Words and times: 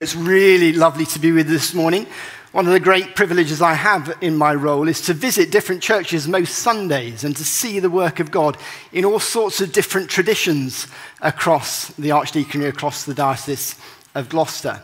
It's 0.00 0.14
really 0.14 0.72
lovely 0.72 1.06
to 1.06 1.18
be 1.18 1.32
with 1.32 1.48
you 1.48 1.54
this 1.54 1.74
morning. 1.74 2.06
One 2.52 2.68
of 2.68 2.72
the 2.72 2.78
great 2.78 3.16
privileges 3.16 3.60
I 3.60 3.74
have 3.74 4.16
in 4.20 4.36
my 4.36 4.54
role 4.54 4.86
is 4.86 5.00
to 5.06 5.12
visit 5.12 5.50
different 5.50 5.82
churches 5.82 6.28
most 6.28 6.54
Sundays 6.54 7.24
and 7.24 7.36
to 7.36 7.44
see 7.44 7.80
the 7.80 7.90
work 7.90 8.20
of 8.20 8.30
God 8.30 8.56
in 8.92 9.04
all 9.04 9.18
sorts 9.18 9.60
of 9.60 9.72
different 9.72 10.08
traditions 10.08 10.86
across 11.20 11.88
the 11.94 12.10
Archdeaconry, 12.10 12.68
across 12.68 13.06
the 13.06 13.12
Diocese 13.12 13.74
of 14.14 14.28
Gloucester. 14.28 14.80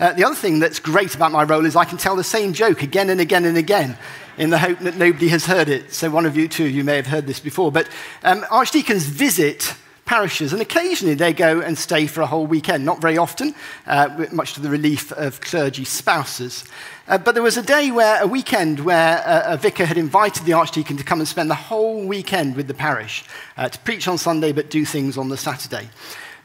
Uh, 0.00 0.14
the 0.14 0.24
other 0.24 0.34
thing 0.34 0.60
that's 0.60 0.78
great 0.78 1.14
about 1.14 1.30
my 1.30 1.44
role 1.44 1.66
is 1.66 1.76
I 1.76 1.84
can 1.84 1.98
tell 1.98 2.16
the 2.16 2.24
same 2.24 2.54
joke 2.54 2.82
again 2.82 3.10
and 3.10 3.20
again 3.20 3.44
and 3.44 3.58
again 3.58 3.98
in 4.38 4.48
the 4.48 4.58
hope 4.58 4.78
that 4.78 4.96
nobody 4.96 5.28
has 5.28 5.44
heard 5.44 5.68
it. 5.68 5.92
So, 5.92 6.08
one 6.08 6.24
of 6.24 6.38
you, 6.38 6.48
too, 6.48 6.66
you 6.66 6.84
may 6.84 6.96
have 6.96 7.06
heard 7.06 7.26
this 7.26 7.38
before. 7.38 7.70
But 7.70 7.86
um, 8.22 8.46
archdeacons 8.50 9.04
visit 9.04 9.74
parishes, 10.04 10.52
and 10.52 10.60
occasionally 10.60 11.14
they 11.14 11.32
go 11.32 11.60
and 11.60 11.78
stay 11.78 12.06
for 12.06 12.20
a 12.20 12.26
whole 12.26 12.46
weekend. 12.46 12.84
Not 12.84 13.00
very 13.00 13.16
often, 13.16 13.54
uh, 13.86 14.26
much 14.32 14.54
to 14.54 14.60
the 14.60 14.68
relief 14.68 15.12
of 15.12 15.40
clergy 15.40 15.84
spouses. 15.84 16.64
Uh, 17.08 17.18
but 17.18 17.32
there 17.32 17.42
was 17.42 17.56
a 17.56 17.62
day 17.62 17.90
where, 17.90 18.22
a 18.22 18.26
weekend, 18.26 18.80
where 18.80 19.22
a, 19.26 19.54
a, 19.54 19.56
vicar 19.56 19.84
had 19.84 19.98
invited 19.98 20.44
the 20.44 20.52
archdeacon 20.52 20.96
to 20.96 21.04
come 21.04 21.20
and 21.20 21.28
spend 21.28 21.50
the 21.50 21.54
whole 21.54 22.04
weekend 22.06 22.56
with 22.56 22.66
the 22.66 22.74
parish 22.74 23.24
uh, 23.56 23.68
to 23.68 23.78
preach 23.80 24.08
on 24.08 24.16
Sunday 24.16 24.52
but 24.52 24.70
do 24.70 24.84
things 24.84 25.18
on 25.18 25.28
the 25.28 25.36
Saturday. 25.36 25.88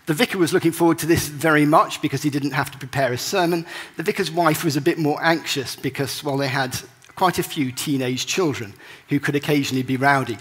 The 0.06 0.14
vicar 0.14 0.38
was 0.38 0.54
looking 0.54 0.72
forward 0.72 0.98
to 1.00 1.06
this 1.06 1.28
very 1.28 1.66
much 1.66 2.02
because 2.02 2.24
he 2.24 2.30
didn't 2.30 2.52
have 2.52 2.72
to 2.72 2.78
prepare 2.78 3.14
a 3.14 3.18
sermon. 3.18 3.66
The 3.96 4.04
vicar's 4.04 4.32
wife 4.32 4.64
was 4.64 4.76
a 4.76 4.82
bit 4.82 4.98
more 4.98 5.20
anxious 5.22 5.76
because, 5.76 6.24
well, 6.24 6.36
they 6.36 6.48
had 6.48 6.80
quite 7.16 7.38
a 7.38 7.44
few 7.44 7.72
teenage 7.72 8.26
children 8.26 8.74
who 9.10 9.20
could 9.20 9.36
occasionally 9.36 9.84
be 9.84 9.98
rowdy. 9.98 10.38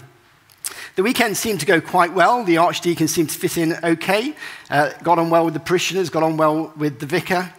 The 0.95 1.03
weekend 1.03 1.37
seemed 1.37 1.59
to 1.61 1.65
go 1.65 1.79
quite 1.81 2.13
well. 2.13 2.43
The 2.43 2.57
archdeacon 2.57 3.07
seemed 3.07 3.29
to 3.29 3.39
fit 3.39 3.57
in 3.57 3.77
okay, 3.83 4.35
uh, 4.69 4.91
got 5.03 5.19
on 5.19 5.29
well 5.29 5.45
with 5.45 5.53
the 5.53 5.59
parishioners, 5.59 6.09
got 6.09 6.23
on 6.23 6.37
well 6.37 6.73
with 6.75 6.99
the 6.99 7.05
vicar. 7.05 7.53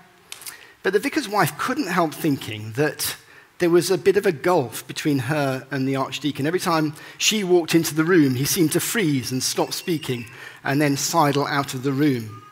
But 0.82 0.92
the 0.92 0.98
vicar's 0.98 1.28
wife 1.28 1.56
couldn't 1.58 1.88
help 1.88 2.14
thinking 2.14 2.72
that 2.72 3.16
there 3.58 3.70
was 3.70 3.90
a 3.90 3.98
bit 3.98 4.16
of 4.16 4.24
a 4.24 4.32
gulf 4.32 4.86
between 4.86 5.18
her 5.18 5.66
and 5.70 5.86
the 5.86 5.96
archdeacon. 5.96 6.46
Every 6.46 6.60
time 6.60 6.94
she 7.18 7.44
walked 7.44 7.74
into 7.74 7.94
the 7.94 8.04
room, 8.04 8.34
he 8.34 8.46
seemed 8.46 8.72
to 8.72 8.80
freeze 8.80 9.30
and 9.30 9.42
stop 9.42 9.72
speaking 9.72 10.26
and 10.64 10.80
then 10.80 10.96
sidle 10.96 11.46
out 11.46 11.74
of 11.74 11.82
the 11.82 11.92
room. 11.92 12.42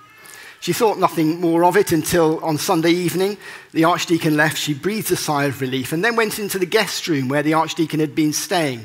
She 0.61 0.73
thought 0.73 0.99
nothing 0.99 1.41
more 1.41 1.65
of 1.65 1.77
it 1.77 1.93
until 1.93 2.45
on 2.45 2.59
Sunday 2.59 2.91
evening, 2.91 3.39
the 3.73 3.85
archdeacon 3.85 4.37
left. 4.37 4.59
She 4.59 4.75
breathed 4.75 5.11
a 5.11 5.17
sigh 5.17 5.45
of 5.45 5.61
relief 5.61 5.93
and 5.93 6.05
then 6.05 6.17
went 6.17 6.39
into 6.39 6.59
the 6.59 6.67
guest 6.67 7.07
room 7.09 7.29
where 7.29 7.43
the 7.43 7.55
archdeacon 7.55 8.01
had 8.01 8.15
been 8.15 8.33
staying 8.33 8.85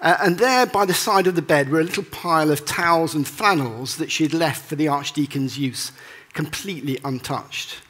uh, 0.00 0.16
and 0.20 0.38
there 0.38 0.66
by 0.66 0.84
the 0.84 0.94
side 0.94 1.26
of 1.26 1.34
the 1.34 1.42
bed 1.42 1.68
were 1.68 1.80
a 1.80 1.84
little 1.84 2.04
pile 2.04 2.50
of 2.50 2.64
towels 2.64 3.14
and 3.14 3.26
flannels 3.26 3.96
that 3.96 4.12
she 4.12 4.22
had 4.22 4.32
left 4.32 4.64
for 4.64 4.76
the 4.76 4.86
archdeacon's 4.86 5.58
use, 5.58 5.90
completely 6.34 6.98
untouched, 7.04 7.80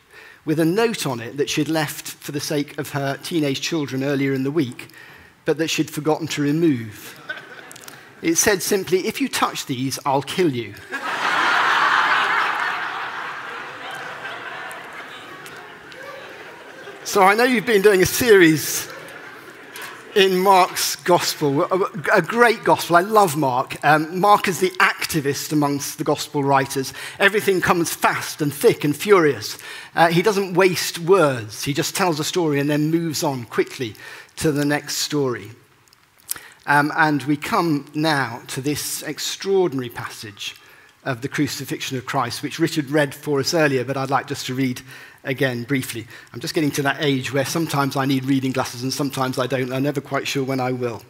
with 0.45 0.59
a 0.59 0.65
note 0.65 1.06
on 1.06 1.20
it 1.20 1.37
that 1.37 1.50
she 1.50 1.61
had 1.61 1.69
left 1.69 2.09
for 2.09 2.33
the 2.33 2.41
sake 2.41 2.78
of 2.78 2.91
her 2.91 3.19
teenage 3.23 3.61
children 3.61 4.03
earlier 4.03 4.33
in 4.33 4.42
the 4.42 4.50
week, 4.50 4.89
but 5.45 5.59
that 5.59 5.69
she'd 5.69 5.91
forgotten 5.91 6.27
to 6.27 6.41
remove. 6.42 7.15
It 8.22 8.37
said 8.37 8.62
simply, 8.62 9.06
If 9.06 9.20
you 9.20 9.28
touch 9.28 9.67
these, 9.67 9.98
I'll 10.06 10.22
kill 10.22 10.53
you. 10.53 10.75
so 17.05 17.22
I 17.22 17.34
know 17.34 17.45
you've 17.45 17.67
been 17.67 17.83
doing 17.83 18.03
a 18.03 18.06
series 18.06 18.91
in 20.19 20.36
Mark's 20.36 20.97
gospel, 20.97 21.62
a 22.12 22.20
great 22.20 22.64
gospel. 22.64 22.97
I 22.97 23.02
love 23.02 23.36
Mark. 23.36 23.77
Um, 23.84 24.19
Mark 24.19 24.48
is 24.48 24.58
the 24.58 24.70
activist 24.80 25.52
amongst 25.52 25.97
the 25.97 26.02
gospel 26.02 26.42
writers. 26.42 26.92
Everything 27.20 27.60
comes 27.60 27.94
fast 27.94 28.42
and 28.42 28.52
thick 28.52 28.83
and 28.83 28.97
furious. 28.97 29.58
Uh, 29.94 30.08
he 30.08 30.20
doesn't 30.20 30.55
waste 30.55 30.98
words, 30.98 31.62
he 31.62 31.72
just 31.72 31.94
tells 31.94 32.19
a 32.19 32.25
story 32.25 32.58
and 32.58 32.69
then 32.69 32.91
moves 32.91 33.22
on 33.22 33.44
quickly 33.44 33.94
to 34.34 34.50
the 34.50 34.64
next 34.64 34.97
story. 34.97 35.52
Um, 36.66 36.91
and 36.97 37.22
we 37.22 37.36
come 37.36 37.86
now 37.94 38.43
to 38.48 38.60
this 38.60 39.04
extraordinary 39.04 39.88
passage 39.88 40.56
of 41.04 41.20
the 41.20 41.28
crucifixion 41.28 41.97
of 41.97 42.06
Christ, 42.06 42.43
which 42.43 42.59
Richard 42.59 42.91
read 42.91 43.14
for 43.14 43.38
us 43.38 43.54
earlier, 43.54 43.84
but 43.84 43.97
I'd 43.97 44.10
like 44.10 44.26
just 44.26 44.47
to 44.47 44.54
read 44.54 44.82
again 45.25 45.65
briefly. 45.65 46.06
I'm 46.33 46.41
just 46.41 46.55
getting 46.55 46.71
to 46.73 46.83
that 46.83 46.99
age 47.01 47.33
where 47.33 47.45
sometimes 47.45 47.97
I 47.97 48.06
need 48.06 48.25
reading 48.25 48.53
glasses 48.53 48.83
and 48.83 48.93
sometimes 48.93 49.39
I 49.39 49.47
don't. 49.47 49.73
I'm 49.73 49.83
never 49.83 50.01
quite 50.01 50.27
sure 50.27 50.45
when 50.45 50.61
I 50.61 50.73
will. 50.73 51.03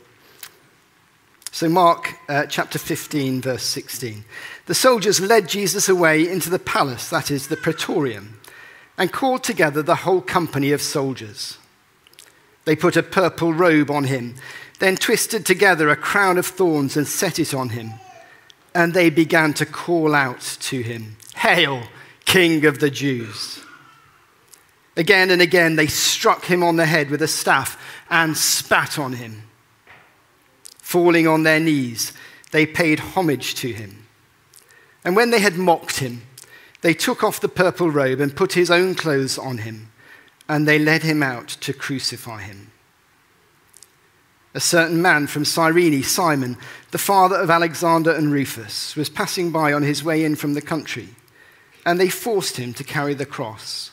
So, 1.50 1.68
Mark 1.68 2.14
uh, 2.28 2.46
chapter 2.46 2.78
15, 2.78 3.40
verse 3.40 3.62
16. 3.62 4.24
The 4.66 4.74
soldiers 4.74 5.20
led 5.20 5.48
Jesus 5.48 5.88
away 5.88 6.28
into 6.30 6.50
the 6.50 6.58
palace, 6.58 7.08
that 7.08 7.30
is, 7.30 7.48
the 7.48 7.56
praetorium, 7.56 8.38
and 8.98 9.10
called 9.10 9.44
together 9.44 9.82
the 9.82 9.96
whole 9.96 10.20
company 10.20 10.72
of 10.72 10.82
soldiers. 10.82 11.58
They 12.64 12.76
put 12.76 12.96
a 12.96 13.02
purple 13.02 13.54
robe 13.54 13.90
on 13.90 14.04
him, 14.04 14.34
then 14.78 14.96
twisted 14.96 15.46
together 15.46 15.88
a 15.88 15.96
crown 15.96 16.36
of 16.36 16.46
thorns 16.46 16.96
and 16.96 17.08
set 17.08 17.38
it 17.38 17.54
on 17.54 17.70
him. 17.70 17.94
And 18.74 18.92
they 18.92 19.08
began 19.10 19.54
to 19.54 19.66
call 19.66 20.14
out 20.14 20.40
to 20.60 20.82
him, 20.82 21.16
Hail, 21.34 21.84
King 22.26 22.66
of 22.66 22.78
the 22.78 22.90
Jews! 22.90 23.64
Again 24.98 25.30
and 25.30 25.40
again, 25.40 25.76
they 25.76 25.86
struck 25.86 26.46
him 26.46 26.64
on 26.64 26.74
the 26.74 26.84
head 26.84 27.08
with 27.08 27.22
a 27.22 27.28
staff 27.28 27.80
and 28.10 28.36
spat 28.36 28.98
on 28.98 29.12
him. 29.12 29.44
Falling 30.78 31.28
on 31.28 31.44
their 31.44 31.60
knees, 31.60 32.12
they 32.50 32.66
paid 32.66 32.98
homage 32.98 33.54
to 33.56 33.72
him. 33.72 34.06
And 35.04 35.14
when 35.14 35.30
they 35.30 35.38
had 35.38 35.56
mocked 35.56 36.00
him, 36.00 36.22
they 36.80 36.94
took 36.94 37.22
off 37.22 37.38
the 37.38 37.48
purple 37.48 37.88
robe 37.92 38.18
and 38.18 38.34
put 38.34 38.54
his 38.54 38.72
own 38.72 38.96
clothes 38.96 39.38
on 39.38 39.58
him, 39.58 39.92
and 40.48 40.66
they 40.66 40.80
led 40.80 41.04
him 41.04 41.22
out 41.22 41.46
to 41.46 41.72
crucify 41.72 42.42
him. 42.42 42.72
A 44.52 44.60
certain 44.60 45.00
man 45.00 45.28
from 45.28 45.44
Cyrene, 45.44 46.02
Simon, 46.02 46.56
the 46.90 46.98
father 46.98 47.36
of 47.36 47.50
Alexander 47.50 48.10
and 48.10 48.32
Rufus, 48.32 48.96
was 48.96 49.08
passing 49.08 49.52
by 49.52 49.72
on 49.72 49.84
his 49.84 50.02
way 50.02 50.24
in 50.24 50.34
from 50.34 50.54
the 50.54 50.60
country, 50.60 51.10
and 51.86 52.00
they 52.00 52.08
forced 52.08 52.56
him 52.56 52.74
to 52.74 52.82
carry 52.82 53.14
the 53.14 53.26
cross 53.26 53.92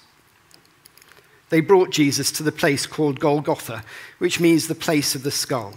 they 1.49 1.61
brought 1.61 1.91
Jesus 1.91 2.31
to 2.33 2.43
the 2.43 2.51
place 2.51 2.85
called 2.85 3.19
Golgotha, 3.19 3.83
which 4.17 4.39
means 4.39 4.67
the 4.67 4.75
place 4.75 5.15
of 5.15 5.23
the 5.23 5.31
skull. 5.31 5.75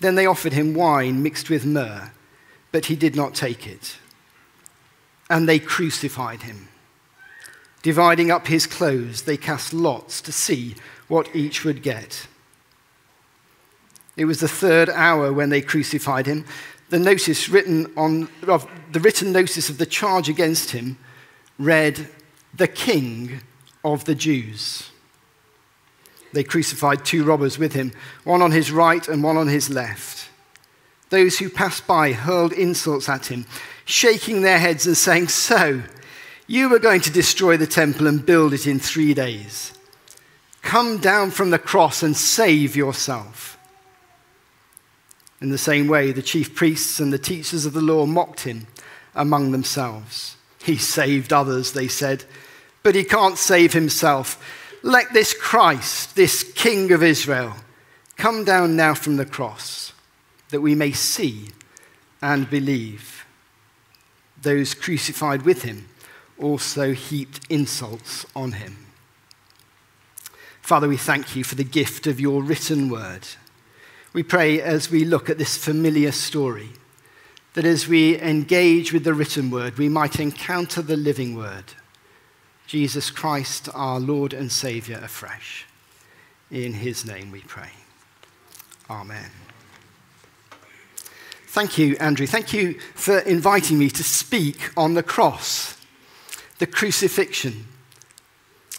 Then 0.00 0.14
they 0.14 0.26
offered 0.26 0.52
him 0.52 0.74
wine 0.74 1.22
mixed 1.22 1.50
with 1.50 1.66
myrrh, 1.66 2.12
but 2.70 2.86
he 2.86 2.96
did 2.96 3.16
not 3.16 3.34
take 3.34 3.66
it. 3.66 3.96
And 5.28 5.48
they 5.48 5.58
crucified 5.58 6.42
him. 6.42 6.68
Dividing 7.82 8.30
up 8.30 8.46
his 8.46 8.66
clothes, 8.66 9.22
they 9.22 9.36
cast 9.36 9.72
lots 9.72 10.20
to 10.22 10.32
see 10.32 10.76
what 11.08 11.34
each 11.34 11.64
would 11.64 11.82
get. 11.82 12.26
It 14.16 14.26
was 14.26 14.40
the 14.40 14.48
third 14.48 14.88
hour 14.90 15.32
when 15.32 15.48
they 15.48 15.62
crucified 15.62 16.26
him. 16.26 16.44
The 16.90 16.98
notice 16.98 17.48
written 17.48 17.90
on 17.96 18.28
the 18.42 19.00
written 19.00 19.32
notice 19.32 19.68
of 19.68 19.78
the 19.78 19.86
charge 19.86 20.28
against 20.28 20.72
him 20.72 20.98
read, 21.58 22.08
"The 22.54 22.68
King 22.68 23.40
of 23.84 24.04
the 24.04 24.14
Jews. 24.14 24.90
They 26.32 26.44
crucified 26.44 27.04
two 27.04 27.24
robbers 27.24 27.58
with 27.58 27.74
him, 27.74 27.92
one 28.24 28.42
on 28.42 28.52
his 28.52 28.72
right 28.72 29.06
and 29.06 29.22
one 29.22 29.36
on 29.36 29.48
his 29.48 29.68
left. 29.68 30.28
Those 31.10 31.38
who 31.38 31.50
passed 31.50 31.86
by 31.86 32.12
hurled 32.12 32.52
insults 32.52 33.08
at 33.08 33.26
him, 33.26 33.46
shaking 33.84 34.40
their 34.40 34.58
heads 34.58 34.86
and 34.86 34.96
saying, 34.96 35.28
So, 35.28 35.82
you 36.46 36.70
were 36.70 36.78
going 36.78 37.02
to 37.02 37.10
destroy 37.10 37.56
the 37.56 37.66
temple 37.66 38.06
and 38.06 38.24
build 38.24 38.54
it 38.54 38.66
in 38.66 38.78
three 38.78 39.12
days. 39.12 39.74
Come 40.62 40.98
down 40.98 41.30
from 41.30 41.50
the 41.50 41.58
cross 41.58 42.02
and 42.02 42.16
save 42.16 42.76
yourself. 42.76 43.58
In 45.40 45.50
the 45.50 45.58
same 45.58 45.88
way, 45.88 46.12
the 46.12 46.22
chief 46.22 46.54
priests 46.54 47.00
and 47.00 47.12
the 47.12 47.18
teachers 47.18 47.66
of 47.66 47.72
the 47.72 47.80
law 47.80 48.06
mocked 48.06 48.40
him 48.40 48.68
among 49.14 49.50
themselves. 49.50 50.36
He 50.62 50.76
saved 50.76 51.32
others, 51.32 51.72
they 51.72 51.88
said 51.88 52.24
but 52.82 52.94
he 52.94 53.04
can't 53.04 53.38
save 53.38 53.72
himself. 53.72 54.42
Let 54.82 55.12
this 55.12 55.34
Christ, 55.34 56.16
this 56.16 56.42
King 56.42 56.92
of 56.92 57.02
Israel, 57.02 57.54
come 58.16 58.44
down 58.44 58.76
now 58.76 58.94
from 58.94 59.16
the 59.16 59.26
cross, 59.26 59.92
that 60.50 60.60
we 60.60 60.74
may 60.74 60.92
see 60.92 61.48
and 62.20 62.50
believe. 62.50 63.24
Those 64.40 64.74
crucified 64.74 65.42
with 65.42 65.62
him 65.62 65.88
also 66.38 66.92
heaped 66.92 67.40
insults 67.48 68.26
on 68.34 68.52
him. 68.52 68.86
Father, 70.60 70.88
we 70.88 70.96
thank 70.96 71.36
you 71.36 71.44
for 71.44 71.54
the 71.54 71.64
gift 71.64 72.06
of 72.06 72.20
your 72.20 72.42
written 72.42 72.88
word. 72.88 73.26
We 74.12 74.22
pray 74.22 74.60
as 74.60 74.90
we 74.90 75.04
look 75.04 75.30
at 75.30 75.38
this 75.38 75.56
familiar 75.56 76.12
story 76.12 76.70
that 77.54 77.64
as 77.64 77.86
we 77.86 78.20
engage 78.20 78.92
with 78.92 79.04
the 79.04 79.14
written 79.14 79.50
word, 79.50 79.78
we 79.78 79.88
might 79.88 80.18
encounter 80.18 80.82
the 80.82 80.96
living 80.96 81.36
word 81.36 81.74
Jesus 82.72 83.10
Christ, 83.10 83.68
our 83.74 84.00
Lord 84.00 84.32
and 84.32 84.50
Savior, 84.50 84.98
afresh. 85.04 85.66
In 86.50 86.72
his 86.72 87.04
name 87.04 87.30
we 87.30 87.40
pray. 87.40 87.68
Amen. 88.88 89.30
Thank 91.48 91.76
you, 91.76 91.98
Andrew. 92.00 92.26
Thank 92.26 92.54
you 92.54 92.80
for 92.94 93.18
inviting 93.18 93.78
me 93.78 93.90
to 93.90 94.02
speak 94.02 94.70
on 94.74 94.94
the 94.94 95.02
cross, 95.02 95.76
the 96.60 96.66
crucifixion, 96.66 97.66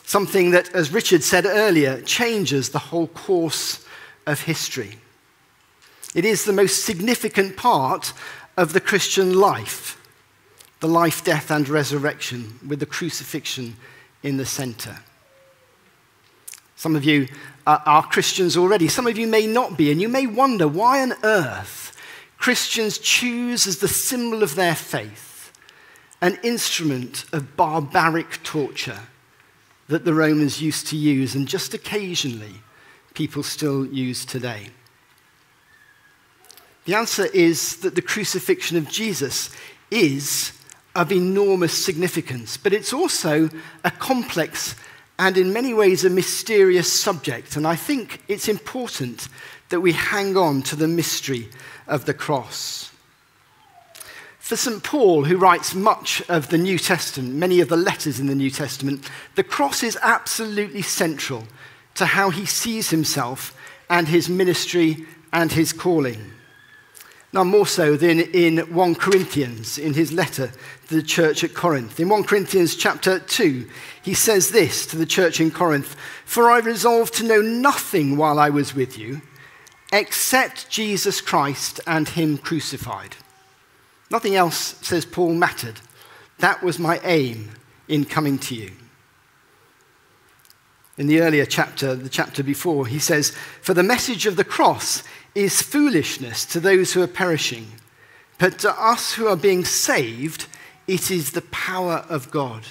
Something 0.06 0.50
that, 0.52 0.74
as 0.74 0.92
Richard 0.92 1.22
said 1.22 1.46
earlier, 1.46 2.02
changes 2.02 2.70
the 2.70 2.80
whole 2.80 3.10
course 3.10 3.86
of 4.26 4.42
history. 4.42 4.98
It 6.16 6.26
is 6.26 6.46
the 6.46 6.52
most 6.52 6.84
significant 6.84 7.58
part 7.58 8.12
of 8.58 8.74
the 8.74 8.82
Christian 8.82 9.34
life 9.34 10.03
the 10.84 10.90
life, 10.90 11.24
death, 11.24 11.50
and 11.50 11.70
resurrection, 11.70 12.60
with 12.68 12.82
the 12.82 12.86
crucifixion 12.86 13.74
in 14.22 14.36
the 14.36 14.46
center. 14.46 15.00
Some 16.76 16.98
of 16.98 17.06
you 17.06 17.30
are 17.66 18.04
Christians 18.04 18.58
already, 18.58 18.90
some 18.90 19.08
of 19.08 19.18
you 19.18 19.26
may 19.26 19.48
not 19.48 19.78
be, 19.78 19.94
and 19.94 20.02
you 20.02 20.10
may 20.10 20.28
wonder 20.28 20.68
why 20.68 21.02
on 21.02 21.14
earth 21.24 21.96
Christians 22.38 22.98
choose 22.98 23.66
as 23.66 23.78
the 23.78 23.88
symbol 23.88 24.44
of 24.44 24.56
their 24.56 24.76
faith 24.76 25.54
an 26.20 26.38
instrument 26.44 27.24
of 27.32 27.56
barbaric 27.56 28.44
torture 28.44 29.00
that 29.88 30.04
the 30.04 30.14
Romans 30.14 30.62
used 30.62 30.88
to 30.88 30.98
use, 30.98 31.34
and 31.34 31.48
just 31.48 31.74
occasionally 31.74 32.56
people 33.14 33.42
still 33.42 33.86
use 33.86 34.26
today. 34.26 34.68
The 36.84 36.96
answer 36.96 37.28
is 37.28 37.78
that 37.78 37.96
the 37.96 38.02
crucifixion 38.02 38.76
of 38.76 38.90
Jesus 38.90 39.50
is 39.90 40.52
of 40.96 41.12
enormous 41.12 41.74
significance, 41.86 42.58
but 42.58 42.74
it's 42.74 42.94
also 42.94 43.50
a 43.84 43.92
complex 43.92 44.76
and 45.20 45.38
in 45.38 45.54
many 45.54 45.74
ways 45.74 46.06
a 46.06 46.10
mysterious 46.10 46.92
subject. 46.92 47.56
And 47.56 47.68
I 47.68 47.76
think 47.76 48.22
it's 48.28 48.48
important 48.48 49.28
that 49.70 49.82
we 49.82 49.94
hang 49.94 50.38
on 50.38 50.62
to 50.64 50.76
the 50.76 50.88
mystery 50.88 51.50
of 51.88 52.06
the 52.06 52.14
cross. 52.14 52.92
For 54.40 54.58
St. 54.58 54.84
Paul, 54.84 55.24
who 55.24 55.38
writes 55.38 55.74
much 55.74 56.22
of 56.30 56.50
the 56.50 56.58
New 56.58 56.78
Testament, 56.78 57.34
many 57.34 57.62
of 57.62 57.70
the 57.70 57.78
letters 57.78 58.20
in 58.20 58.28
the 58.28 58.36
New 58.36 58.52
Testament, 58.52 59.10
the 59.36 59.44
cross 59.44 59.84
is 59.84 59.98
absolutely 60.02 60.82
central 60.82 61.46
to 61.96 62.06
how 62.06 62.30
he 62.30 62.46
sees 62.46 62.90
himself 62.90 63.58
and 63.90 64.08
his 64.08 64.30
ministry 64.30 65.06
and 65.32 65.52
his 65.52 65.72
calling. 65.72 66.32
Now, 67.34 67.44
more 67.44 67.66
so 67.66 67.98
than 67.98 68.20
in 68.20 68.60
1 68.60 68.96
Corinthians, 68.96 69.80
in 69.80 69.96
his 69.96 70.14
letter 70.14 70.52
to 70.88 70.96
the 70.96 71.02
church 71.02 71.44
at 71.44 71.56
Corinth. 71.56 72.00
In 72.00 72.08
1 72.08 72.26
Corinthians 72.26 72.76
chapter 72.76 73.18
2, 73.18 73.68
he 74.04 74.14
says 74.14 74.52
this 74.52 74.86
to 74.86 74.98
the 74.98 75.08
church 75.08 75.42
in 75.42 75.50
Corinth 75.50 75.96
For 76.26 76.52
I 76.52 76.60
resolved 76.60 77.16
to 77.16 77.24
know 77.24 77.42
nothing 77.42 78.18
while 78.18 78.38
I 78.38 78.52
was 78.52 78.76
with 78.76 79.00
you 79.00 79.22
except 79.92 80.70
Jesus 80.70 81.22
Christ 81.22 81.80
and 81.88 82.10
him 82.10 82.38
crucified. 82.38 83.16
Nothing 84.12 84.36
else, 84.36 84.76
says 84.82 85.06
Paul, 85.06 85.34
mattered. 85.34 85.80
That 86.38 86.62
was 86.62 86.78
my 86.78 87.00
aim 87.04 87.52
in 87.88 88.06
coming 88.06 88.38
to 88.40 88.56
you. 88.56 88.72
In 90.98 91.08
the 91.08 91.22
earlier 91.22 91.46
chapter, 91.46 91.96
the 91.96 92.10
chapter 92.10 92.44
before, 92.44 92.86
he 92.86 93.00
says, 93.00 93.32
For 93.62 93.74
the 93.74 93.82
message 93.82 94.28
of 94.28 94.36
the 94.36 94.44
cross 94.44 95.02
is 95.36 95.62
foolishness 95.62 96.46
to 96.46 96.60
those 96.60 96.94
who 96.94 97.02
are 97.02 97.08
perishing, 97.08 97.68
but 98.38 98.60
to 98.60 98.72
us 98.82 99.14
who 99.14 99.28
are 99.28 99.36
being 99.36 99.66
saved, 99.66 100.48
it 100.88 101.10
is 101.10 101.32
the 101.32 101.42
power 101.44 102.06
of 102.10 102.30
God. 102.32 102.64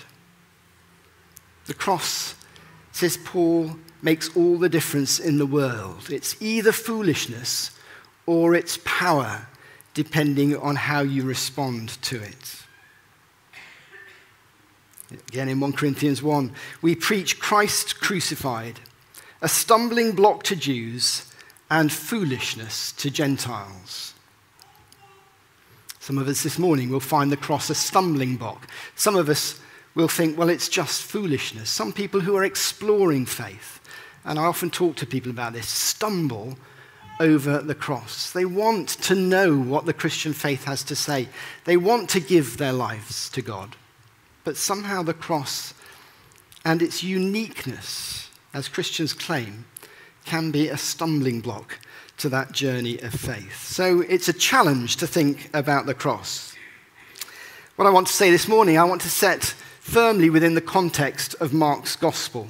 The 1.66 1.74
cross, 1.74 2.34
says 2.92 3.16
Paul, 3.24 3.76
makes 4.02 4.34
all 4.36 4.58
the 4.58 4.68
difference 4.68 5.18
in 5.18 5.38
the 5.38 5.46
world. 5.46 6.10
It's 6.10 6.40
either 6.40 6.72
foolishness 6.72 7.70
or 8.26 8.54
it's 8.54 8.78
power, 8.84 9.46
depending 9.94 10.56
on 10.56 10.76
how 10.76 11.00
you 11.00 11.22
respond 11.22 11.90
to 12.02 12.20
it. 12.20 12.62
Again, 15.28 15.48
in 15.48 15.60
1 15.60 15.72
Corinthians 15.74 16.22
1, 16.22 16.52
we 16.80 16.94
preach 16.94 17.38
Christ 17.38 18.00
crucified, 18.00 18.80
a 19.40 19.48
stumbling 19.48 20.12
block 20.12 20.42
to 20.44 20.56
Jews 20.56 21.31
and 21.72 21.90
foolishness 21.90 22.92
to 22.92 23.10
Gentiles. 23.10 24.12
Some 26.00 26.18
of 26.18 26.28
us 26.28 26.42
this 26.42 26.58
morning 26.58 26.90
will 26.90 27.00
find 27.00 27.32
the 27.32 27.36
cross 27.38 27.70
a 27.70 27.74
stumbling 27.74 28.36
block. 28.36 28.68
Some 28.94 29.16
of 29.16 29.30
us 29.30 29.58
will 29.94 30.06
think, 30.06 30.36
well, 30.36 30.50
it's 30.50 30.68
just 30.68 31.02
foolishness. 31.02 31.70
Some 31.70 31.94
people 31.94 32.20
who 32.20 32.36
are 32.36 32.44
exploring 32.44 33.24
faith, 33.24 33.80
and 34.22 34.38
I 34.38 34.42
often 34.42 34.68
talk 34.68 34.96
to 34.96 35.06
people 35.06 35.30
about 35.30 35.54
this, 35.54 35.66
stumble 35.66 36.58
over 37.18 37.60
the 37.60 37.74
cross. 37.74 38.30
They 38.32 38.44
want 38.44 38.90
to 39.04 39.14
know 39.14 39.58
what 39.58 39.86
the 39.86 39.94
Christian 39.94 40.34
faith 40.34 40.64
has 40.64 40.82
to 40.84 40.94
say, 40.94 41.30
they 41.64 41.78
want 41.78 42.10
to 42.10 42.20
give 42.20 42.58
their 42.58 42.74
lives 42.74 43.30
to 43.30 43.40
God. 43.40 43.76
But 44.44 44.58
somehow 44.58 45.02
the 45.02 45.14
cross 45.14 45.72
and 46.66 46.82
its 46.82 47.02
uniqueness, 47.02 48.28
as 48.52 48.68
Christians 48.68 49.14
claim, 49.14 49.64
can 50.24 50.50
be 50.50 50.68
a 50.68 50.76
stumbling 50.76 51.40
block 51.40 51.78
to 52.18 52.28
that 52.28 52.52
journey 52.52 52.98
of 52.98 53.12
faith. 53.12 53.66
So 53.66 54.00
it's 54.00 54.28
a 54.28 54.32
challenge 54.32 54.96
to 54.96 55.06
think 55.06 55.50
about 55.54 55.86
the 55.86 55.94
cross. 55.94 56.54
What 57.76 57.86
I 57.86 57.90
want 57.90 58.06
to 58.06 58.12
say 58.12 58.30
this 58.30 58.46
morning, 58.46 58.78
I 58.78 58.84
want 58.84 59.00
to 59.02 59.08
set 59.08 59.44
firmly 59.80 60.30
within 60.30 60.54
the 60.54 60.60
context 60.60 61.34
of 61.40 61.52
Mark's 61.52 61.96
gospel. 61.96 62.48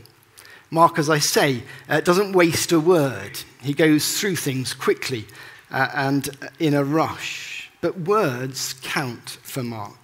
Mark, 0.71 0.99
as 0.99 1.09
I 1.09 1.19
say, 1.19 1.63
uh, 1.89 2.01
doesn't 2.01 2.33
waste 2.33 2.73
a 2.73 2.81
word. 2.81 3.41
He 3.63 3.73
goes 3.73 4.19
through 4.19 4.37
things 4.37 4.75
quickly 4.75 5.27
uh, 5.71 5.89
and 5.95 6.29
in 6.59 6.75
a 6.75 6.85
rush. 6.85 7.71
But 7.81 8.01
words 8.01 8.75
count 8.83 9.39
for 9.43 9.63
Mark. 9.63 9.97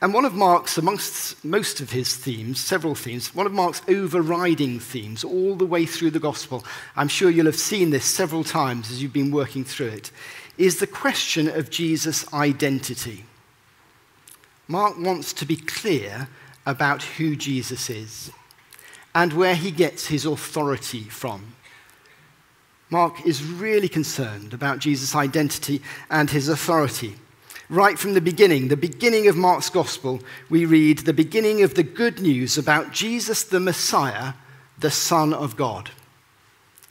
And 0.00 0.14
one 0.14 0.24
of 0.24 0.34
Mark's, 0.34 0.78
amongst 0.78 1.44
most 1.44 1.80
of 1.80 1.90
his 1.90 2.16
themes, 2.16 2.60
several 2.60 2.94
themes, 2.94 3.34
one 3.34 3.46
of 3.46 3.52
Mark's 3.52 3.82
overriding 3.88 4.78
themes 4.78 5.24
all 5.24 5.56
the 5.56 5.66
way 5.66 5.86
through 5.86 6.12
the 6.12 6.20
gospel, 6.20 6.64
I'm 6.94 7.08
sure 7.08 7.30
you'll 7.30 7.46
have 7.46 7.56
seen 7.56 7.90
this 7.90 8.04
several 8.04 8.44
times 8.44 8.90
as 8.92 9.02
you've 9.02 9.12
been 9.12 9.32
working 9.32 9.64
through 9.64 9.88
it, 9.88 10.12
is 10.56 10.78
the 10.78 10.86
question 10.86 11.48
of 11.48 11.70
Jesus' 11.70 12.32
identity. 12.32 13.24
Mark 14.68 14.98
wants 14.98 15.32
to 15.32 15.46
be 15.46 15.56
clear 15.56 16.28
about 16.64 17.02
who 17.02 17.34
Jesus 17.34 17.90
is 17.90 18.30
and 19.14 19.32
where 19.32 19.54
he 19.56 19.70
gets 19.70 20.06
his 20.06 20.26
authority 20.26 21.02
from. 21.02 21.54
Mark 22.90 23.26
is 23.26 23.44
really 23.44 23.88
concerned 23.88 24.54
about 24.54 24.78
Jesus' 24.78 25.14
identity 25.14 25.82
and 26.08 26.30
his 26.30 26.48
authority. 26.48 27.16
Right 27.70 27.98
from 27.98 28.14
the 28.14 28.22
beginning, 28.22 28.68
the 28.68 28.78
beginning 28.78 29.28
of 29.28 29.36
Mark's 29.36 29.68
gospel, 29.68 30.20
we 30.48 30.64
read 30.64 31.00
the 31.00 31.12
beginning 31.12 31.62
of 31.62 31.74
the 31.74 31.82
good 31.82 32.18
news 32.18 32.56
about 32.56 32.92
Jesus 32.92 33.44
the 33.44 33.60
Messiah, 33.60 34.32
the 34.78 34.90
Son 34.90 35.34
of 35.34 35.54
God. 35.54 35.90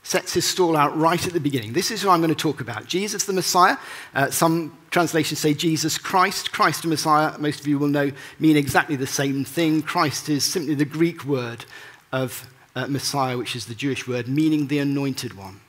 Sets 0.04 0.34
his 0.34 0.46
stall 0.46 0.76
out 0.76 0.96
right 0.96 1.26
at 1.26 1.32
the 1.32 1.40
beginning. 1.40 1.72
This 1.72 1.90
is 1.90 2.02
who 2.02 2.08
I'm 2.08 2.20
going 2.20 2.32
to 2.32 2.36
talk 2.36 2.60
about 2.60 2.86
Jesus 2.86 3.24
the 3.24 3.32
Messiah. 3.32 3.76
Uh, 4.14 4.30
some 4.30 4.78
translations 4.92 5.40
say 5.40 5.52
Jesus 5.52 5.98
Christ. 5.98 6.52
Christ 6.52 6.82
the 6.82 6.88
Messiah, 6.88 7.36
most 7.38 7.58
of 7.60 7.66
you 7.66 7.80
will 7.80 7.88
know, 7.88 8.12
mean 8.38 8.56
exactly 8.56 8.94
the 8.94 9.06
same 9.06 9.44
thing. 9.44 9.82
Christ 9.82 10.28
is 10.28 10.44
simply 10.44 10.76
the 10.76 10.84
Greek 10.84 11.24
word 11.24 11.64
of 12.12 12.48
uh, 12.76 12.86
Messiah, 12.86 13.36
which 13.36 13.56
is 13.56 13.66
the 13.66 13.74
Jewish 13.74 14.06
word, 14.06 14.28
meaning 14.28 14.68
the 14.68 14.78
anointed 14.78 15.36
one. 15.36 15.60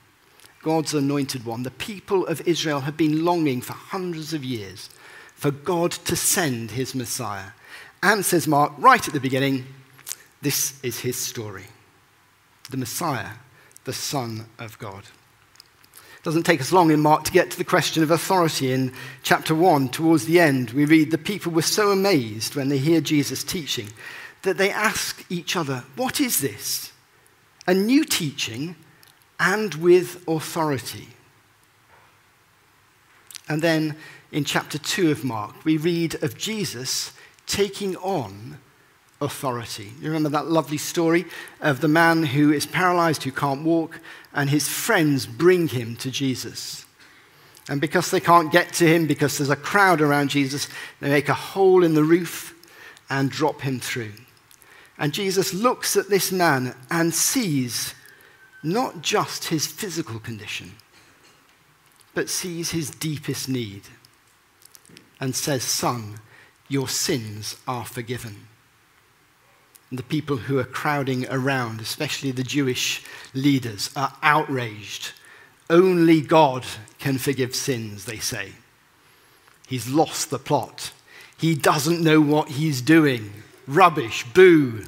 God's 0.62 0.94
anointed 0.94 1.44
one. 1.44 1.64
The 1.64 1.72
people 1.72 2.26
of 2.26 2.46
Israel 2.46 2.80
have 2.80 2.96
been 2.96 3.24
longing 3.24 3.60
for 3.60 3.72
hundreds 3.72 4.32
of 4.32 4.44
years 4.44 4.88
for 5.40 5.50
God 5.50 5.90
to 5.90 6.14
send 6.14 6.72
his 6.72 6.94
Messiah. 6.94 7.52
And, 8.02 8.22
says 8.22 8.46
Mark, 8.46 8.74
right 8.76 9.08
at 9.08 9.14
the 9.14 9.20
beginning, 9.20 9.64
this 10.42 10.78
is 10.82 11.00
his 11.00 11.16
story 11.16 11.64
the 12.68 12.76
Messiah, 12.76 13.30
the 13.84 13.92
Son 13.94 14.44
of 14.58 14.78
God. 14.78 15.02
It 15.94 16.22
doesn't 16.22 16.42
take 16.42 16.60
us 16.60 16.72
long 16.72 16.90
in 16.90 17.00
Mark 17.00 17.24
to 17.24 17.32
get 17.32 17.50
to 17.50 17.58
the 17.58 17.64
question 17.64 18.02
of 18.02 18.10
authority. 18.10 18.70
In 18.70 18.92
chapter 19.22 19.54
1, 19.54 19.88
towards 19.88 20.26
the 20.26 20.38
end, 20.38 20.72
we 20.72 20.84
read 20.84 21.10
the 21.10 21.16
people 21.16 21.50
were 21.50 21.62
so 21.62 21.90
amazed 21.90 22.54
when 22.54 22.68
they 22.68 22.78
hear 22.78 23.00
Jesus 23.00 23.42
teaching 23.42 23.88
that 24.42 24.58
they 24.58 24.70
ask 24.70 25.24
each 25.30 25.56
other, 25.56 25.84
What 25.96 26.20
is 26.20 26.40
this? 26.40 26.92
A 27.66 27.72
new 27.72 28.04
teaching 28.04 28.76
and 29.40 29.74
with 29.76 30.22
authority. 30.28 31.08
And 33.48 33.62
then 33.62 33.96
in 34.32 34.44
chapter 34.44 34.78
2 34.78 35.10
of 35.10 35.24
Mark, 35.24 35.64
we 35.64 35.76
read 35.76 36.22
of 36.22 36.38
Jesus 36.38 37.12
taking 37.46 37.96
on 37.96 38.58
authority. 39.20 39.92
You 40.00 40.08
remember 40.08 40.28
that 40.30 40.46
lovely 40.46 40.78
story 40.78 41.26
of 41.60 41.80
the 41.80 41.88
man 41.88 42.22
who 42.22 42.52
is 42.52 42.64
paralyzed, 42.64 43.24
who 43.24 43.32
can't 43.32 43.64
walk, 43.64 44.00
and 44.32 44.48
his 44.48 44.68
friends 44.68 45.26
bring 45.26 45.68
him 45.68 45.96
to 45.96 46.10
Jesus. 46.10 46.86
And 47.68 47.80
because 47.80 48.10
they 48.10 48.20
can't 48.20 48.52
get 48.52 48.72
to 48.74 48.86
him, 48.86 49.06
because 49.06 49.36
there's 49.36 49.50
a 49.50 49.56
crowd 49.56 50.00
around 50.00 50.30
Jesus, 50.30 50.68
they 51.00 51.10
make 51.10 51.28
a 51.28 51.34
hole 51.34 51.84
in 51.84 51.94
the 51.94 52.04
roof 52.04 52.54
and 53.10 53.30
drop 53.30 53.60
him 53.60 53.80
through. 53.80 54.12
And 54.96 55.12
Jesus 55.12 55.52
looks 55.52 55.96
at 55.96 56.08
this 56.08 56.30
man 56.30 56.74
and 56.90 57.12
sees 57.12 57.94
not 58.62 59.02
just 59.02 59.48
his 59.48 59.66
physical 59.66 60.18
condition, 60.18 60.72
but 62.14 62.28
sees 62.28 62.70
his 62.70 62.90
deepest 62.90 63.48
need 63.48 63.82
and 65.20 65.36
says, 65.36 65.62
Son, 65.62 66.18
your 66.68 66.88
sins 66.88 67.56
are 67.68 67.84
forgiven. 67.84 68.48
And 69.90 69.98
the 69.98 70.04
people 70.04 70.36
who 70.36 70.58
are 70.58 70.64
crowding 70.64 71.26
around, 71.28 71.80
especially 71.80 72.30
the 72.30 72.42
Jewish 72.42 73.04
leaders, 73.34 73.90
are 73.94 74.16
outraged. 74.22 75.12
Only 75.68 76.20
God 76.20 76.64
can 76.98 77.18
forgive 77.18 77.54
sins, 77.54 78.04
they 78.04 78.18
say. 78.18 78.52
He's 79.66 79.88
lost 79.88 80.30
the 80.30 80.38
plot. 80.38 80.92
He 81.36 81.54
doesn't 81.54 82.02
know 82.02 82.20
what 82.20 82.48
he's 82.48 82.80
doing. 82.80 83.32
Rubbish, 83.66 84.24
boo, 84.32 84.84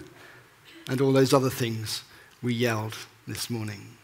and 0.88 1.00
all 1.00 1.12
those 1.12 1.32
other 1.32 1.50
things 1.50 2.02
we 2.42 2.54
yelled 2.54 2.96
this 3.26 3.48
morning. 3.48 3.96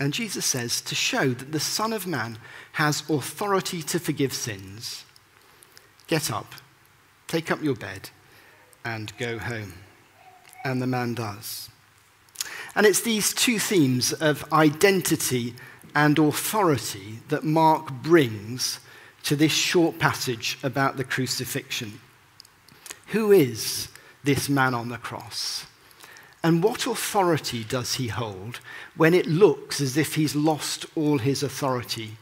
And 0.00 0.12
Jesus 0.12 0.44
says 0.44 0.80
to 0.82 0.94
show 0.94 1.28
that 1.30 1.52
the 1.52 1.60
Son 1.60 1.92
of 1.92 2.06
Man 2.06 2.38
has 2.72 3.08
authority 3.08 3.82
to 3.82 4.00
forgive 4.00 4.32
sins, 4.32 5.03
get 6.06 6.30
up, 6.30 6.54
take 7.26 7.50
up 7.50 7.62
your 7.62 7.74
bed, 7.74 8.10
and 8.84 9.16
go 9.18 9.38
home. 9.38 9.74
And 10.64 10.80
the 10.80 10.86
man 10.86 11.14
does. 11.14 11.68
And 12.74 12.86
it's 12.86 13.00
these 13.00 13.32
two 13.32 13.58
themes 13.58 14.12
of 14.12 14.50
identity 14.52 15.54
and 15.94 16.18
authority 16.18 17.20
that 17.28 17.44
Mark 17.44 17.92
brings 17.92 18.80
to 19.24 19.36
this 19.36 19.52
short 19.52 19.98
passage 19.98 20.58
about 20.62 20.96
the 20.96 21.04
crucifixion. 21.04 22.00
Who 23.08 23.30
is 23.32 23.88
this 24.24 24.48
man 24.48 24.74
on 24.74 24.88
the 24.88 24.98
cross? 24.98 25.66
And 26.42 26.62
what 26.62 26.86
authority 26.86 27.64
does 27.64 27.94
he 27.94 28.08
hold 28.08 28.60
when 28.96 29.14
it 29.14 29.26
looks 29.26 29.80
as 29.80 29.96
if 29.96 30.16
he's 30.16 30.36
lost 30.36 30.84
all 30.94 31.18
his 31.18 31.42
authority 31.42 32.16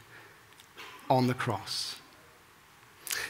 on 1.09 1.27
the 1.27 1.33
cross? 1.33 1.97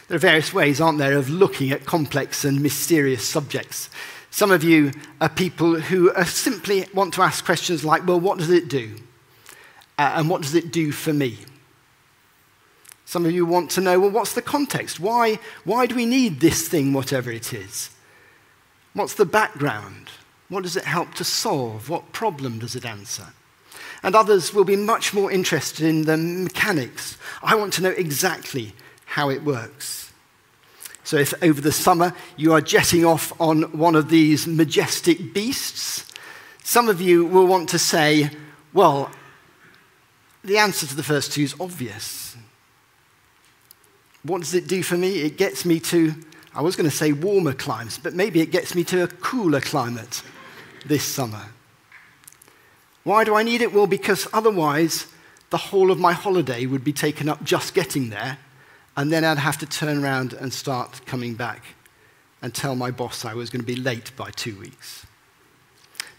There 0.08 0.16
are 0.16 0.18
various 0.18 0.52
ways, 0.52 0.80
aren't 0.80 0.98
there, 0.98 1.16
of 1.16 1.30
looking 1.30 1.70
at 1.70 1.86
complex 1.86 2.44
and 2.44 2.60
mysterious 2.60 3.26
subjects. 3.26 3.88
Some 4.30 4.50
of 4.50 4.64
you 4.64 4.92
are 5.20 5.28
people 5.28 5.80
who 5.80 6.12
are 6.12 6.24
simply 6.24 6.86
want 6.92 7.14
to 7.14 7.22
ask 7.22 7.44
questions 7.44 7.84
like, 7.84 8.06
well, 8.06 8.20
what 8.20 8.38
does 8.38 8.50
it 8.50 8.68
do? 8.68 8.96
Uh, 9.98 10.14
and 10.16 10.28
what 10.28 10.42
does 10.42 10.54
it 10.54 10.72
do 10.72 10.90
for 10.92 11.12
me? 11.12 11.38
Some 13.06 13.24
of 13.26 13.32
you 13.32 13.46
want 13.46 13.70
to 13.72 13.80
know, 13.80 14.00
well, 14.00 14.10
what's 14.10 14.34
the 14.34 14.42
context? 14.42 14.98
Why, 14.98 15.38
why 15.64 15.86
do 15.86 15.94
we 15.94 16.04
need 16.04 16.40
this 16.40 16.68
thing, 16.68 16.92
whatever 16.92 17.30
it 17.30 17.54
is? 17.54 17.90
What's 18.92 19.14
the 19.14 19.24
background? 19.24 20.08
What 20.48 20.64
does 20.64 20.76
it 20.76 20.84
help 20.84 21.14
to 21.14 21.24
solve? 21.24 21.88
What 21.88 22.12
problem 22.12 22.58
does 22.58 22.74
it 22.74 22.84
answer? 22.84 23.28
And 24.02 24.14
others 24.14 24.52
will 24.52 24.64
be 24.64 24.76
much 24.76 25.14
more 25.14 25.30
interested 25.30 25.86
in 25.86 26.02
the 26.02 26.16
mechanics. 26.16 27.16
I 27.42 27.54
want 27.54 27.72
to 27.74 27.82
know 27.82 27.90
exactly 27.90 28.72
how 29.06 29.30
it 29.30 29.44
works. 29.44 29.93
So, 31.04 31.18
if 31.18 31.34
over 31.42 31.60
the 31.60 31.72
summer 31.72 32.14
you 32.36 32.54
are 32.54 32.60
jetting 32.62 33.04
off 33.04 33.38
on 33.40 33.62
one 33.78 33.94
of 33.94 34.08
these 34.08 34.46
majestic 34.46 35.34
beasts, 35.34 36.10
some 36.62 36.88
of 36.88 37.00
you 37.00 37.26
will 37.26 37.46
want 37.46 37.68
to 37.70 37.78
say, 37.78 38.30
well, 38.72 39.10
the 40.42 40.58
answer 40.58 40.86
to 40.86 40.96
the 40.96 41.02
first 41.02 41.32
two 41.32 41.42
is 41.42 41.54
obvious. 41.60 42.36
What 44.22 44.40
does 44.40 44.54
it 44.54 44.66
do 44.66 44.82
for 44.82 44.96
me? 44.96 45.20
It 45.20 45.36
gets 45.36 45.66
me 45.66 45.78
to, 45.80 46.14
I 46.54 46.62
was 46.62 46.74
going 46.76 46.88
to 46.88 46.96
say 46.96 47.12
warmer 47.12 47.52
climes, 47.52 47.98
but 47.98 48.14
maybe 48.14 48.40
it 48.40 48.50
gets 48.50 48.74
me 48.74 48.82
to 48.84 49.02
a 49.02 49.06
cooler 49.06 49.60
climate 49.60 50.22
this 50.86 51.04
summer. 51.04 51.46
Why 53.02 53.24
do 53.24 53.34
I 53.34 53.42
need 53.42 53.60
it? 53.60 53.74
Well, 53.74 53.86
because 53.86 54.26
otherwise, 54.32 55.06
the 55.50 55.58
whole 55.58 55.90
of 55.90 55.98
my 55.98 56.14
holiday 56.14 56.64
would 56.64 56.82
be 56.82 56.92
taken 56.92 57.28
up 57.28 57.44
just 57.44 57.74
getting 57.74 58.08
there, 58.08 58.38
and 58.96 59.12
then 59.12 59.24
I'd 59.24 59.38
have 59.38 59.58
to 59.58 59.66
turn 59.66 60.02
around 60.02 60.32
and 60.32 60.52
start 60.52 61.00
coming 61.06 61.34
back 61.34 61.62
and 62.42 62.54
tell 62.54 62.76
my 62.76 62.90
boss 62.90 63.24
I 63.24 63.34
was 63.34 63.50
going 63.50 63.62
to 63.62 63.66
be 63.66 63.76
late 63.76 64.14
by 64.16 64.30
two 64.30 64.58
weeks. 64.58 65.06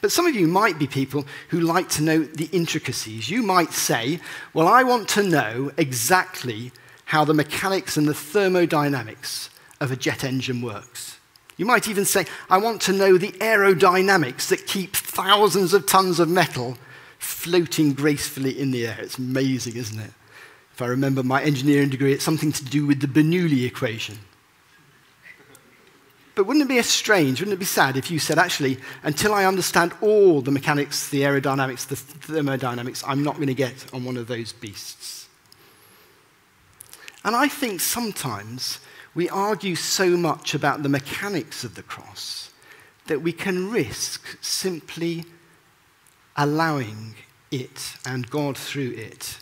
But 0.01 0.12
some 0.12 0.27
of 0.27 0.36
you 0.36 0.48
might 0.48 0.77
be 0.77 0.88
people 0.88 1.25
who 1.50 1.62
like 1.62 1.89
to 1.89 2.03
know 2.03 2.24
the 2.24 2.50
intricacies. 2.51 3.29
You 3.29 3.41
might 3.41 3.72
say, 3.72 4.20
Well, 4.53 4.67
I 4.67 4.84
want 4.84 5.10
to 5.10 5.24
know 5.24 5.72
exactly 5.77 6.72
how 7.05 7.25
the 7.25 7.34
mechanics 7.34 7.98
and 7.98 8.08
the 8.08 8.13
thermodynamics 8.13 9.50
of 9.79 9.91
a 9.91 9.96
jet 9.96 10.24
engine 10.24 10.62
works. 10.62 11.20
You 11.58 11.65
might 11.65 11.88
even 11.88 12.05
say, 12.05 12.25
I 12.50 12.58
want 12.58 12.82
to 12.84 12.94
know 12.94 13.17
the 13.17 13.32
aerodynamics 13.34 14.50
that 14.50 14.67
keep 14.67 14.96
thousands 14.96 15.74
of 15.74 15.86
tons 15.86 16.20
of 16.20 16.27
metal 16.27 16.77
floating 17.17 17.94
gracefully 17.94 18.60
in 18.60 18.72
the 18.72 18.88
air. 18.88 18.98
It's 19.00 19.17
amazing, 19.17 19.75
isn't 19.75 20.00
it? 20.00 20.12
If 20.75 20.82
I 20.82 20.88
remember 20.88 21.24
my 21.24 21.41
engineering 21.41 21.88
degree, 21.88 22.12
it's 22.12 22.25
something 22.25 22.51
to 22.51 22.65
do 22.65 22.86
with 22.86 23.00
the 23.00 23.08
Bernoulli 23.08 23.65
equation. 23.65 24.17
But 26.36 26.48
wouldn't 26.48 26.65
it 26.65 26.67
be 26.67 26.82
strange, 26.82 27.39
wouldn't 27.39 27.53
it 27.53 27.60
be 27.60 27.65
sad 27.65 27.96
if 27.96 28.12
you 28.12 28.20
said, 28.20 28.38
actually, 28.38 28.79
until 29.01 29.34
I 29.34 29.46
understand 29.46 29.94
all 30.01 30.41
the 30.41 30.51
mechanics, 30.51 31.08
the 31.08 31.22
aerodynamics, 31.22 31.88
the 31.88 31.96
thermodynamics, 31.96 33.05
I'm 33.08 33.24
not 33.24 33.36
going 33.36 33.48
to 33.48 33.53
get 33.53 33.86
on 33.94 34.03
one 34.03 34.17
of 34.17 34.27
those 34.27 34.51
beasts? 34.51 35.29
And 37.24 37.38
I 37.38 37.48
think 37.48 37.79
sometimes 37.79 38.79
we 39.13 39.29
argue 39.29 39.75
so 39.75 40.17
much 40.17 40.53
about 40.53 40.84
the 40.84 40.89
mechanics 40.89 41.63
of 41.63 41.75
the 41.75 41.84
cross 41.84 42.51
that 43.05 43.22
we 43.22 43.32
can 43.32 43.72
risk 43.72 44.38
simply 44.41 45.24
allowing 46.36 47.15
it 47.50 47.96
and 48.05 48.29
God 48.29 48.58
through 48.58 48.91
it 48.91 49.38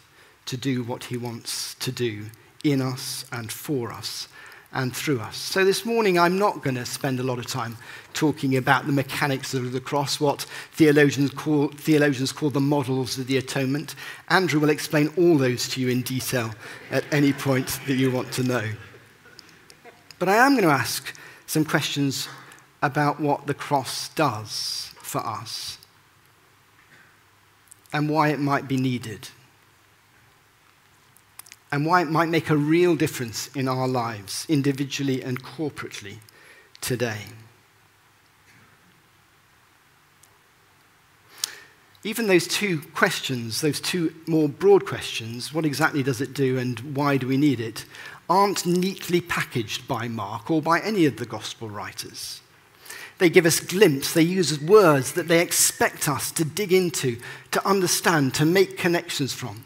to 0.46 0.58
do 0.58 0.84
what 0.84 1.06
he 1.06 1.18
wants 1.18 1.76
to 1.76 1.92
do 1.92 2.26
in 2.64 2.82
us 2.82 3.26
and 3.32 3.52
for 3.52 3.92
us 3.92 4.28
and 4.74 4.96
through 4.96 5.20
us. 5.20 5.38
So 5.38 5.64
this 5.64 5.86
morning, 5.86 6.18
I'm 6.18 6.40
not 6.40 6.64
going 6.64 6.76
to 6.76 6.86
spend 6.86 7.20
a 7.20 7.24
lot 7.24 7.38
of 7.38 7.46
time 7.46 7.78
talking 8.14 8.58
about 8.58 8.88
the 8.88 8.92
mechanics 8.92 9.54
of 9.54 9.72
the 9.72 9.80
cross, 9.80 10.20
what 10.20 10.42
theologians 10.72 11.30
call, 11.30 11.68
theologians 11.68 12.32
call 12.32 12.50
the 12.50 12.60
models 12.60 13.18
of 13.20 13.28
the 13.28 13.38
atonement. 13.38 13.96
Andrew 14.30 14.60
will 14.60 14.72
explain 14.72 15.14
all 15.16 15.38
those 15.38 15.70
to 15.70 15.82
you 15.82 15.90
in 15.90 16.02
detail 16.02 16.52
at 16.90 17.04
any 17.14 17.34
point 17.34 17.80
that 17.86 17.96
you 17.96 18.10
want 18.10 18.32
to 18.34 18.44
know. 18.44 18.68
But 20.18 20.30
I 20.30 20.38
am 20.38 20.54
going 20.54 20.64
to 20.64 20.70
ask 20.70 21.16
some 21.46 21.66
questions 21.66 22.28
about 22.82 23.20
what 23.20 23.46
the 23.46 23.54
cross 23.54 24.10
does 24.10 24.92
for 24.96 25.26
us 25.26 25.78
and 27.92 28.10
why 28.10 28.30
it 28.30 28.40
might 28.40 28.68
be 28.68 28.78
needed 28.78 29.30
and 31.74 31.88
why 31.88 32.04
it 32.04 32.08
might 32.08 32.30
make 32.30 32.52
a 32.52 32.56
real 32.56 32.96
difference 32.96 33.48
in 33.56 33.68
our 33.68 33.88
lives, 33.88 34.46
individually 34.48 35.24
and 35.24 35.42
corporately, 35.44 36.18
today. 36.82 37.22
Even 42.04 42.28
those 42.28 42.48
two 42.48 42.80
questions, 42.94 43.62
those 43.62 43.80
two 43.80 44.14
more 44.28 44.48
broad 44.48 44.86
questions, 44.86 45.52
what 45.52 45.66
exactly 45.66 46.04
does 46.04 46.22
it 46.22 46.36
do 46.36 46.60
and 46.60 46.96
why 46.96 47.18
do 47.18 47.26
we 47.26 47.38
need 47.38 47.60
it, 47.60 47.86
aren't 48.30 48.68
neatly 48.68 49.20
packaged 49.20 49.88
by 49.88 50.08
Mark 50.08 50.52
or 50.52 50.62
by 50.62 50.80
any 50.80 51.08
of 51.08 51.18
the 51.18 51.26
gospel 51.26 51.72
writers. 51.72 52.42
They 53.18 53.32
give 53.32 53.48
us 53.48 53.60
glimpse, 53.60 54.14
they 54.14 54.22
use 54.22 54.62
words 54.62 55.14
that 55.14 55.28
they 55.28 55.42
expect 55.42 56.08
us 56.08 56.32
to 56.34 56.46
dig 56.46 56.72
into, 56.72 57.18
to 57.50 57.68
understand, 57.68 58.36
to 58.36 58.46
make 58.46 58.78
connections 58.78 59.34
from. 59.34 59.64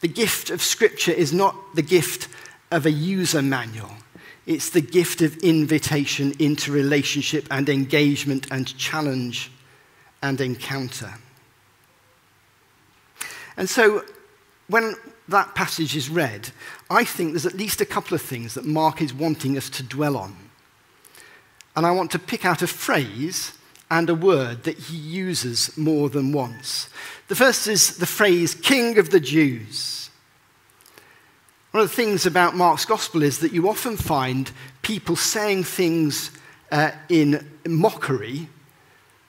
The 0.00 0.08
gift 0.08 0.50
of 0.50 0.62
Scripture 0.62 1.12
is 1.12 1.32
not 1.32 1.54
the 1.74 1.82
gift 1.82 2.28
of 2.70 2.86
a 2.86 2.90
user 2.90 3.42
manual. 3.42 3.90
It's 4.46 4.70
the 4.70 4.80
gift 4.80 5.20
of 5.20 5.36
invitation 5.38 6.34
into 6.38 6.72
relationship 6.72 7.46
and 7.50 7.68
engagement 7.68 8.46
and 8.50 8.76
challenge 8.78 9.50
and 10.22 10.40
encounter. 10.40 11.14
And 13.56 13.68
so, 13.68 14.04
when 14.68 14.94
that 15.28 15.54
passage 15.54 15.94
is 15.96 16.08
read, 16.08 16.50
I 16.88 17.04
think 17.04 17.32
there's 17.32 17.46
at 17.46 17.54
least 17.54 17.80
a 17.80 17.86
couple 17.86 18.14
of 18.14 18.22
things 18.22 18.54
that 18.54 18.64
Mark 18.64 19.02
is 19.02 19.12
wanting 19.12 19.56
us 19.56 19.68
to 19.70 19.82
dwell 19.82 20.16
on. 20.16 20.36
And 21.76 21.86
I 21.86 21.90
want 21.90 22.10
to 22.12 22.18
pick 22.18 22.44
out 22.44 22.62
a 22.62 22.66
phrase 22.66 23.52
and 23.90 24.08
a 24.08 24.14
word 24.14 24.64
that 24.64 24.78
he 24.78 24.96
uses 24.96 25.76
more 25.76 26.08
than 26.08 26.32
once. 26.32 26.88
The 27.28 27.36
first 27.36 27.66
is 27.66 27.96
the 27.96 28.06
phrase, 28.06 28.54
King 28.54 28.98
of 28.98 29.10
the 29.10 29.20
Jews. 29.20 30.10
One 31.72 31.82
of 31.82 31.88
the 31.88 31.96
things 31.96 32.26
about 32.26 32.56
Mark's 32.56 32.84
gospel 32.84 33.22
is 33.22 33.38
that 33.40 33.52
you 33.52 33.68
often 33.68 33.96
find 33.96 34.50
people 34.82 35.16
saying 35.16 35.64
things 35.64 36.30
uh, 36.72 36.90
in 37.08 37.48
mockery 37.66 38.48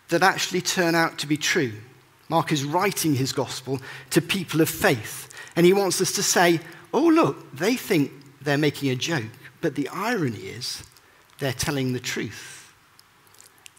that 0.09 0.23
actually 0.23 0.61
turn 0.61 0.95
out 0.95 1.19
to 1.19 1.27
be 1.27 1.37
true. 1.37 1.73
Mark 2.29 2.51
is 2.51 2.63
writing 2.63 3.15
his 3.15 3.33
gospel 3.33 3.79
to 4.11 4.21
people 4.21 4.61
of 4.61 4.69
faith 4.69 5.29
and 5.55 5.65
he 5.65 5.73
wants 5.73 5.99
us 6.01 6.11
to 6.13 6.23
say, 6.23 6.59
oh, 6.93 7.07
look, 7.07 7.55
they 7.55 7.75
think 7.75 8.11
they're 8.41 8.57
making 8.57 8.89
a 8.89 8.95
joke, 8.95 9.23
but 9.59 9.75
the 9.75 9.87
irony 9.89 10.39
is 10.39 10.83
they're 11.39 11.53
telling 11.53 11.93
the 11.93 11.99
truth. 11.99 12.60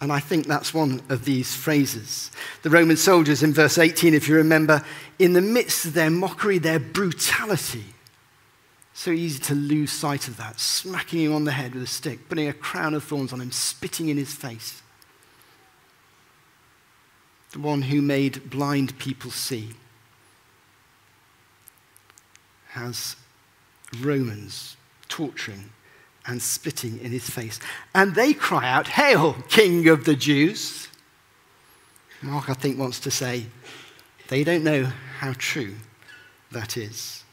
And 0.03 0.13
I 0.13 0.19
think 0.19 0.47
that's 0.47 0.75
one 0.75 1.01
of 1.09 1.25
these 1.25 1.55
phrases. 1.55 2.33
The 2.63 2.71
Roman 2.71 2.97
soldiers 2.97 3.45
in 3.45 3.53
verse 3.53 3.79
18, 3.79 4.15
if 4.15 4.29
you 4.29 4.35
remember, 4.35 4.85
in 5.21 5.33
the 5.33 5.41
midst 5.41 5.85
of 5.85 5.95
their 5.95 6.11
mockery, 6.11 6.59
their 6.59 6.81
brutality, 6.81 7.85
so 8.93 9.13
easy 9.13 9.39
to 9.39 9.55
lose 9.55 9.93
sight 9.93 10.27
of 10.27 10.37
that, 10.39 10.59
smacking 10.59 11.21
him 11.21 11.33
on 11.33 11.45
the 11.45 11.53
head 11.53 11.75
with 11.75 11.85
a 11.85 11.87
stick, 11.87 12.29
putting 12.29 12.49
a 12.49 12.53
crown 12.53 12.95
of 12.95 13.05
thorns 13.05 13.33
on 13.33 13.41
him, 13.41 13.53
spitting 13.53 14.09
in 14.09 14.17
his 14.17 14.35
face. 14.35 14.83
the 17.53 17.61
one 17.61 17.83
who 17.83 18.03
made 18.03 18.51
blind 18.51 18.99
people 18.99 19.31
see, 19.31 19.71
has 22.71 23.15
Romans 24.01 24.77
torturing 25.09 25.71
and 26.26 26.41
spitting 26.41 27.00
in 27.00 27.11
his 27.11 27.29
face. 27.29 27.59
And 27.95 28.14
they 28.14 28.33
cry 28.33 28.69
out, 28.71 28.88
Hail, 28.88 29.35
King 29.49 29.88
of 29.88 30.05
the 30.05 30.14
Jews! 30.14 30.88
Mark, 32.23 32.49
I 32.49 32.55
think, 32.55 32.79
wants 32.79 33.00
to 33.00 33.11
say, 33.11 33.47
they 34.29 34.45
don't 34.45 34.62
know 34.62 34.85
how 35.19 35.35
true 35.37 35.75
that 36.52 36.76
is. 36.76 37.25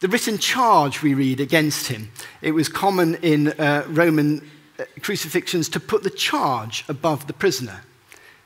The 0.00 0.08
written 0.08 0.38
charge 0.38 1.02
we 1.02 1.12
read 1.12 1.40
against 1.40 1.88
him, 1.88 2.10
it 2.40 2.52
was 2.52 2.68
common 2.68 3.16
in 3.16 3.48
uh, 3.48 3.84
Roman 3.88 4.48
uh, 4.78 4.84
crucifixions 5.02 5.68
to 5.70 5.80
put 5.80 6.04
the 6.04 6.10
charge 6.10 6.84
above 6.88 7.26
the 7.26 7.32
prisoner 7.32 7.82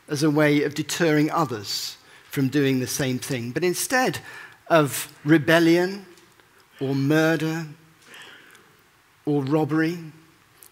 as 0.08 0.22
a 0.22 0.30
way 0.30 0.62
of 0.64 0.74
deterring 0.74 1.30
others 1.30 1.96
from 2.30 2.48
doing 2.48 2.80
the 2.80 2.86
same 2.86 3.18
thing. 3.18 3.50
But 3.50 3.64
instead 3.64 4.18
of 4.68 5.14
rebellion 5.24 6.06
or 6.80 6.94
murder 6.94 7.66
or 9.24 9.42
robbery, 9.42 9.98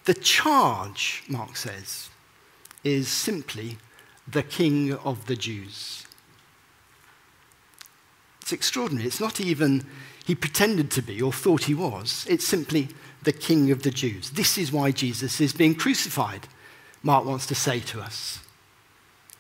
the 0.05 0.15
charge, 0.15 1.23
Mark 1.29 1.57
says, 1.57 2.09
is 2.83 3.09
simply 3.09 3.79
the 4.27 4.43
King 4.43 4.93
of 4.93 5.27
the 5.27 5.37
Jews. 5.37 6.07
It's 8.43 8.53
extraordinary. 8.53 9.07
It's 9.07 9.21
not 9.21 9.41
even 9.41 9.87
he 10.25 10.35
pretended 10.35 10.91
to 10.93 11.03
be 11.03 11.21
or 11.21 11.33
thought 11.33 11.65
he 11.65 11.75
was. 11.75 12.27
It's 12.29 12.47
simply 12.47 12.89
the 13.23 13.33
King 13.33 13.71
of 13.71 13.83
the 13.83 13.91
Jews. 13.91 14.31
This 14.31 14.57
is 14.59 14.73
why 14.73 14.91
Jesus 14.91 15.41
is 15.41 15.53
being 15.53 15.75
crucified, 15.75 16.47
Mark 17.03 17.25
wants 17.25 17.47
to 17.47 17.55
say 17.55 17.81
to 17.81 18.01
us. 18.01 18.41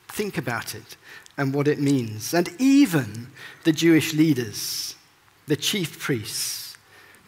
Think 0.08 0.36
about 0.36 0.74
it 0.74 0.96
and 1.36 1.54
what 1.54 1.68
it 1.68 1.78
means. 1.78 2.34
And 2.34 2.50
even 2.58 3.28
the 3.64 3.72
Jewish 3.72 4.12
leaders, 4.12 4.94
the 5.46 5.56
chief 5.56 5.98
priests, 5.98 6.59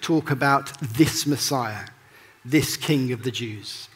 talk 0.02 0.30
about 0.30 0.78
this 0.80 1.26
Messiah, 1.26 1.86
this 2.44 2.76
King 2.76 3.12
of 3.12 3.22
the 3.22 3.30
Jews. 3.30 3.88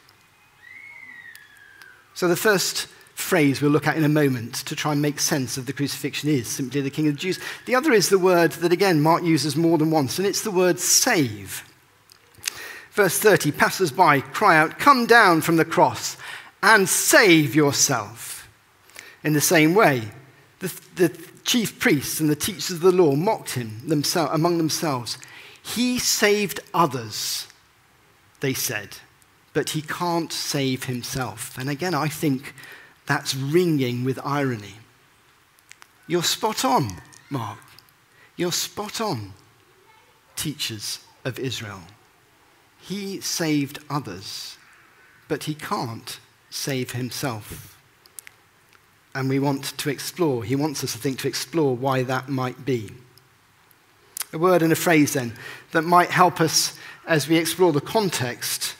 So 2.14 2.28
the 2.28 2.36
first 2.36 2.86
phrase 3.14 3.60
we'll 3.60 3.70
look 3.70 3.86
at 3.86 3.96
in 3.96 4.04
a 4.04 4.08
moment 4.08 4.54
to 4.54 4.76
try 4.76 4.92
and 4.92 5.02
make 5.02 5.18
sense 5.18 5.56
of 5.56 5.66
the 5.66 5.72
crucifixion 5.72 6.30
is 6.30 6.48
simply 6.48 6.80
the 6.80 6.90
King 6.90 7.08
of 7.08 7.14
the 7.14 7.20
Jews. 7.20 7.38
The 7.66 7.74
other 7.74 7.92
is 7.92 8.08
the 8.08 8.18
word 8.18 8.52
that, 8.52 8.72
again, 8.72 9.00
Mark 9.00 9.22
uses 9.22 9.56
more 9.56 9.78
than 9.78 9.90
once, 9.90 10.18
and 10.18 10.26
it's 10.26 10.42
the 10.42 10.50
word 10.50 10.78
save. 10.78 11.64
Verse 12.92 13.18
30 13.18 13.52
passers 13.52 13.90
by 13.90 14.20
cry 14.20 14.56
out, 14.56 14.78
Come 14.78 15.06
down 15.06 15.42
from 15.42 15.56
the 15.56 15.64
cross 15.64 16.16
and 16.62 16.88
save 16.88 17.54
yourself. 17.54 18.48
In 19.22 19.32
the 19.32 19.40
same 19.40 19.74
way, 19.74 20.02
the, 20.60 20.80
the 20.94 21.18
chief 21.44 21.78
priests 21.78 22.20
and 22.20 22.30
the 22.30 22.36
teachers 22.36 22.70
of 22.70 22.80
the 22.80 22.92
law 22.92 23.14
mocked 23.14 23.50
him 23.50 23.82
among 24.14 24.58
themselves. 24.58 25.18
He 25.74 25.98
saved 25.98 26.60
others, 26.72 27.48
they 28.40 28.54
said, 28.54 28.98
but 29.52 29.70
he 29.70 29.82
can't 29.82 30.32
save 30.32 30.84
himself. 30.84 31.58
And 31.58 31.68
again, 31.68 31.92
I 31.92 32.08
think 32.08 32.54
that's 33.06 33.34
ringing 33.34 34.04
with 34.04 34.20
irony. 34.24 34.76
You're 36.06 36.22
spot 36.22 36.64
on, 36.64 37.02
Mark. 37.30 37.58
You're 38.36 38.52
spot 38.52 39.00
on, 39.00 39.32
teachers 40.36 41.00
of 41.24 41.38
Israel. 41.38 41.82
He 42.80 43.20
saved 43.20 43.80
others, 43.90 44.58
but 45.26 45.44
he 45.44 45.54
can't 45.54 46.20
save 46.48 46.92
himself. 46.92 47.76
And 49.14 49.28
we 49.28 49.40
want 49.40 49.76
to 49.78 49.90
explore, 49.90 50.44
he 50.44 50.54
wants 50.54 50.84
us, 50.84 50.94
I 50.94 51.00
think, 51.00 51.18
to 51.20 51.28
explore 51.28 51.74
why 51.74 52.04
that 52.04 52.28
might 52.28 52.64
be. 52.64 52.92
A 54.32 54.38
word 54.38 54.62
and 54.62 54.72
a 54.72 54.76
phrase, 54.76 55.14
then, 55.14 55.32
that 55.72 55.82
might 55.82 56.10
help 56.10 56.40
us 56.40 56.76
as 57.06 57.28
we 57.28 57.36
explore 57.36 57.72
the 57.72 57.80
context 57.80 58.74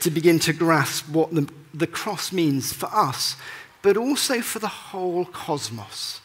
to 0.00 0.10
begin 0.10 0.38
to 0.40 0.52
grasp 0.52 1.08
what 1.08 1.34
the, 1.34 1.48
the 1.74 1.86
cross 1.86 2.32
means 2.32 2.72
for 2.72 2.88
us 2.92 3.36
but 3.82 3.96
also 3.96 4.40
for 4.40 4.58
the 4.58 4.68
whole 4.68 5.24
cosmos. 5.24 6.20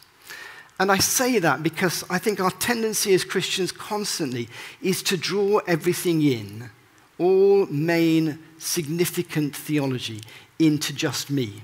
And 0.78 0.90
I 0.90 0.98
say 0.98 1.38
that 1.38 1.62
because 1.62 2.04
I 2.10 2.18
think 2.18 2.40
our 2.40 2.50
tendency 2.50 3.14
as 3.14 3.24
Christians 3.24 3.70
constantly 3.70 4.48
is 4.82 5.02
to 5.04 5.16
draw 5.16 5.58
everything 5.66 6.22
in, 6.22 6.70
all 7.18 7.66
main 7.66 8.40
significant 8.58 9.54
theology, 9.54 10.20
into 10.58 10.92
just 10.92 11.30
me. 11.30 11.62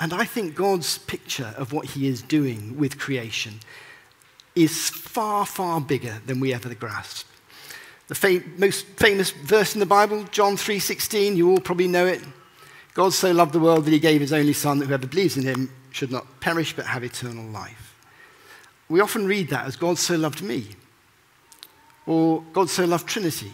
And 0.00 0.12
I 0.12 0.24
think 0.24 0.54
God's 0.54 0.98
picture 0.98 1.54
of 1.56 1.72
what 1.72 1.90
he 1.90 2.08
is 2.08 2.22
doing 2.22 2.78
with 2.78 2.98
creation 2.98 3.60
is 4.54 4.90
far, 4.90 5.44
far 5.46 5.80
bigger 5.80 6.20
than 6.26 6.40
we 6.40 6.54
ever 6.54 6.72
grasp. 6.74 7.26
The 8.08 8.14
fam- 8.14 8.54
most 8.58 8.86
famous 8.96 9.30
verse 9.30 9.74
in 9.74 9.80
the 9.80 9.86
Bible, 9.86 10.24
John 10.24 10.56
3:16, 10.56 11.36
you 11.36 11.50
all 11.50 11.60
probably 11.60 11.88
know 11.88 12.06
it. 12.06 12.22
God 12.92 13.12
so 13.12 13.32
loved 13.32 13.52
the 13.52 13.60
world 13.60 13.84
that 13.86 13.92
he 13.92 13.98
gave 13.98 14.20
his 14.20 14.32
only 14.32 14.52
Son 14.52 14.78
that 14.78 14.86
whoever 14.86 15.06
believes 15.06 15.36
in 15.36 15.42
him 15.42 15.70
should 15.90 16.12
not 16.12 16.40
perish 16.40 16.74
but 16.76 16.86
have 16.86 17.02
eternal 17.02 17.44
life. 17.46 17.94
We 18.88 19.00
often 19.00 19.26
read 19.26 19.48
that 19.48 19.66
as 19.66 19.76
God 19.76 19.98
so 19.98 20.16
loved 20.16 20.42
me, 20.42 20.68
or 22.06 22.42
God 22.52 22.68
so 22.68 22.84
loved 22.84 23.08
Trinity, 23.08 23.52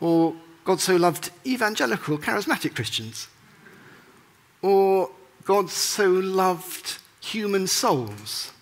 or 0.00 0.36
God 0.64 0.80
so 0.80 0.96
loved 0.96 1.30
evangelical, 1.46 2.18
charismatic 2.18 2.74
Christians, 2.74 3.28
or 4.62 5.10
God 5.44 5.70
so 5.70 6.10
loved 6.10 6.98
human 7.20 7.66
souls. 7.66 8.52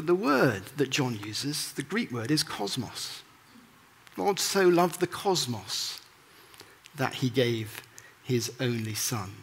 But 0.00 0.06
the 0.06 0.14
word 0.14 0.62
that 0.78 0.88
John 0.88 1.18
uses, 1.22 1.74
the 1.74 1.82
Greek 1.82 2.10
word, 2.10 2.30
is 2.30 2.42
cosmos. 2.42 3.20
God 4.16 4.40
so 4.40 4.66
loved 4.66 4.98
the 4.98 5.06
cosmos 5.06 6.00
that 6.96 7.16
he 7.16 7.28
gave 7.28 7.82
his 8.22 8.50
only 8.60 8.94
son. 8.94 9.34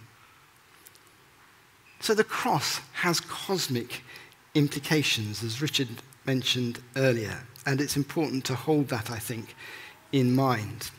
So 1.99 2.15
the 2.15 2.23
cross 2.23 2.81
has 2.93 3.19
cosmic 3.19 4.01
implications, 4.55 5.43
as 5.43 5.61
Richard 5.61 5.89
mentioned 6.25 6.81
earlier, 6.95 7.43
and 7.67 7.79
it's 7.79 7.95
important 7.95 8.43
to 8.45 8.55
hold 8.55 8.87
that, 8.87 9.11
I 9.11 9.19
think, 9.19 9.53
in 10.11 10.35
mind. 10.35 10.89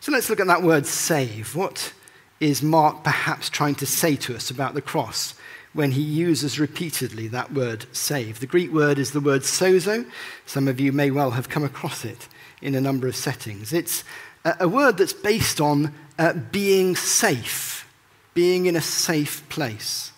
So 0.00 0.10
let's 0.10 0.28
look 0.28 0.40
at 0.40 0.48
that 0.48 0.64
word 0.64 0.86
save. 0.86 1.54
What 1.54 1.92
is 2.40 2.64
Mark 2.64 3.04
perhaps 3.04 3.48
trying 3.48 3.76
to 3.76 3.86
say 3.86 4.16
to 4.16 4.34
us 4.34 4.50
about 4.50 4.74
the 4.74 4.82
cross 4.82 5.34
when 5.74 5.90
he 5.92 6.00
uses 6.00 6.58
repeatedly 6.58 7.28
that 7.28 7.52
word 7.52 7.84
save? 7.92 8.40
The 8.40 8.46
Greek 8.46 8.72
word 8.72 8.98
is 8.98 9.10
the 9.10 9.20
word 9.20 9.42
sozo. 9.42 10.08
Some 10.46 10.66
of 10.66 10.80
you 10.80 10.92
may 10.92 11.10
well 11.10 11.32
have 11.32 11.50
come 11.50 11.64
across 11.64 12.04
it 12.04 12.28
in 12.62 12.74
a 12.74 12.80
number 12.80 13.06
of 13.06 13.14
settings. 13.14 13.72
It's 13.72 14.02
a 14.44 14.68
word 14.68 14.96
that's 14.96 15.12
based 15.12 15.60
on 15.60 15.92
uh, 16.18 16.32
being 16.32 16.96
safe, 16.96 17.86
being 18.32 18.66
in 18.66 18.76
a 18.76 18.80
safe 18.80 19.46
place. 19.48 20.12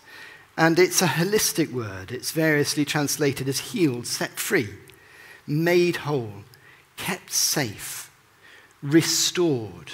And 0.57 0.79
it's 0.79 1.01
a 1.01 1.07
holistic 1.07 1.71
word. 1.71 2.11
It's 2.11 2.31
variously 2.31 2.83
translated 2.83 3.47
as 3.47 3.59
healed, 3.59 4.07
set 4.07 4.31
free, 4.31 4.69
made 5.45 5.97
whole, 5.97 6.43
kept 6.97 7.31
safe, 7.31 8.11
restored. 8.81 9.91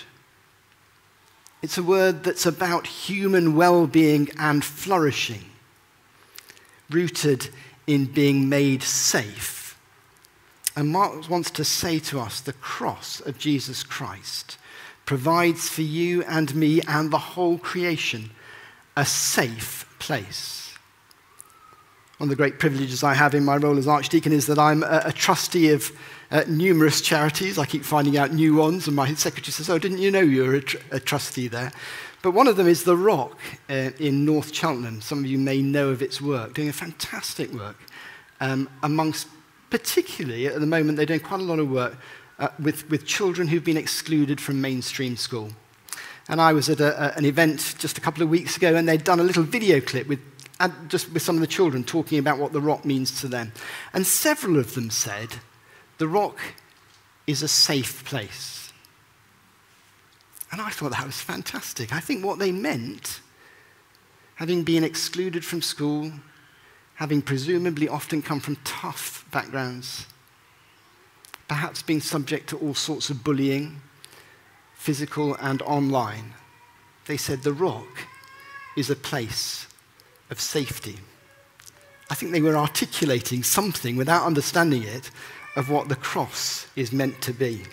It's 1.62 1.78
a 1.78 1.84
word 1.84 2.23
that's 2.23 2.45
about 2.45 2.88
human 2.88 3.56
well 3.56 3.88
being 3.88 4.30
and 4.39 4.63
flourishing, 4.63 5.45
rooted 6.89 7.50
in 7.88 8.06
being 8.06 8.50
made 8.50 8.84
safe 8.84 9.63
and 10.76 10.89
Mark 10.89 11.30
wants 11.30 11.52
to 11.52 11.63
say 11.63 12.00
to 12.00 12.19
us 12.19 12.41
the 12.41 12.54
cross 12.54 13.19
of 13.19 13.38
Jesus 13.38 13.84
Christ 13.84 14.58
provides 15.06 15.69
for 15.69 15.82
you 15.82 16.24
and 16.24 16.56
me 16.56 16.82
and 16.88 17.12
the 17.12 17.17
whole 17.17 17.58
creation 17.58 18.32
a 18.96 19.06
safe 19.06 19.86
place. 20.00 20.74
One 22.17 22.28
of 22.28 22.30
the 22.30 22.36
great 22.36 22.58
privileges 22.58 23.04
I 23.04 23.13
have 23.13 23.36
in 23.36 23.43
my 23.43 23.58
role 23.58 23.78
as 23.78 23.88
Archdeacon 23.88 24.32
is 24.32 24.48
that 24.48 24.58
I'm 24.58 24.82
a, 24.84 25.04
a 25.06 25.12
trustee 25.12 25.72
of 25.72 25.91
uh, 26.32 26.43
numerous 26.48 27.02
charities. 27.02 27.60
I 27.60 27.65
keep 27.65 27.84
finding 27.84 28.17
out 28.17 28.32
new 28.32 28.56
ones, 28.56 28.88
and 28.88 28.96
my 28.96 29.13
secretary 29.13 29.52
says, 29.52 29.69
Oh, 29.69 29.78
didn't 29.78 29.98
you 29.98 30.10
know 30.10 30.22
you 30.22 30.43
were 30.43 30.56
a, 30.56 30.62
tr- 30.62 30.78
a 30.91 31.00
trustee 31.00 31.48
there? 31.48 31.72
But 32.23 32.31
one 32.31 32.47
of 32.47 32.57
them 32.57 32.67
is 32.67 32.83
The 32.83 32.97
Rock 32.97 33.38
uh, 33.69 33.91
in 33.99 34.25
North 34.25 34.55
Cheltenham. 34.55 35.01
Some 35.01 35.19
of 35.19 35.27
you 35.27 35.38
may 35.38 35.62
know 35.62 35.89
of 35.89 36.01
its 36.01 36.19
work, 36.19 36.55
doing 36.55 36.69
a 36.69 36.73
fantastic 36.73 37.51
work 37.53 37.77
um, 38.39 38.69
amongst 38.81 39.27
particularly 39.73 40.45
at 40.45 40.59
the 40.59 40.67
moment, 40.67 40.97
they're 40.97 41.05
doing 41.07 41.19
quite 41.19 41.39
a 41.39 41.43
lot 41.43 41.57
of 41.57 41.67
work 41.67 41.97
uh, 42.38 42.49
with, 42.59 42.88
with 42.91 43.07
children 43.07 43.47
who've 43.47 43.63
been 43.63 43.75
excluded 43.75 44.39
from 44.39 44.62
mainstream 44.62 45.17
school. 45.17 45.49
And 46.29 46.39
I 46.39 46.53
was 46.53 46.69
at 46.69 46.79
a, 46.79 47.05
a, 47.05 47.17
an 47.17 47.25
event 47.25 47.73
just 47.79 47.97
a 47.97 48.01
couple 48.01 48.21
of 48.21 48.29
weeks 48.29 48.55
ago, 48.55 48.75
and 48.75 48.88
they'd 48.88 49.03
done 49.03 49.19
a 49.19 49.23
little 49.23 49.41
video 49.41 49.81
clip 49.81 50.07
with, 50.07 50.19
uh, 50.59 50.69
just 50.89 51.12
with 51.12 51.23
some 51.23 51.36
of 51.36 51.41
the 51.41 51.47
children 51.47 51.83
talking 51.83 52.19
about 52.19 52.38
what 52.38 52.53
the 52.53 52.62
rock 52.62 52.86
means 52.86 53.19
to 53.21 53.27
them. 53.27 53.51
And 53.93 54.05
several 54.05 54.59
of 54.59 54.75
them 54.75 54.91
said, 54.91 55.38
The 55.97 56.07
rock 56.07 56.38
is 57.25 57.41
a 57.41 57.47
safe 57.47 58.05
place. 58.05 58.71
And 60.54 60.62
I 60.62 60.70
thought 60.70 60.92
that 60.92 61.04
was 61.04 61.20
fantastic. 61.20 61.92
I 61.92 62.00
think 62.00 62.24
what 62.24 62.38
they 62.38 62.52
meant, 62.52 63.22
having 64.36 64.62
been 64.62 64.84
excluded 64.84 65.44
from 65.44 65.63
school, 65.63 66.12
having 66.94 67.24
presumably 67.24 67.89
often 67.89 68.22
come 68.22 68.39
from 68.39 68.58
tough 68.63 69.26
backgrounds, 69.32 70.06
perhaps 71.48 71.82
being 71.82 72.02
subject 72.02 72.50
to 72.50 72.60
all 72.60 72.76
sorts 72.76 73.10
of 73.10 73.24
bullying, 73.24 73.82
physical 74.76 75.36
and 75.42 75.63
online, 75.63 76.36
they 77.08 77.18
said 77.18 77.42
the 77.42 77.52
rock 77.52 78.06
is 78.78 78.92
a 78.92 78.96
place 78.96 79.66
of 80.30 80.39
safety. 80.39 81.00
I 82.12 82.13
think 82.13 82.32
they 82.32 82.42
were 82.42 82.58
articulating 82.58 83.42
something 83.42 83.96
without 83.96 84.24
understanding 84.24 84.84
it 84.84 85.10
of 85.56 85.72
what 85.72 85.89
the 85.89 85.96
cross 85.96 86.68
is 86.76 86.92
meant 86.92 87.24
to 87.24 87.34
be 87.34 87.63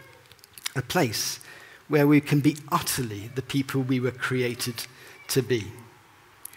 a 0.74 0.80
place 0.80 1.40
where 1.90 2.06
we 2.06 2.20
can 2.20 2.38
be 2.38 2.56
utterly 2.70 3.32
the 3.34 3.42
people 3.42 3.82
we 3.82 3.98
were 3.98 4.12
created 4.12 4.86
to 5.26 5.42
be, 5.42 5.72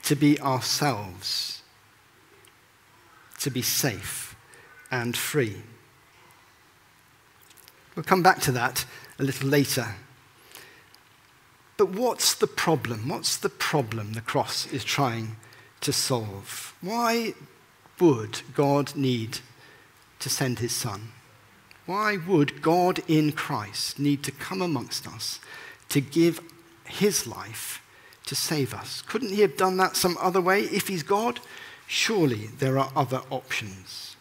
to 0.04 0.15
be 0.15 0.39
ourselves, 0.39 1.63
to 3.39 3.50
be 3.50 3.63
safe 3.63 4.36
and 4.91 5.17
free. 5.17 5.63
We'll 7.96 8.04
come 8.04 8.22
back 8.22 8.41
to 8.41 8.52
that 8.52 8.86
a 9.17 9.24
little 9.24 9.50
later. 9.50 9.96
But 11.78 11.89
what's 11.89 12.36
the 12.36 12.46
problem? 12.46 13.10
What's 13.10 13.36
the 13.36 13.50
problem 13.50 14.13
the 14.13 14.22
cross 14.22 14.72
is 14.72 14.84
trying 14.84 15.38
to 15.82 15.91
solve? 15.91 16.76
Why 16.80 17.34
would 18.00 18.41
God 18.54 18.96
need 18.96 19.39
to 20.19 20.30
send 20.30 20.60
his 20.60 20.76
son? 20.76 21.12
Why 21.86 22.17
would 22.17 22.62
God 22.62 23.02
in 23.08 23.34
Christ 23.34 24.00
need 24.00 24.24
to 24.24 24.32
come 24.32 24.62
amongst 24.62 25.08
us 25.08 25.39
to 25.89 26.00
give 26.00 26.39
his 26.86 27.28
life 27.28 27.82
to 28.26 28.36
save 28.36 28.74
us? 28.74 29.02
Couldn't 29.02 29.32
he 29.32 29.41
have 29.41 29.58
done 29.58 29.78
that 29.78 29.98
some 29.98 30.17
other 30.19 30.39
way? 30.39 30.62
If 30.62 30.88
he's 30.88 31.04
God, 31.04 31.41
surely 31.86 32.48
there 32.60 32.80
are 32.80 32.91
other 32.96 33.22
options. 33.30 34.15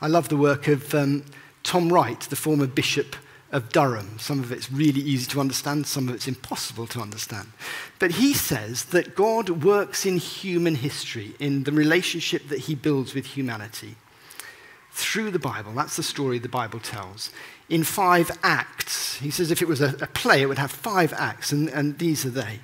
I 0.00 0.08
love 0.08 0.28
the 0.28 0.36
work 0.36 0.68
of 0.68 0.94
um, 0.94 1.24
Tom 1.62 1.90
Wright, 1.90 2.20
the 2.20 2.36
former 2.36 2.66
bishop 2.66 3.16
of 3.50 3.70
Durham. 3.70 4.18
Some 4.18 4.40
of 4.40 4.52
it's 4.52 4.70
really 4.70 5.00
easy 5.00 5.30
to 5.30 5.40
understand, 5.40 5.86
some 5.86 6.10
of 6.10 6.14
it's 6.14 6.28
impossible 6.28 6.86
to 6.88 7.00
understand. 7.00 7.48
But 7.98 8.10
he 8.12 8.34
says 8.34 8.86
that 8.86 9.16
God 9.16 9.64
works 9.64 10.04
in 10.04 10.18
human 10.18 10.74
history, 10.74 11.34
in 11.40 11.64
the 11.64 11.72
relationship 11.72 12.48
that 12.48 12.60
he 12.60 12.74
builds 12.74 13.14
with 13.14 13.24
humanity 13.24 13.96
through 14.96 15.30
the 15.30 15.38
Bible. 15.38 15.72
That's 15.72 15.96
the 15.96 16.02
story 16.02 16.38
the 16.38 16.48
Bible 16.48 16.80
tells. 16.80 17.30
In 17.68 17.84
five 17.84 18.30
acts. 18.42 19.16
He 19.18 19.30
says 19.30 19.50
if 19.50 19.60
it 19.60 19.68
was 19.68 19.82
a, 19.82 19.94
a 20.00 20.06
play, 20.06 20.40
it 20.40 20.46
would 20.46 20.58
have 20.58 20.70
five 20.70 21.12
acts, 21.12 21.52
and, 21.52 21.68
and 21.68 21.98
these 21.98 22.24
are 22.24 22.30
they. 22.30 22.60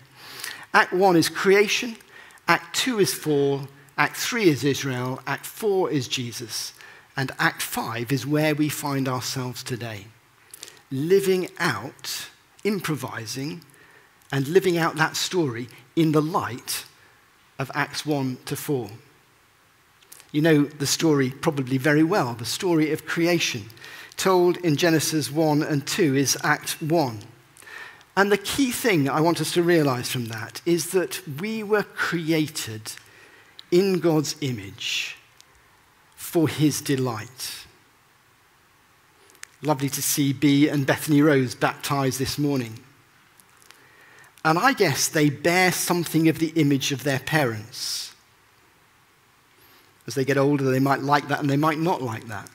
Act 0.72 0.94
one 0.94 1.14
is 1.14 1.28
creation, 1.28 1.96
Act 2.48 2.74
two 2.74 2.98
is 2.98 3.12
fall, 3.12 3.68
Act 3.98 4.16
three 4.16 4.48
is 4.48 4.64
Israel, 4.64 5.20
Act 5.26 5.44
four 5.44 5.90
is 5.90 6.08
Jesus, 6.08 6.72
and 7.18 7.30
Act 7.38 7.60
five 7.60 8.10
is 8.10 8.26
where 8.26 8.54
we 8.54 8.70
find 8.70 9.08
ourselves 9.08 9.62
today. 9.62 10.06
Living 10.90 11.50
out, 11.58 12.30
improvising, 12.64 13.60
and 14.32 14.48
living 14.48 14.78
out 14.78 14.96
that 14.96 15.16
story 15.16 15.68
in 15.94 16.12
the 16.12 16.22
light 16.22 16.86
of 17.58 17.70
Acts 17.74 18.06
1 18.06 18.38
to 18.46 18.56
4. 18.56 18.88
You 20.32 20.40
know 20.40 20.64
the 20.64 20.86
story 20.86 21.30
probably 21.30 21.76
very 21.76 22.02
well. 22.02 22.32
The 22.32 22.46
story 22.46 22.90
of 22.90 23.06
creation, 23.06 23.66
told 24.16 24.56
in 24.58 24.76
Genesis 24.76 25.30
1 25.30 25.62
and 25.62 25.86
2, 25.86 26.16
is 26.16 26.38
Act 26.42 26.80
1. 26.82 27.20
And 28.16 28.32
the 28.32 28.38
key 28.38 28.70
thing 28.70 29.08
I 29.08 29.20
want 29.20 29.40
us 29.40 29.52
to 29.52 29.62
realize 29.62 30.10
from 30.10 30.26
that 30.26 30.60
is 30.66 30.90
that 30.90 31.22
we 31.40 31.62
were 31.62 31.82
created 31.82 32.92
in 33.70 34.00
God's 34.00 34.36
image 34.40 35.16
for 36.14 36.48
his 36.48 36.80
delight. 36.80 37.66
Lovely 39.62 39.88
to 39.90 40.02
see 40.02 40.32
B 40.32 40.68
and 40.68 40.86
Bethany 40.86 41.22
Rose 41.22 41.54
baptized 41.54 42.18
this 42.18 42.38
morning. 42.38 42.80
And 44.44 44.58
I 44.58 44.72
guess 44.72 45.08
they 45.08 45.30
bear 45.30 45.72
something 45.72 46.28
of 46.28 46.38
the 46.38 46.52
image 46.56 46.90
of 46.90 47.04
their 47.04 47.20
parents. 47.20 48.11
As 50.06 50.14
they 50.14 50.24
get 50.24 50.36
older, 50.36 50.64
they 50.64 50.80
might 50.80 51.00
like 51.00 51.28
that 51.28 51.40
and 51.40 51.48
they 51.48 51.56
might 51.56 51.78
not 51.78 52.02
like 52.02 52.26
that. 52.28 52.50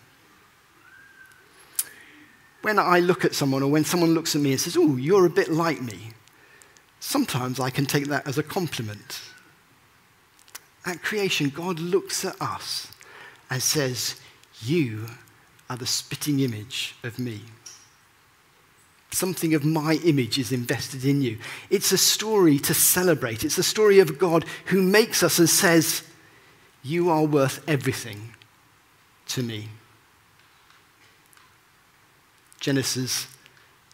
When 2.61 2.79
I 2.79 2.99
look 2.99 3.23
at 3.23 3.35
someone 3.35 3.63
or 3.63 3.71
when 3.71 3.85
someone 3.85 4.13
looks 4.13 4.35
at 4.35 4.41
me 4.41 4.51
and 4.51 4.59
says, 4.59 4.75
Oh, 4.75 4.97
you're 4.97 5.25
a 5.25 5.29
bit 5.29 5.49
like 5.49 5.81
me, 5.81 6.11
sometimes 6.99 7.59
I 7.59 7.69
can 7.69 7.85
take 7.85 8.07
that 8.07 8.27
as 8.27 8.37
a 8.37 8.43
compliment. 8.43 9.21
At 10.85 11.01
creation, 11.01 11.49
God 11.49 11.79
looks 11.79 12.25
at 12.25 12.41
us 12.41 12.91
and 13.49 13.61
says, 13.61 14.19
You 14.61 15.05
are 15.69 15.77
the 15.77 15.85
spitting 15.85 16.39
image 16.39 16.95
of 17.03 17.19
me. 17.19 17.41
Something 19.11 19.53
of 19.53 19.63
my 19.63 19.93
image 20.03 20.37
is 20.37 20.51
invested 20.51 21.05
in 21.05 21.21
you. 21.21 21.37
It's 21.69 21.91
a 21.91 21.97
story 21.97 22.59
to 22.59 22.73
celebrate. 22.73 23.43
It's 23.43 23.57
a 23.57 23.63
story 23.63 23.99
of 23.99 24.19
God 24.19 24.45
who 24.65 24.81
makes 24.81 25.23
us 25.23 25.39
and 25.39 25.49
says, 25.49 26.03
you 26.87 27.09
are 27.09 27.25
worth 27.25 27.61
everything 27.67 28.33
to 29.27 29.43
me. 29.43 29.67
Genesis 32.61 33.27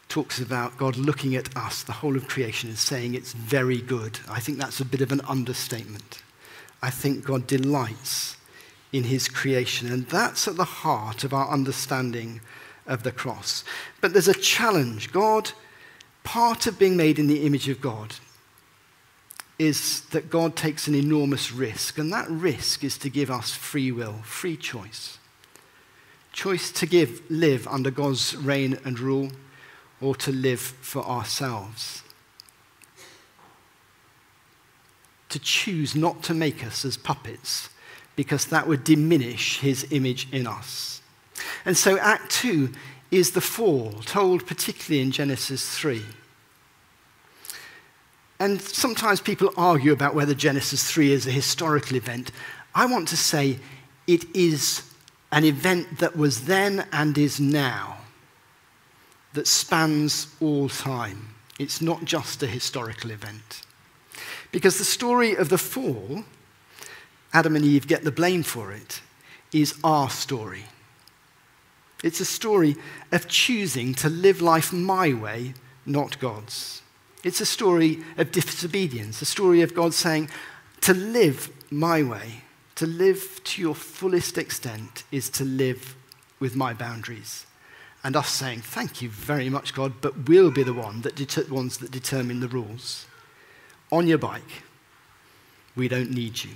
talks 0.09 0.39
about 0.39 0.77
God 0.77 0.95
looking 0.95 1.35
at 1.35 1.55
us, 1.57 1.81
the 1.81 1.91
whole 1.91 2.15
of 2.15 2.27
creation, 2.27 2.69
and 2.69 2.77
saying 2.77 3.15
it's 3.15 3.33
very 3.33 3.81
good. 3.81 4.19
I 4.29 4.39
think 4.39 4.59
that's 4.59 4.79
a 4.79 4.85
bit 4.85 5.01
of 5.01 5.11
an 5.11 5.21
understatement. 5.21 6.21
I 6.83 6.91
think 6.91 7.25
God 7.25 7.47
delights 7.47 8.37
in 8.91 9.05
his 9.05 9.27
creation, 9.27 9.91
and 9.91 10.05
that's 10.05 10.47
at 10.47 10.55
the 10.55 10.63
heart 10.63 11.23
of 11.23 11.33
our 11.33 11.49
understanding 11.49 12.41
of 12.85 13.01
the 13.01 13.11
cross. 13.11 13.63
But 14.01 14.13
there's 14.13 14.27
a 14.27 14.33
challenge. 14.33 15.11
God, 15.11 15.51
part 16.23 16.67
of 16.67 16.77
being 16.77 16.95
made 16.95 17.17
in 17.17 17.25
the 17.25 17.43
image 17.43 17.67
of 17.69 17.81
God, 17.81 18.13
is 19.59 20.01
that 20.11 20.29
God 20.29 20.55
takes 20.55 20.87
an 20.87 20.95
enormous 20.95 21.51
risk, 21.51 21.97
and 21.97 22.11
that 22.11 22.29
risk 22.29 22.83
is 22.83 22.97
to 22.99 23.09
give 23.09 23.29
us 23.29 23.51
free 23.51 23.91
will, 23.91 24.15
free 24.23 24.57
choice. 24.57 25.17
Choice 26.31 26.71
to 26.71 26.85
give, 26.85 27.21
live 27.29 27.67
under 27.67 27.91
God's 27.91 28.35
reign 28.35 28.79
and 28.83 28.99
rule, 28.99 29.29
or 30.01 30.15
to 30.15 30.31
live 30.31 30.59
for 30.59 31.03
ourselves. 31.05 32.01
To 35.29 35.39
choose 35.39 35.95
not 35.95 36.23
to 36.23 36.33
make 36.33 36.65
us 36.65 36.83
as 36.83 36.97
puppets, 36.97 37.69
because 38.15 38.45
that 38.47 38.67
would 38.67 38.83
diminish 38.83 39.59
his 39.59 39.85
image 39.91 40.27
in 40.31 40.47
us. 40.47 41.01
And 41.65 41.77
so, 41.77 41.97
Act 41.99 42.31
2 42.31 42.71
is 43.11 43.31
the 43.31 43.41
fall, 43.41 43.91
told 44.05 44.47
particularly 44.47 45.01
in 45.01 45.11
Genesis 45.11 45.77
3. 45.77 46.03
And 48.39 48.61
sometimes 48.61 49.21
people 49.21 49.53
argue 49.55 49.93
about 49.93 50.15
whether 50.15 50.33
Genesis 50.33 50.89
3 50.89 51.11
is 51.11 51.27
a 51.27 51.31
historical 51.31 51.97
event. 51.97 52.31
I 52.75 52.85
want 52.85 53.07
to 53.09 53.17
say 53.17 53.59
it 54.07 54.25
is 54.35 54.83
an 55.31 55.43
event 55.43 55.99
that 55.99 56.15
was 56.15 56.45
then 56.45 56.85
and 56.91 57.17
is 57.17 57.39
now, 57.39 57.97
that 59.33 59.47
spans 59.47 60.27
all 60.39 60.69
time. 60.69 61.29
It's 61.57 61.81
not 61.81 62.05
just 62.05 62.43
a 62.43 62.47
historical 62.47 63.11
event. 63.11 63.61
Because 64.51 64.77
the 64.77 64.83
story 64.83 65.35
of 65.35 65.49
the 65.49 65.57
fall, 65.57 66.23
Adam 67.33 67.55
and 67.55 67.65
Eve 67.65 67.87
get 67.87 68.03
the 68.03 68.11
blame 68.11 68.43
for 68.43 68.71
it, 68.71 69.01
is 69.51 69.73
our 69.83 70.09
story. 70.09 70.65
It's 72.03 72.19
a 72.19 72.25
story 72.25 72.75
of 73.11 73.27
choosing 73.27 73.95
to 73.95 74.09
live 74.09 74.41
life 74.41 74.71
my 74.71 75.13
way, 75.13 75.55
not 75.85 76.19
God's. 76.19 76.82
It's 77.23 77.41
a 77.41 77.45
story 77.45 78.03
of 78.17 78.31
disobedience, 78.31 79.21
a 79.21 79.25
story 79.25 79.61
of 79.61 79.73
God 79.73 79.93
saying, 79.93 80.29
to 80.81 80.93
live 80.93 81.49
my 81.71 82.03
way, 82.03 82.43
to 82.75 82.85
live 82.85 83.41
to 83.45 83.61
your 83.61 83.75
fullest 83.75 84.37
extent, 84.37 85.03
is 85.11 85.29
to 85.31 85.45
live 85.45 85.95
with 86.39 86.55
my 86.55 86.73
boundaries. 86.73 87.45
And 88.03 88.17
us 88.17 88.29
saying, 88.29 88.61
thank 88.61 89.01
you 89.01 89.09
very 89.09 89.49
much, 89.49 89.73
God, 89.73 89.93
but 90.01 90.27
we'll 90.27 90.51
be 90.51 90.63
the 90.63 90.73
one 90.73 91.01
that 91.01 91.15
det- 91.15 91.49
ones 91.49 91.77
that 91.77 91.91
determine 91.91 92.41
the 92.41 92.49
rules. 92.49 93.05
On 93.91 94.05
your 94.05 94.17
bike, 94.17 94.63
we 95.75 95.87
don't 95.87 96.11
need 96.11 96.43
you. 96.43 96.51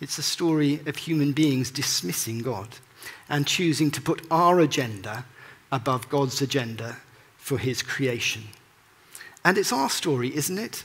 It's 0.00 0.16
a 0.16 0.22
story 0.22 0.80
of 0.86 0.96
human 0.96 1.32
beings 1.32 1.70
dismissing 1.70 2.38
God 2.38 2.68
and 3.28 3.46
choosing 3.46 3.90
to 3.90 4.00
put 4.00 4.26
our 4.30 4.60
agenda 4.60 5.26
above 5.70 6.08
God's 6.08 6.40
agenda 6.40 6.96
for 7.50 7.58
his 7.58 7.82
creation. 7.82 8.44
And 9.44 9.58
it's 9.58 9.72
our 9.72 9.90
story, 9.90 10.32
isn't 10.36 10.56
it? 10.56 10.84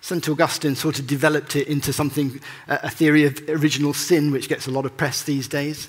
St. 0.00 0.28
Augustine 0.28 0.74
sort 0.74 0.98
of 0.98 1.06
developed 1.06 1.54
it 1.54 1.68
into 1.68 1.92
something, 1.92 2.40
a 2.66 2.90
theory 2.90 3.24
of 3.24 3.40
original 3.48 3.94
sin, 3.94 4.32
which 4.32 4.48
gets 4.48 4.66
a 4.66 4.70
lot 4.72 4.84
of 4.84 4.96
press 4.96 5.22
these 5.22 5.46
days. 5.46 5.88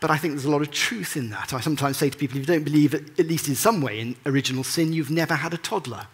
But 0.00 0.10
I 0.10 0.18
think 0.18 0.34
there's 0.34 0.44
a 0.44 0.50
lot 0.50 0.60
of 0.60 0.70
truth 0.70 1.16
in 1.16 1.30
that. 1.30 1.54
I 1.54 1.60
sometimes 1.60 1.96
say 1.96 2.10
to 2.10 2.18
people, 2.18 2.36
if 2.36 2.42
you 2.42 2.54
don't 2.54 2.62
believe, 2.62 2.92
at 2.92 3.26
least 3.26 3.48
in 3.48 3.54
some 3.54 3.80
way, 3.80 4.00
in 4.00 4.16
original 4.26 4.64
sin, 4.64 4.92
you've 4.92 5.10
never 5.10 5.36
had 5.36 5.54
a 5.54 5.58
toddler. 5.58 6.08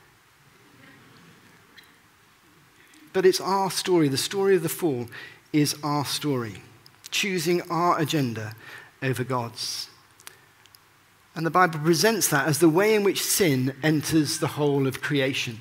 But 3.13 3.27
it's 3.27 3.41
our 3.41 3.73
story. 3.73 4.07
The 4.07 4.17
story 4.17 4.55
of 4.55 4.63
the 4.63 4.69
fall 4.69 5.09
is 5.53 5.75
our 5.83 6.05
story, 6.05 6.63
choosing 7.11 7.63
our 7.63 7.99
agenda 7.99 8.55
over 9.03 9.25
God's. 9.25 9.90
And 11.41 11.47
the 11.47 11.51
Bible 11.51 11.81
presents 11.81 12.29
that 12.29 12.47
as 12.47 12.59
the 12.59 12.69
way 12.69 12.95
in 12.95 13.03
which 13.03 13.25
sin 13.25 13.75
enters 13.83 14.41
the 14.41 14.47
whole 14.47 14.87
of 14.87 15.01
creation. 15.01 15.59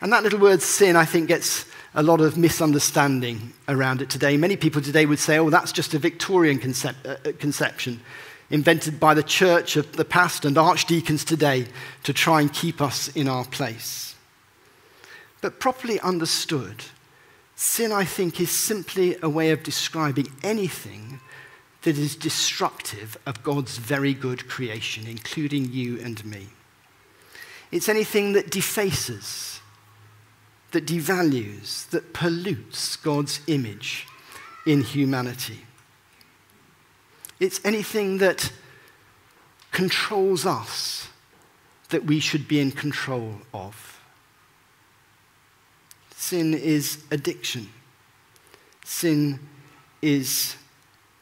And 0.00 0.12
that 0.12 0.22
little 0.22 0.38
word 0.38 0.62
sin, 0.62 0.94
I 0.94 1.04
think, 1.04 1.26
gets 1.26 1.64
a 1.96 2.02
lot 2.04 2.20
of 2.20 2.36
misunderstanding 2.36 3.54
around 3.66 4.02
it 4.02 4.08
today. 4.08 4.36
Many 4.36 4.56
people 4.56 4.80
today 4.80 5.04
would 5.04 5.18
say, 5.18 5.40
oh, 5.40 5.50
that's 5.50 5.72
just 5.72 5.94
a 5.94 5.98
Victorian 5.98 6.60
uh, 6.62 6.92
uh 7.04 7.32
conception 7.40 8.00
invented 8.48 9.00
by 9.00 9.14
the 9.14 9.22
church 9.24 9.76
of 9.76 9.96
the 9.96 10.04
past 10.04 10.44
and 10.44 10.56
archdeacons 10.56 11.24
today 11.24 11.66
to 12.04 12.12
try 12.12 12.40
and 12.40 12.52
keep 12.52 12.80
us 12.80 13.08
in 13.16 13.26
our 13.26 13.46
place. 13.46 14.14
But 15.40 15.58
properly 15.58 15.98
understood, 15.98 16.84
sin, 17.56 17.90
I 17.90 18.04
think, 18.04 18.40
is 18.40 18.52
simply 18.52 19.16
a 19.24 19.28
way 19.28 19.50
of 19.50 19.64
describing 19.64 20.28
anything 20.44 21.18
that 21.86 21.98
is 21.98 22.16
destructive 22.16 23.16
of 23.26 23.44
God's 23.44 23.78
very 23.78 24.12
good 24.12 24.48
creation, 24.48 25.06
including 25.06 25.70
you 25.70 26.00
and 26.00 26.24
me. 26.24 26.48
It's 27.70 27.88
anything 27.88 28.32
that 28.32 28.50
defaces, 28.50 29.60
that 30.72 30.84
devalues, 30.84 31.88
that 31.90 32.12
pollutes 32.12 32.96
God's 32.96 33.38
image 33.46 34.04
in 34.66 34.82
humanity. 34.82 35.60
It's 37.38 37.64
anything 37.64 38.18
that 38.18 38.50
controls 39.70 40.44
us 40.44 41.06
that 41.90 42.04
we 42.04 42.18
should 42.18 42.48
be 42.48 42.58
in 42.58 42.72
control 42.72 43.42
of. 43.54 44.00
Sin 46.16 46.52
is 46.52 47.04
addiction. 47.12 47.68
Sin 48.84 49.38
is 50.02 50.56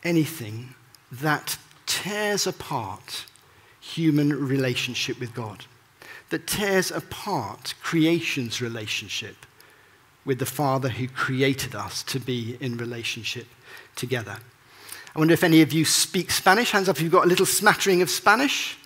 anything 0.05 0.75
that 1.11 1.57
tears 1.87 2.47
apart 2.47 3.27
human 3.81 4.47
relationship 4.47 5.21
with 5.21 5.35
God, 5.35 5.64
that 6.31 6.47
tears 6.47 6.90
apart 6.90 7.75
creation's 7.83 8.61
relationship 8.61 9.37
with 10.25 10.38
the 10.38 10.47
Father 10.47 10.88
who 10.88 11.07
created 11.07 11.75
us 11.75 12.03
to 12.05 12.19
be 12.19 12.57
in 12.61 12.77
relationship 12.77 13.47
together. 13.95 14.38
I 15.14 15.19
wonder 15.19 15.35
if 15.35 15.45
any 15.45 15.62
of 15.62 15.73
you 15.73 15.85
speak 15.85 16.31
Spanish. 16.31 16.73
Hands 16.73 16.88
up 16.88 16.97
if 16.97 17.03
you've 17.03 17.12
got 17.12 17.25
a 17.25 17.29
little 17.29 17.47
smattering 17.47 18.03
of 18.03 18.11
Spanish. 18.11 18.77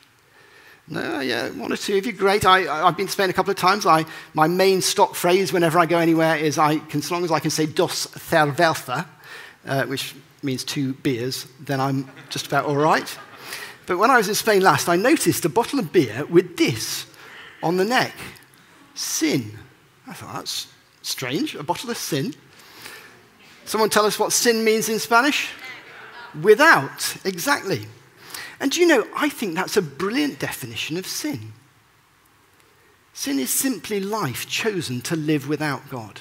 No, 0.90 1.20
yeah, 1.20 1.50
one 1.50 1.72
or 1.72 1.76
two 1.76 1.96
of 1.96 2.06
you. 2.06 2.12
Great. 2.12 2.44
I, 2.44 2.60
have 2.86 2.96
been 2.96 3.06
to 3.06 3.12
Spain 3.12 3.30
a 3.30 3.32
couple 3.32 3.50
of 3.50 3.56
times. 3.56 3.86
I, 3.86 4.04
my 4.34 4.46
main 4.46 4.80
stock 4.80 5.14
phrase 5.14 5.52
whenever 5.52 5.78
I 5.78 5.86
go 5.86 5.98
anywhere 5.98 6.36
is, 6.36 6.58
I 6.58 6.78
can, 6.78 7.00
as 7.00 7.10
long 7.10 7.24
as 7.24 7.30
I 7.30 7.40
can 7.40 7.50
say 7.50 7.66
dos 7.66 8.06
cerveza, 8.06 9.06
uh, 9.66 9.84
which 9.84 10.14
means 10.42 10.64
two 10.64 10.94
beers, 10.94 11.46
then 11.60 11.80
I'm 11.80 12.10
just 12.30 12.46
about 12.46 12.64
all 12.64 12.76
right. 12.76 13.18
But 13.86 13.98
when 13.98 14.10
I 14.10 14.18
was 14.18 14.28
in 14.28 14.34
Spain 14.34 14.62
last, 14.62 14.88
I 14.88 14.96
noticed 14.96 15.44
a 15.44 15.48
bottle 15.48 15.78
of 15.78 15.92
beer 15.92 16.24
with 16.26 16.56
this 16.56 17.06
on 17.62 17.76
the 17.76 17.84
neck 17.84 18.14
sin. 18.94 19.58
I 20.06 20.12
thought, 20.12 20.34
that's 20.34 20.68
strange, 21.02 21.54
a 21.54 21.62
bottle 21.62 21.90
of 21.90 21.96
sin. 21.96 22.34
Someone 23.64 23.90
tell 23.90 24.06
us 24.06 24.18
what 24.18 24.32
sin 24.32 24.64
means 24.64 24.88
in 24.88 24.98
Spanish? 24.98 25.50
Without, 26.42 27.16
exactly. 27.24 27.86
And 28.60 28.70
do 28.70 28.80
you 28.80 28.86
know, 28.86 29.06
I 29.16 29.28
think 29.28 29.54
that's 29.54 29.76
a 29.76 29.82
brilliant 29.82 30.38
definition 30.38 30.96
of 30.96 31.06
sin. 31.06 31.52
Sin 33.12 33.38
is 33.38 33.50
simply 33.50 34.00
life 34.00 34.46
chosen 34.48 35.00
to 35.02 35.16
live 35.16 35.48
without 35.48 35.88
God. 35.88 36.20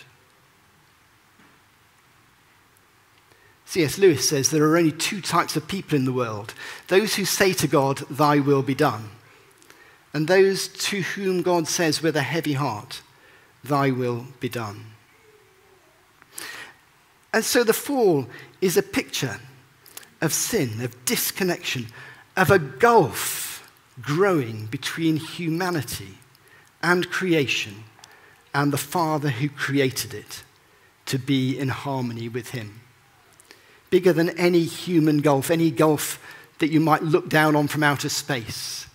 C.S. 3.68 3.98
Lewis 3.98 4.30
says 4.30 4.50
there 4.50 4.64
are 4.64 4.78
only 4.78 4.94
two 4.94 5.20
types 5.20 5.58
of 5.58 5.68
people 5.68 5.98
in 5.98 6.06
the 6.06 6.14
world 6.14 6.54
those 6.88 7.16
who 7.16 7.26
say 7.26 7.52
to 7.52 7.68
God, 7.68 7.98
Thy 8.10 8.40
will 8.40 8.62
be 8.62 8.74
done, 8.74 9.10
and 10.14 10.26
those 10.26 10.70
to 10.70 11.02
whom 11.02 11.42
God 11.42 11.68
says 11.68 12.02
with 12.02 12.16
a 12.16 12.22
heavy 12.22 12.54
heart, 12.54 13.02
Thy 13.66 13.92
will 13.92 14.28
be 14.40 14.48
done. 14.48 14.86
And 17.34 17.44
so 17.44 17.66
the 17.66 17.74
fall 17.74 18.28
is 18.62 18.78
a 18.78 18.82
picture 18.82 19.38
of 20.22 20.32
sin, 20.32 20.80
of 20.80 21.04
disconnection, 21.04 21.88
of 22.38 22.50
a 22.50 22.60
gulf 22.60 23.70
growing 24.02 24.68
between 24.68 25.18
humanity 25.18 26.20
and 26.82 27.10
creation 27.10 27.84
and 28.54 28.72
the 28.72 28.78
Father 28.78 29.30
who 29.30 29.50
created 29.50 30.14
it 30.14 30.44
to 31.06 31.20
be 31.20 31.60
in 31.60 31.68
harmony 31.68 32.30
with 32.30 32.52
Him 32.52 32.80
bigger 33.90 34.14
than 34.14 34.30
any 34.32 34.64
human 34.64 35.20
gulf, 35.20 35.50
any 35.50 35.72
gulf 35.72 36.20
that 36.60 36.70
you 36.70 36.80
might 36.80 37.04
look 37.04 37.30
down 37.30 37.56
on 37.56 37.68
from 37.68 37.84
outer 37.84 38.10
space. 38.10 38.88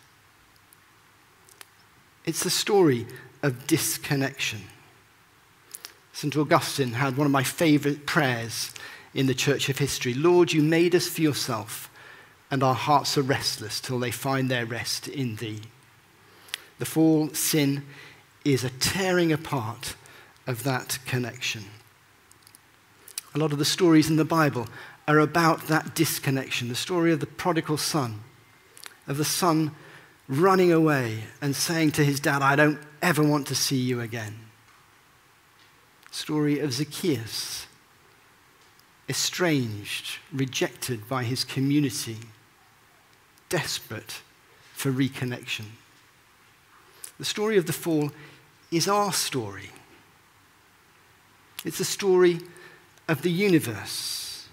It's 2.25 2.45
the 2.45 2.51
story 2.51 3.07
of 3.43 3.67
disconnection. 3.67 4.63
St. 6.13 6.37
Augustine 6.37 6.93
had 6.93 7.17
one 7.17 7.27
of 7.27 7.33
my 7.33 7.43
favorite 7.43 8.07
prayers 8.07 8.73
in 9.15 9.27
the 9.27 9.35
church 9.35 9.69
of 9.69 9.79
history 9.79 10.15
Lord, 10.15 10.53
you 10.53 10.63
made 10.63 10.95
us 10.95 11.09
for 11.09 11.21
yourself, 11.21 11.91
and 12.51 12.63
our 12.63 12.75
hearts 12.75 13.17
are 13.19 13.23
restless 13.23 13.81
till 13.81 13.99
they 13.99 14.11
find 14.11 14.51
their 14.51 14.67
rest 14.67 15.09
in 15.09 15.37
thee. 15.37 15.63
The 16.79 16.85
fall, 16.85 17.31
sin, 17.31 17.85
is 18.45 18.65
a 18.65 18.71
tearing 18.71 19.33
apart 19.33 19.95
of 20.47 20.65
that 20.65 20.99
connection. 21.07 21.65
A 23.35 23.39
lot 23.39 23.53
of 23.53 23.59
the 23.59 23.65
stories 23.65 24.11
in 24.11 24.17
the 24.17 24.25
Bible 24.25 24.69
are 25.09 25.19
about 25.19 25.69
that 25.69 25.95
disconnection. 25.95 26.69
The 26.69 26.75
story 26.75 27.13
of 27.13 27.21
the 27.21 27.27
prodigal 27.27 27.79
son, 27.79 28.21
of 29.07 29.17
the 29.17 29.25
son 29.25 29.73
running 30.29 30.73
away 30.73 31.25
and 31.41 31.57
saying 31.57 31.93
to 31.93 32.05
his 32.05 32.21
dad, 32.21 32.43
I 32.43 32.57
don't 32.57 32.79
ever 33.01 33.23
want 33.23 33.47
to 33.49 33.55
see 33.55 33.77
you 33.77 34.01
again. 34.01 34.39
Story 36.11 36.61
of 36.61 36.73
Zacchaeus, 36.73 37.67
estranged, 39.09 40.19
rejected 40.33 41.09
by 41.09 41.25
his 41.25 41.43
community, 41.43 42.19
desperate 43.49 44.21
for 44.75 44.93
reconnection. 44.93 45.65
The 47.19 47.25
story 47.25 47.57
of 47.57 47.67
the 47.67 47.73
fall 47.73 48.11
is 48.71 48.89
our 48.89 49.13
story. 49.13 49.71
It's 51.65 51.81
a 51.81 51.85
story 51.85 52.41
of 53.13 53.21
the 53.21 53.31
universe, 53.31 54.49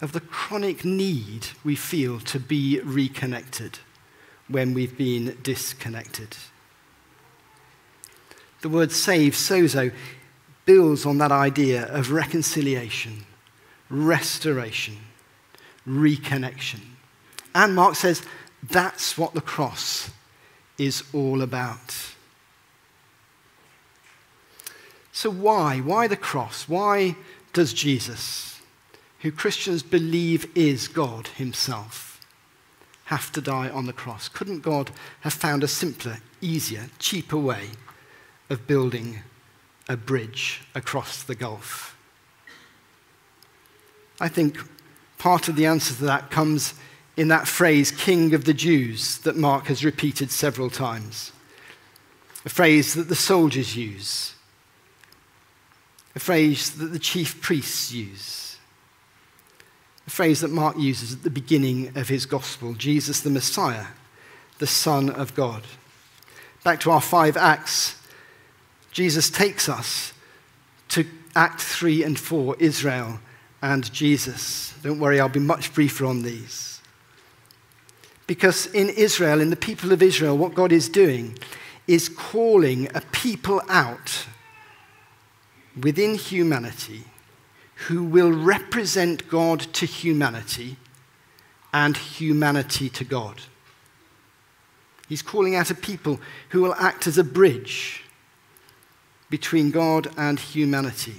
of 0.00 0.10
the 0.10 0.20
chronic 0.20 0.84
need 0.84 1.46
we 1.62 1.76
feel 1.76 2.18
to 2.18 2.40
be 2.40 2.80
reconnected 2.80 3.78
when 4.48 4.74
we've 4.74 4.98
been 4.98 5.38
disconnected. 5.44 6.36
The 8.62 8.68
word 8.68 8.90
save, 8.90 9.34
sozo, 9.34 9.92
builds 10.64 11.06
on 11.06 11.18
that 11.18 11.30
idea 11.30 11.86
of 11.86 12.10
reconciliation, 12.10 13.26
restoration, 13.88 14.96
reconnection. 15.86 16.80
And 17.54 17.76
Mark 17.76 17.94
says 17.94 18.24
that's 18.60 19.16
what 19.16 19.34
the 19.34 19.40
cross 19.40 20.10
is 20.78 21.04
all 21.12 21.42
about. 21.42 22.13
So, 25.14 25.30
why? 25.30 25.78
Why 25.78 26.08
the 26.08 26.16
cross? 26.16 26.68
Why 26.68 27.14
does 27.52 27.72
Jesus, 27.72 28.60
who 29.20 29.30
Christians 29.30 29.80
believe 29.80 30.50
is 30.56 30.88
God 30.88 31.28
Himself, 31.28 32.20
have 33.04 33.30
to 33.32 33.40
die 33.40 33.70
on 33.70 33.86
the 33.86 33.92
cross? 33.92 34.28
Couldn't 34.28 34.62
God 34.62 34.90
have 35.20 35.32
found 35.32 35.62
a 35.62 35.68
simpler, 35.68 36.18
easier, 36.40 36.90
cheaper 36.98 37.36
way 37.36 37.68
of 38.50 38.66
building 38.66 39.20
a 39.88 39.96
bridge 39.96 40.62
across 40.74 41.22
the 41.22 41.36
gulf? 41.36 41.96
I 44.20 44.26
think 44.26 44.58
part 45.18 45.46
of 45.48 45.54
the 45.54 45.66
answer 45.66 45.94
to 45.94 46.04
that 46.06 46.32
comes 46.32 46.74
in 47.16 47.28
that 47.28 47.46
phrase, 47.46 47.92
King 47.92 48.34
of 48.34 48.46
the 48.46 48.52
Jews, 48.52 49.18
that 49.18 49.36
Mark 49.36 49.66
has 49.66 49.84
repeated 49.84 50.32
several 50.32 50.70
times. 50.70 51.30
A 52.44 52.48
phrase 52.48 52.94
that 52.94 53.08
the 53.08 53.14
soldiers 53.14 53.76
use 53.76 54.33
a 56.14 56.20
phrase 56.20 56.70
that 56.76 56.86
the 56.86 56.98
chief 56.98 57.40
priests 57.40 57.92
use, 57.92 58.56
a 60.06 60.10
phrase 60.10 60.40
that 60.40 60.50
Mark 60.50 60.78
uses 60.78 61.12
at 61.12 61.22
the 61.22 61.30
beginning 61.30 61.96
of 61.96 62.08
his 62.08 62.26
gospel 62.26 62.74
Jesus 62.74 63.20
the 63.20 63.30
Messiah, 63.30 63.86
the 64.58 64.66
Son 64.66 65.10
of 65.10 65.34
God. 65.34 65.64
Back 66.62 66.80
to 66.80 66.90
our 66.90 67.00
five 67.00 67.36
acts, 67.36 67.96
Jesus 68.92 69.28
takes 69.28 69.68
us 69.68 70.12
to 70.90 71.06
Act 71.34 71.60
3 71.60 72.04
and 72.04 72.18
4, 72.18 72.56
Israel 72.60 73.18
and 73.60 73.92
Jesus. 73.92 74.74
Don't 74.82 75.00
worry, 75.00 75.18
I'll 75.18 75.28
be 75.28 75.40
much 75.40 75.74
briefer 75.74 76.06
on 76.06 76.22
these. 76.22 76.80
Because 78.26 78.66
in 78.66 78.88
Israel, 78.88 79.40
in 79.40 79.50
the 79.50 79.56
people 79.56 79.92
of 79.92 80.02
Israel, 80.02 80.38
what 80.38 80.54
God 80.54 80.70
is 80.70 80.88
doing 80.88 81.38
is 81.86 82.08
calling 82.08 82.88
a 82.94 83.00
people 83.12 83.60
out 83.68 84.26
within 85.80 86.14
humanity 86.14 87.04
who 87.88 88.04
will 88.04 88.32
represent 88.32 89.28
God 89.28 89.60
to 89.74 89.86
humanity 89.86 90.76
and 91.72 91.96
humanity 91.96 92.88
to 92.90 93.04
God. 93.04 93.42
He's 95.08 95.22
calling 95.22 95.54
out 95.54 95.70
a 95.70 95.74
people 95.74 96.20
who 96.50 96.62
will 96.62 96.74
act 96.74 97.06
as 97.06 97.18
a 97.18 97.24
bridge 97.24 98.04
between 99.28 99.70
God 99.70 100.08
and 100.16 100.38
humanity, 100.38 101.16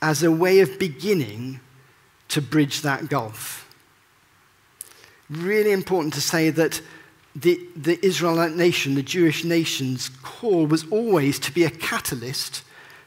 as 0.00 0.22
a 0.22 0.32
way 0.32 0.60
of 0.60 0.78
beginning 0.78 1.60
to 2.28 2.40
bridge 2.40 2.80
that 2.82 3.08
gulf. 3.08 3.62
Really 5.28 5.72
important 5.72 6.14
to 6.14 6.20
say 6.20 6.50
that 6.50 6.80
the, 7.34 7.60
the 7.76 8.04
Israelite 8.04 8.52
nation, 8.52 8.94
the 8.94 9.02
Jewish 9.02 9.44
nation's 9.44 10.08
call 10.08 10.66
was 10.66 10.90
always 10.90 11.38
to 11.40 11.52
be 11.52 11.64
a 11.64 11.70
catalyst 11.70 12.62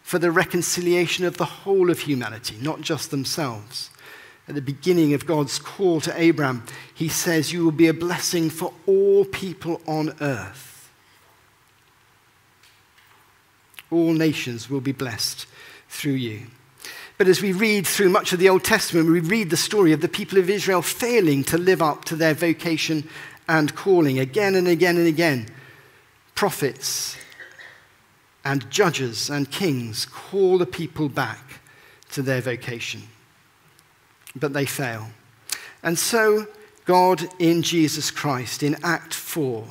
for 0.10 0.18
the 0.18 0.32
reconciliation 0.32 1.24
of 1.24 1.38
the 1.38 1.46
whole 1.46 1.92
of 1.92 2.00
humanity, 2.00 2.58
not 2.60 2.82
just 2.82 3.12
themselves. 3.12 3.92
At 4.48 4.56
the 4.56 4.60
beginning 4.60 5.14
of 5.14 5.28
God's 5.28 5.60
call 5.60 6.02
to 6.02 6.20
Abraham, 6.20 6.64
he 6.96 7.08
says, 7.08 7.54
You 7.54 7.64
will 7.64 7.72
be 7.72 7.86
a 7.86 7.94
blessing 7.94 8.50
for 8.50 8.74
all 8.88 9.24
people 9.24 9.80
on 9.86 10.16
earth. 10.20 10.90
All 13.92 14.14
nations 14.14 14.68
will 14.68 14.82
be 14.82 14.94
blessed 14.94 15.46
through 15.90 16.14
you. 16.14 16.48
But 17.20 17.28
as 17.28 17.44
we 17.44 17.52
read 17.52 17.86
through 17.86 18.10
much 18.10 18.34
of 18.34 18.40
the 18.40 18.50
Old 18.50 18.64
Testament, 18.64 19.12
we 19.12 19.20
read 19.20 19.52
the 19.52 19.58
story 19.58 19.94
of 19.94 20.02
the 20.02 20.10
people 20.10 20.40
of 20.40 20.50
Israel 20.50 20.82
failing 20.82 21.44
to 21.44 21.58
live 21.60 21.84
up 21.84 22.04
to 22.06 22.16
their 22.16 22.34
vocation 22.34 23.08
and 23.48 23.76
calling 23.76 24.18
again 24.18 24.56
and 24.56 24.68
again 24.68 24.98
and 24.98 25.06
again. 25.06 25.50
Prophets 26.34 27.16
and 28.44 28.70
judges 28.70 29.30
and 29.30 29.52
kings 29.52 30.06
call 30.06 30.58
the 30.58 30.66
people 30.66 31.10
back 31.10 31.62
to 32.12 32.22
their 32.22 32.42
vocation. 32.42 33.04
But 34.36 34.54
they 34.54 34.66
fail. 34.66 35.08
And 35.84 35.98
so, 35.98 36.48
God 36.86 37.28
in 37.40 37.62
Jesus 37.62 38.12
Christ, 38.12 38.64
in 38.64 38.78
Act 38.84 39.14
4, 39.14 39.66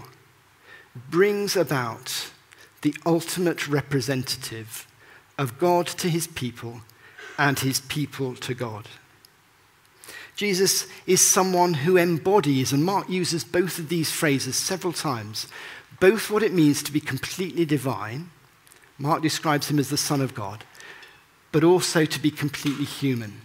brings 1.10 1.56
about 1.56 2.30
the 2.82 2.94
ultimate 3.04 3.68
representative 3.68 4.86
of 5.36 5.58
God 5.58 5.86
to 5.86 6.08
his 6.08 6.26
people 6.26 6.80
and 7.38 7.58
his 7.58 7.80
people 7.80 8.34
to 8.36 8.54
God. 8.54 8.88
Jesus 10.34 10.86
is 11.06 11.20
someone 11.20 11.74
who 11.74 11.96
embodies, 11.96 12.72
and 12.72 12.84
Mark 12.84 13.08
uses 13.08 13.42
both 13.42 13.78
of 13.78 13.88
these 13.88 14.12
phrases 14.12 14.54
several 14.54 14.92
times, 14.92 15.48
both 15.98 16.30
what 16.30 16.44
it 16.44 16.52
means 16.52 16.82
to 16.84 16.92
be 16.92 17.00
completely 17.00 17.64
divine, 17.64 18.30
Mark 18.98 19.22
describes 19.22 19.70
him 19.70 19.78
as 19.78 19.90
the 19.90 19.96
Son 19.96 20.20
of 20.20 20.34
God, 20.34 20.64
but 21.52 21.64
also 21.64 22.04
to 22.04 22.20
be 22.20 22.30
completely 22.30 22.84
human. 22.84 23.40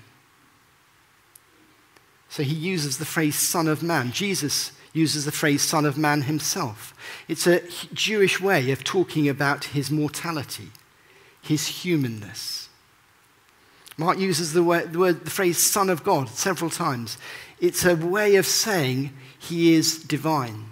So 2.29 2.41
he 2.41 2.55
uses 2.55 2.97
the 2.97 3.05
phrase 3.05 3.35
Son 3.35 3.67
of 3.67 3.83
Man. 3.83 4.11
Jesus 4.11 4.71
uses 4.91 5.25
the 5.25 5.31
phrase 5.31 5.61
Son 5.61 5.85
of 5.85 5.97
Man 5.97 6.23
himself. 6.23 6.95
It's 7.27 7.45
a 7.45 7.61
Jewish 7.93 8.41
way 8.41 8.71
of 8.71 8.83
talking 8.83 9.29
about 9.29 9.65
his 9.65 9.91
mortality, 9.91 10.71
his 11.41 11.67
humanness. 11.67 12.69
Mark 13.97 14.17
uses 14.17 14.53
the, 14.53 14.63
word, 14.63 14.93
the, 14.93 14.99
word, 14.99 15.25
the 15.25 15.31
phrase 15.31 15.59
Son 15.59 15.89
of 15.89 16.03
God 16.03 16.29
several 16.29 16.71
times. 16.71 17.17
It's 17.59 17.85
a 17.85 17.95
way 17.95 18.35
of 18.37 18.47
saying 18.47 19.11
he 19.37 19.75
is 19.75 19.99
divine. 19.99 20.71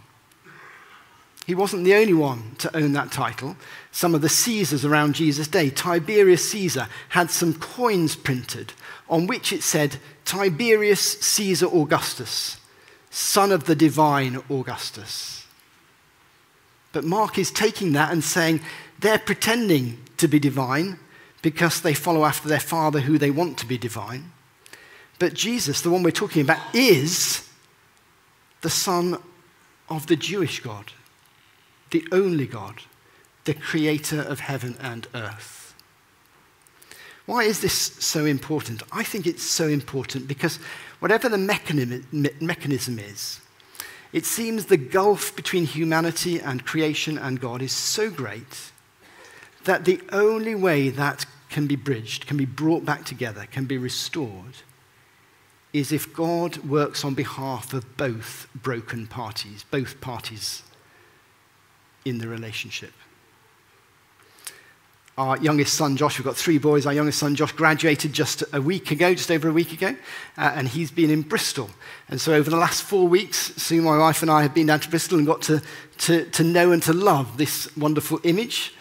He 1.46 1.54
wasn't 1.54 1.84
the 1.84 1.96
only 1.96 2.13
one 2.13 2.56
to 2.60 2.76
own 2.76 2.94
that 2.94 3.12
title. 3.12 3.56
Some 3.91 4.15
of 4.15 4.21
the 4.21 4.30
Caesars 4.30 4.86
around 4.86 5.15
Jesus' 5.15 5.47
day, 5.47 5.69
Tiberius 5.69 6.49
Caesar, 6.51 6.88
had 7.10 7.30
some 7.30 7.54
coins 7.54 8.15
printed 8.15 8.73
on 9.10 9.27
which 9.27 9.51
it 9.51 9.63
said, 9.63 9.97
Tiberius 10.23 11.19
Caesar 11.19 11.67
Augustus, 11.67 12.58
son 13.10 13.51
of 13.51 13.65
the 13.65 13.75
divine 13.75 14.41
Augustus. 14.49 15.45
But 16.93 17.04
Mark 17.04 17.38
is 17.38 17.51
taking 17.51 17.91
that 17.93 18.12
and 18.12 18.23
saying 18.23 18.62
they're 18.99 19.19
pretending 19.19 19.99
to 20.17 20.27
be 20.27 20.39
divine, 20.39 20.99
because 21.41 21.82
they 21.82 21.93
follow 21.93 22.23
after 22.23 22.47
their 22.47 22.60
father 22.60 22.99
who 22.99 23.17
they 23.17 23.32
want 23.32 23.58
to 23.58 23.65
be 23.65 23.77
divine. 23.77 24.32
But 25.19 25.34
Jesus, 25.34 25.82
the 25.82 25.89
one 25.89 26.04
we're 26.04 26.12
talking 26.12 26.43
about, 26.43 26.60
is 26.73 27.49
the 28.62 28.69
Son 28.69 29.17
of 29.89 30.08
the 30.08 30.15
Jewish 30.15 30.62
God, 30.62 30.91
the 31.89 32.08
only 32.12 32.45
God, 32.45 32.82
the 33.45 33.54
creator 33.54 34.21
of 34.21 34.39
heaven 34.41 34.75
and 34.80 35.08
earth. 35.13 35.73
Why 37.25 37.43
is 37.43 37.62
this 37.62 37.73
so 37.73 38.25
important? 38.25 38.84
I 38.91 39.04
think 39.04 39.25
it's 39.25 39.43
so 39.43 39.67
important 39.67 40.27
because 40.27 40.58
whatever 40.99 41.30
the 41.30 41.38
mechanism 41.38 42.99
is, 42.99 43.39
it 44.12 44.25
seems 44.25 44.65
the 44.65 44.77
gulf 44.77 45.36
between 45.36 45.65
humanity 45.65 46.39
and 46.39 46.65
creation 46.65 47.17
and 47.17 47.39
God 47.39 47.62
is 47.62 47.71
so 47.71 48.10
great 48.10 48.71
that 49.63 49.86
the 49.86 50.01
only 50.12 50.56
way 50.56 50.89
that 50.89 51.25
can 51.49 51.67
be 51.67 51.75
bridged, 51.75 52.27
can 52.27 52.38
be 52.38 52.45
brought 52.45 52.84
back 52.84 53.06
together, 53.06 53.45
can 53.49 53.65
be 53.65 53.77
restored, 53.77 54.58
is 55.71 55.91
if 55.91 56.13
God 56.13 56.58
works 56.58 57.06
on 57.06 57.13
behalf 57.13 57.73
of 57.73 57.95
both 57.95 58.47
broken 58.56 59.08
parties, 59.08 59.63
both 59.71 60.01
parties 60.01 60.63
in 62.04 62.17
the 62.17 62.27
relationship. 62.27 62.91
Our 65.17 65.38
youngest 65.38 65.74
son, 65.74 65.97
Josh, 65.97 66.17
we've 66.17 66.26
got 66.26 66.38
three 66.38 66.58
boys. 66.58 66.86
Our 66.86 66.93
youngest 66.93 67.19
son, 67.19 67.36
Josh, 67.36 67.52
graduated 67.52 68.13
just 68.13 68.43
a 68.54 68.62
week 68.62 68.91
ago, 68.91 69.13
just 69.13 69.30
over 69.30 69.50
a 69.50 69.54
week 69.54 69.74
ago, 69.74 69.95
uh, 70.38 70.54
and 70.56 70.67
he's 70.67 70.89
been 70.89 71.10
in 71.10 71.21
Bristol. 71.21 71.69
And 72.08 72.19
so, 72.19 72.34
over 72.34 72.50
the 72.50 72.58
last 72.58 72.84
four 72.84 73.08
weeks, 73.08 73.54
Sue, 73.62 73.82
my 73.82 73.97
wife, 73.97 74.21
and 74.21 74.32
I 74.32 74.41
have 74.41 74.54
been 74.54 74.67
down 74.67 74.80
to 74.80 74.89
Bristol 74.89 75.17
and 75.17 75.28
got 75.28 75.41
to, 75.43 75.62
to, 76.00 76.26
to 76.26 76.43
know 76.43 76.71
and 76.71 76.82
to 76.84 76.93
love 76.93 77.38
this 77.38 77.76
wonderful 77.76 78.19
image 78.24 78.74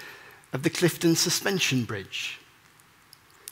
of 0.52 0.62
the 0.62 0.70
Clifton 0.70 1.16
Suspension 1.16 1.84
Bridge. 1.84 2.40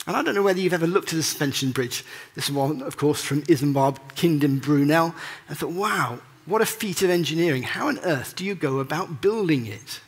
And 0.07 0.17
I 0.17 0.23
don't 0.23 0.33
know 0.33 0.41
whether 0.41 0.59
you've 0.59 0.73
ever 0.73 0.87
looked 0.87 1.13
at 1.13 1.17
the 1.17 1.23
suspension 1.23 1.71
bridge. 1.71 2.03
This 2.33 2.49
one, 2.49 2.81
of 2.81 2.97
course, 2.97 3.21
from 3.21 3.43
Isambard 3.43 3.99
Kingdom 4.15 4.57
Brunel. 4.57 5.13
And 5.47 5.55
thought, 5.55 5.69
wow, 5.69 6.19
what 6.47 6.63
a 6.63 6.65
feat 6.65 7.03
of 7.03 7.11
engineering. 7.11 7.61
How 7.61 7.89
on 7.89 7.99
earth 7.99 8.35
do 8.35 8.43
you 8.43 8.55
go 8.55 8.79
about 8.79 9.21
building 9.21 9.67
it? 9.67 9.99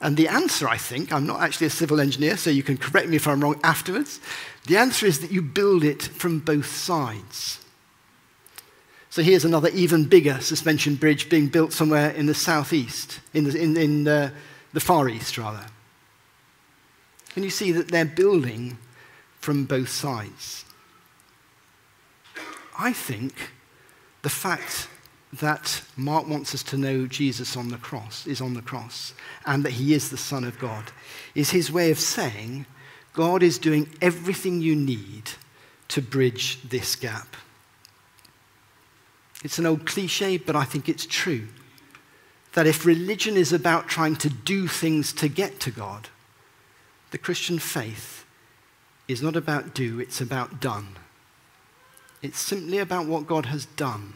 And 0.00 0.16
the 0.16 0.28
answer, 0.28 0.68
I 0.68 0.76
think, 0.76 1.12
I'm 1.12 1.26
not 1.26 1.40
actually 1.40 1.66
a 1.66 1.70
civil 1.70 2.00
engineer, 2.00 2.36
so 2.36 2.50
you 2.50 2.62
can 2.62 2.76
correct 2.76 3.08
me 3.08 3.16
if 3.16 3.26
I'm 3.26 3.40
wrong 3.40 3.58
afterwards. 3.64 4.20
The 4.66 4.76
answer 4.76 5.06
is 5.06 5.20
that 5.20 5.32
you 5.32 5.42
build 5.42 5.82
it 5.82 6.02
from 6.02 6.38
both 6.38 6.66
sides. 6.66 7.58
So 9.10 9.22
here's 9.22 9.44
another 9.44 9.70
even 9.70 10.04
bigger 10.04 10.40
suspension 10.40 10.94
bridge 10.94 11.28
being 11.28 11.48
built 11.48 11.72
somewhere 11.72 12.10
in 12.10 12.26
the 12.26 12.34
southeast, 12.34 13.20
in 13.34 13.44
the, 13.44 13.60
in, 13.60 13.76
in 13.76 14.06
uh, 14.06 14.30
the 14.72 14.80
Far 14.80 15.08
East, 15.08 15.36
rather. 15.36 15.66
And 17.34 17.44
you 17.44 17.50
see 17.50 17.72
that 17.72 17.88
they're 17.88 18.04
building 18.04 18.78
from 19.40 19.64
both 19.64 19.88
sides? 19.88 20.64
I 22.78 22.92
think 22.92 23.50
the 24.22 24.28
fact 24.28 24.88
that 25.32 25.82
Mark 25.96 26.26
wants 26.26 26.54
us 26.54 26.62
to 26.64 26.78
know 26.78 27.06
Jesus 27.06 27.56
on 27.56 27.68
the 27.68 27.76
cross 27.76 28.26
is 28.26 28.40
on 28.40 28.54
the 28.54 28.62
cross 28.62 29.12
and 29.44 29.62
that 29.64 29.72
he 29.72 29.92
is 29.92 30.08
the 30.08 30.16
Son 30.16 30.44
of 30.44 30.58
God 30.58 30.90
is 31.34 31.50
his 31.50 31.70
way 31.70 31.90
of 31.90 31.98
saying 31.98 32.64
God 33.12 33.42
is 33.42 33.58
doing 33.58 33.88
everything 34.00 34.60
you 34.60 34.74
need 34.74 35.30
to 35.88 36.00
bridge 36.00 36.60
this 36.62 36.96
gap. 36.96 37.36
It's 39.44 39.58
an 39.58 39.66
old 39.66 39.86
cliche, 39.86 40.36
but 40.36 40.56
I 40.56 40.64
think 40.64 40.88
it's 40.88 41.06
true. 41.06 41.48
That 42.54 42.66
if 42.66 42.86
religion 42.86 43.36
is 43.36 43.52
about 43.52 43.88
trying 43.88 44.16
to 44.16 44.28
do 44.28 44.66
things 44.66 45.12
to 45.14 45.28
get 45.28 45.60
to 45.60 45.70
God, 45.70 46.08
the 47.10 47.18
Christian 47.18 47.58
faith 47.58 48.24
is 49.06 49.22
not 49.22 49.36
about 49.36 49.74
do, 49.74 50.00
it's 50.00 50.20
about 50.20 50.60
done. 50.60 50.96
It's 52.20 52.40
simply 52.40 52.78
about 52.78 53.06
what 53.06 53.26
God 53.26 53.46
has 53.46 53.66
done 53.66 54.14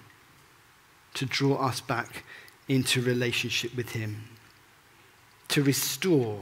to 1.14 1.26
draw 1.26 1.56
us 1.56 1.80
back 1.80 2.24
into 2.68 3.02
relationship 3.02 3.76
with 3.76 3.90
Him, 3.90 4.28
to 5.48 5.62
restore 5.62 6.38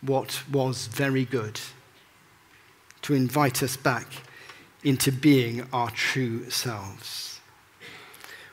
what 0.00 0.42
was 0.50 0.86
very 0.86 1.24
good, 1.24 1.60
to 3.02 3.14
invite 3.14 3.62
us 3.62 3.76
back 3.76 4.06
into 4.84 5.10
being 5.10 5.66
our 5.72 5.90
true 5.90 6.48
selves. 6.50 7.40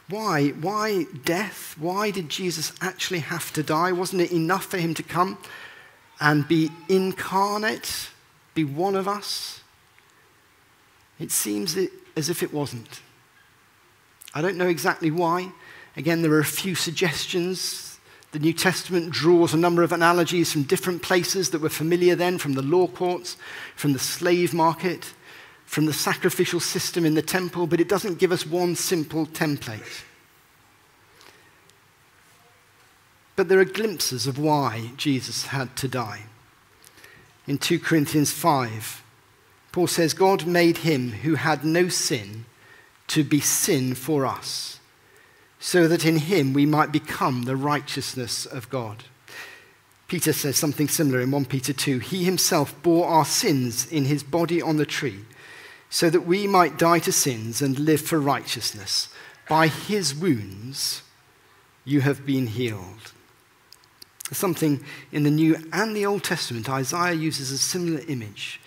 Why? 0.10 0.50
Why 0.50 1.06
death? 1.24 1.76
Why 1.78 2.12
did 2.12 2.30
Jesus 2.30 2.74
actually 2.82 3.20
have 3.20 3.54
to 3.54 3.64
die? 3.64 3.92
Wasn't 3.92 4.22
it 4.22 4.32
enough 4.32 4.66
for 4.66 4.78
him 4.78 4.94
to 4.96 5.04
come 5.04 5.38
and 6.20 6.48
be 6.48 6.72
incarnate, 6.90 8.10
be 8.54 8.64
one 8.64 8.96
of 8.96 9.08
us? 9.08 9.62
It 11.20 11.32
seems 11.32 11.78
as 12.16 12.30
if 12.30 12.44
it 12.44 12.54
wasn't. 12.54 13.02
I 14.34 14.42
don't 14.42 14.58
know 14.58 14.68
exactly 14.68 15.12
why. 15.12 15.52
Again, 15.96 16.22
there 16.22 16.32
are 16.32 16.40
a 16.40 16.46
few 16.46 16.76
suggestions. 16.76 18.00
The 18.32 18.40
New 18.40 18.54
Testament 18.54 19.12
draws 19.12 19.54
a 19.54 19.58
number 19.58 19.84
of 19.84 19.92
analogies 19.92 20.52
from 20.52 20.64
different 20.64 21.04
places 21.04 21.52
that 21.52 21.62
were 21.62 21.70
familiar 21.70 22.16
then 22.16 22.40
from 22.40 22.54
the 22.54 22.64
law 22.64 22.88
courts, 22.88 23.38
from 23.76 23.94
the 23.94 24.00
slave 24.00 24.54
market, 24.54 25.14
from 25.66 25.86
the 25.86 25.94
sacrificial 25.94 26.60
system 26.60 27.06
in 27.06 27.14
the 27.14 27.22
temple, 27.22 27.68
but 27.68 27.80
it 27.80 27.90
doesn't 27.90 28.20
give 28.20 28.32
us 28.32 28.46
one 28.46 28.76
simple 28.76 29.28
template. 29.28 30.04
But 33.36 33.50
there 33.50 33.60
are 33.60 33.66
glimpses 33.66 34.28
of 34.28 34.38
why 34.38 34.92
Jesus 34.98 35.48
had 35.48 35.76
to 35.78 35.88
die. 35.88 36.24
In 37.48 37.58
2 37.58 37.80
Corinthians 37.80 38.32
5, 38.32 39.04
Paul 39.72 39.88
says, 39.88 40.14
God 40.14 40.46
made 40.46 40.78
him 40.78 41.12
who 41.12 41.36
had 41.36 41.66
no 41.66 41.88
sin 41.88 42.46
to 43.08 43.24
be 43.24 43.40
sin 43.40 43.96
for 43.96 44.26
us, 44.26 44.80
so 45.60 45.88
that 45.88 46.06
in 46.06 46.18
him 46.18 46.54
we 46.54 46.66
might 46.66 46.92
become 46.92 47.44
the 47.44 47.56
righteousness 47.56 48.46
of 48.46 48.70
God. 48.70 49.04
Peter 50.08 50.34
says 50.34 50.58
something 50.58 50.88
similar 50.88 51.22
in 51.22 51.32
1 51.32 51.46
Peter 51.46 51.74
2. 51.74 52.00
He 52.00 52.24
himself 52.24 52.80
bore 52.84 53.08
our 53.08 53.26
sins 53.26 53.92
in 53.92 54.06
his 54.06 54.24
body 54.24 54.62
on 54.62 54.78
the 54.78 54.86
tree, 54.86 55.22
so 55.90 56.10
that 56.10 56.26
we 56.26 56.48
might 56.48 56.78
die 56.78 57.00
to 57.00 57.12
sins 57.12 57.62
and 57.62 57.80
live 57.80 58.02
for 58.02 58.20
righteousness. 58.20 59.10
By 59.50 59.68
his 59.68 60.16
wounds 60.16 61.02
you 61.86 62.02
have 62.02 62.26
been 62.26 62.48
healed. 62.48 63.12
Something 64.32 64.84
in 65.12 65.24
the 65.24 65.32
New 65.32 65.58
and 65.72 65.96
the 65.96 66.06
Old 66.06 66.24
Testament, 66.24 66.70
Isaiah 66.70 67.14
uses 67.14 67.52
a 67.52 67.58
similar 67.58 68.02
image 68.08 68.60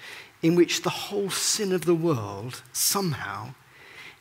in 0.42 0.54
which 0.54 0.82
the 0.82 0.90
whole 0.90 1.30
sin 1.30 1.72
of 1.72 1.84
the 1.84 1.94
world 1.94 2.62
somehow 2.72 3.54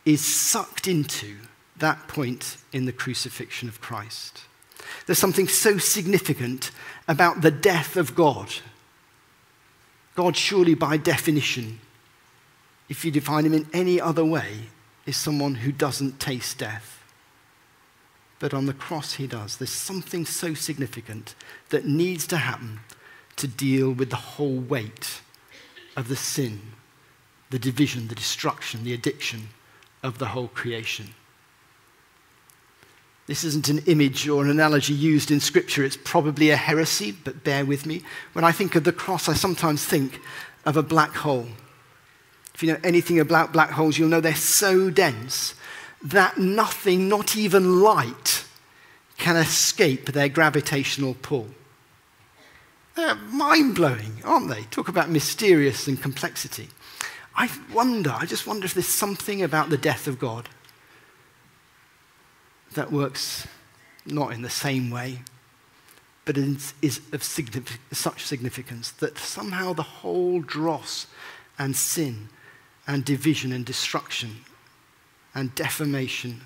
is 0.06 0.24
sucked 0.24 0.88
into 0.88 1.36
that 1.78 2.08
point 2.08 2.58
in 2.72 2.86
the 2.86 2.94
crucifixion 2.94 3.68
of 3.68 3.82
Christ. 3.82 4.42
There's 5.06 5.20
something 5.20 5.48
so 5.48 5.78
significant 5.78 6.72
about 7.08 7.42
the 7.42 7.52
death 7.52 7.98
of 7.98 8.16
God. 8.16 8.54
God, 10.16 10.38
surely 10.38 10.76
by 10.76 10.98
definition, 10.98 11.80
if 12.88 13.04
you 13.04 13.12
define 13.12 13.46
him 13.46 13.54
in 13.54 13.68
any 13.74 14.00
other 14.00 14.24
way, 14.24 14.70
is 15.06 15.18
someone 15.18 15.56
who 15.56 15.72
doesn't 15.72 16.20
taste 16.20 16.60
death. 16.60 17.04
But 18.40 18.54
on 18.54 18.66
the 18.66 18.74
cross, 18.74 19.14
he 19.14 19.28
does. 19.28 19.58
There's 19.58 19.70
something 19.70 20.26
so 20.26 20.54
significant 20.54 21.36
that 21.70 21.86
needs 21.86 22.28
to 22.28 22.38
happen 22.38 22.80
to 23.38 23.48
deal 23.48 23.92
with 23.92 24.10
the 24.10 24.16
whole 24.16 24.58
weight 24.60 25.22
of 25.98 26.08
the 26.08 26.16
sin, 26.16 26.62
the 27.50 27.60
division, 27.60 28.08
the 28.08 28.16
destruction, 28.16 28.84
the 28.84 28.94
addiction 28.94 29.50
of 30.06 30.20
the 30.20 30.28
whole 30.28 30.48
creation. 30.48 31.08
This 33.28 33.44
isn't 33.44 33.70
an 33.70 33.80
image 33.88 34.28
or 34.28 34.44
an 34.44 34.52
analogy 34.52 34.94
used 34.94 35.32
in 35.32 35.40
Scripture. 35.40 35.84
It's 35.84 35.98
probably 35.98 36.52
a 36.52 36.56
heresy, 36.56 37.12
but 37.12 37.44
bear 37.44 37.66
with 37.66 37.88
me. 37.88 38.04
When 38.34 38.46
I 38.46 38.52
think 38.52 38.76
of 38.76 38.84
the 38.84 38.94
cross, 38.94 39.28
I 39.28 39.34
sometimes 39.34 39.84
think 39.84 40.22
of 40.64 40.78
a 40.78 40.84
black 40.84 41.16
hole. 41.16 41.48
If 42.54 42.62
you 42.62 42.72
know 42.72 42.80
anything 42.84 43.20
about 43.20 43.52
black 43.52 43.72
holes, 43.72 43.98
you'll 43.98 44.10
know 44.10 44.22
they're 44.22 44.36
so 44.36 44.92
dense 44.92 45.56
that 46.04 46.38
nothing, 46.38 47.10
not 47.10 47.36
even 47.36 47.82
light, 47.82 48.46
can 49.18 49.36
escape 49.38 50.12
their 50.12 50.30
gravitational 50.30 51.16
pull. 51.16 51.48
They're 52.94 53.16
mind 53.16 53.74
blowing, 53.74 54.22
aren't 54.24 54.50
they? 54.50 54.64
Talk 54.64 54.88
about 54.88 55.10
mysterious 55.10 55.88
and 55.88 56.00
complexity. 56.00 56.70
I 57.36 57.50
wonder, 57.74 58.12
I 58.12 58.26
just 58.26 58.48
wonder 58.48 58.66
if 58.66 58.74
there's 58.74 58.88
something 58.88 59.42
about 59.42 59.70
the 59.70 59.78
death 59.78 60.08
of 60.08 60.20
God 60.20 60.48
that 62.74 62.92
works 62.92 63.48
not 64.06 64.32
in 64.32 64.42
the 64.42 64.50
same 64.50 64.90
way, 64.90 65.22
but 66.24 66.38
is, 66.38 66.74
of 67.12 67.24
such 67.24 68.26
significance 68.26 68.92
that 68.92 69.18
somehow 69.18 69.74
the 69.74 69.84
whole 69.84 70.42
dross 70.42 71.08
and 71.60 71.76
sin 71.76 72.30
and 72.88 73.04
division 73.04 73.52
and 73.52 73.66
destruction 73.66 74.38
and 75.34 75.54
defamation 75.56 76.42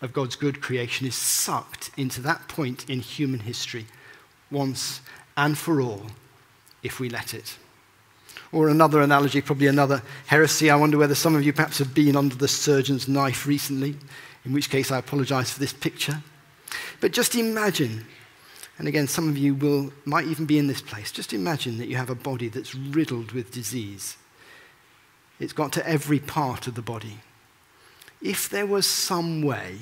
of 0.00 0.12
God's 0.12 0.36
good 0.36 0.60
creation 0.60 1.06
is 1.06 1.16
sucked 1.16 1.90
into 1.96 2.20
that 2.22 2.46
point 2.48 2.88
in 2.88 3.00
human 3.00 3.40
history 3.40 3.86
once 4.50 5.00
and 5.36 5.58
for 5.58 5.80
all 5.80 6.06
if 6.82 7.00
we 7.00 7.08
let 7.08 7.34
it. 7.34 7.58
Or 8.50 8.68
another 8.68 9.02
analogy, 9.02 9.42
probably 9.42 9.66
another 9.66 10.02
heresy. 10.26 10.70
I 10.70 10.76
wonder 10.76 10.96
whether 10.96 11.14
some 11.14 11.34
of 11.34 11.44
you 11.44 11.52
perhaps 11.52 11.78
have 11.78 11.94
been 11.94 12.16
under 12.16 12.34
the 12.34 12.48
surgeon's 12.48 13.06
knife 13.06 13.46
recently, 13.46 13.96
in 14.44 14.52
which 14.52 14.70
case 14.70 14.90
I 14.90 14.98
apologize 14.98 15.50
for 15.50 15.60
this 15.60 15.72
picture. 15.72 16.22
But 17.00 17.12
just 17.12 17.34
imagine, 17.34 18.06
and 18.78 18.88
again, 18.88 19.06
some 19.06 19.28
of 19.28 19.36
you 19.36 19.54
will, 19.54 19.92
might 20.04 20.26
even 20.26 20.46
be 20.46 20.58
in 20.58 20.66
this 20.66 20.80
place, 20.80 21.12
just 21.12 21.32
imagine 21.32 21.78
that 21.78 21.88
you 21.88 21.96
have 21.96 22.10
a 22.10 22.14
body 22.14 22.48
that's 22.48 22.74
riddled 22.74 23.32
with 23.32 23.52
disease. 23.52 24.16
It's 25.38 25.52
got 25.52 25.72
to 25.72 25.86
every 25.86 26.18
part 26.18 26.66
of 26.66 26.74
the 26.74 26.82
body. 26.82 27.18
If 28.20 28.48
there 28.48 28.66
was 28.66 28.86
some 28.86 29.42
way 29.42 29.78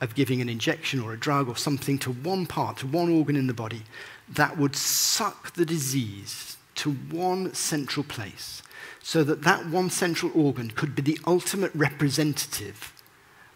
of 0.00 0.14
giving 0.14 0.40
an 0.40 0.48
injection 0.48 1.00
or 1.00 1.12
a 1.12 1.18
drug 1.18 1.48
or 1.48 1.56
something 1.56 1.98
to 2.00 2.10
one 2.10 2.46
part, 2.46 2.78
to 2.78 2.86
one 2.86 3.10
organ 3.10 3.36
in 3.36 3.46
the 3.46 3.54
body, 3.54 3.82
that 4.28 4.58
would 4.58 4.74
suck 4.74 5.54
the 5.54 5.64
disease 5.64 6.56
to 6.74 6.92
one 6.92 7.54
central 7.54 8.04
place 8.04 8.62
so 9.02 9.24
that 9.24 9.42
that 9.42 9.66
one 9.66 9.90
central 9.90 10.30
organ 10.34 10.70
could 10.70 10.94
be 10.94 11.02
the 11.02 11.18
ultimate 11.26 11.72
representative 11.74 13.02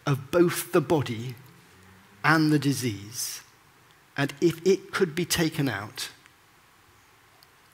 of 0.05 0.31
both 0.31 0.71
the 0.71 0.81
body 0.81 1.35
and 2.23 2.51
the 2.51 2.59
disease. 2.59 3.41
And 4.15 4.33
if 4.41 4.65
it 4.65 4.91
could 4.91 5.15
be 5.15 5.25
taken 5.25 5.69
out, 5.69 6.09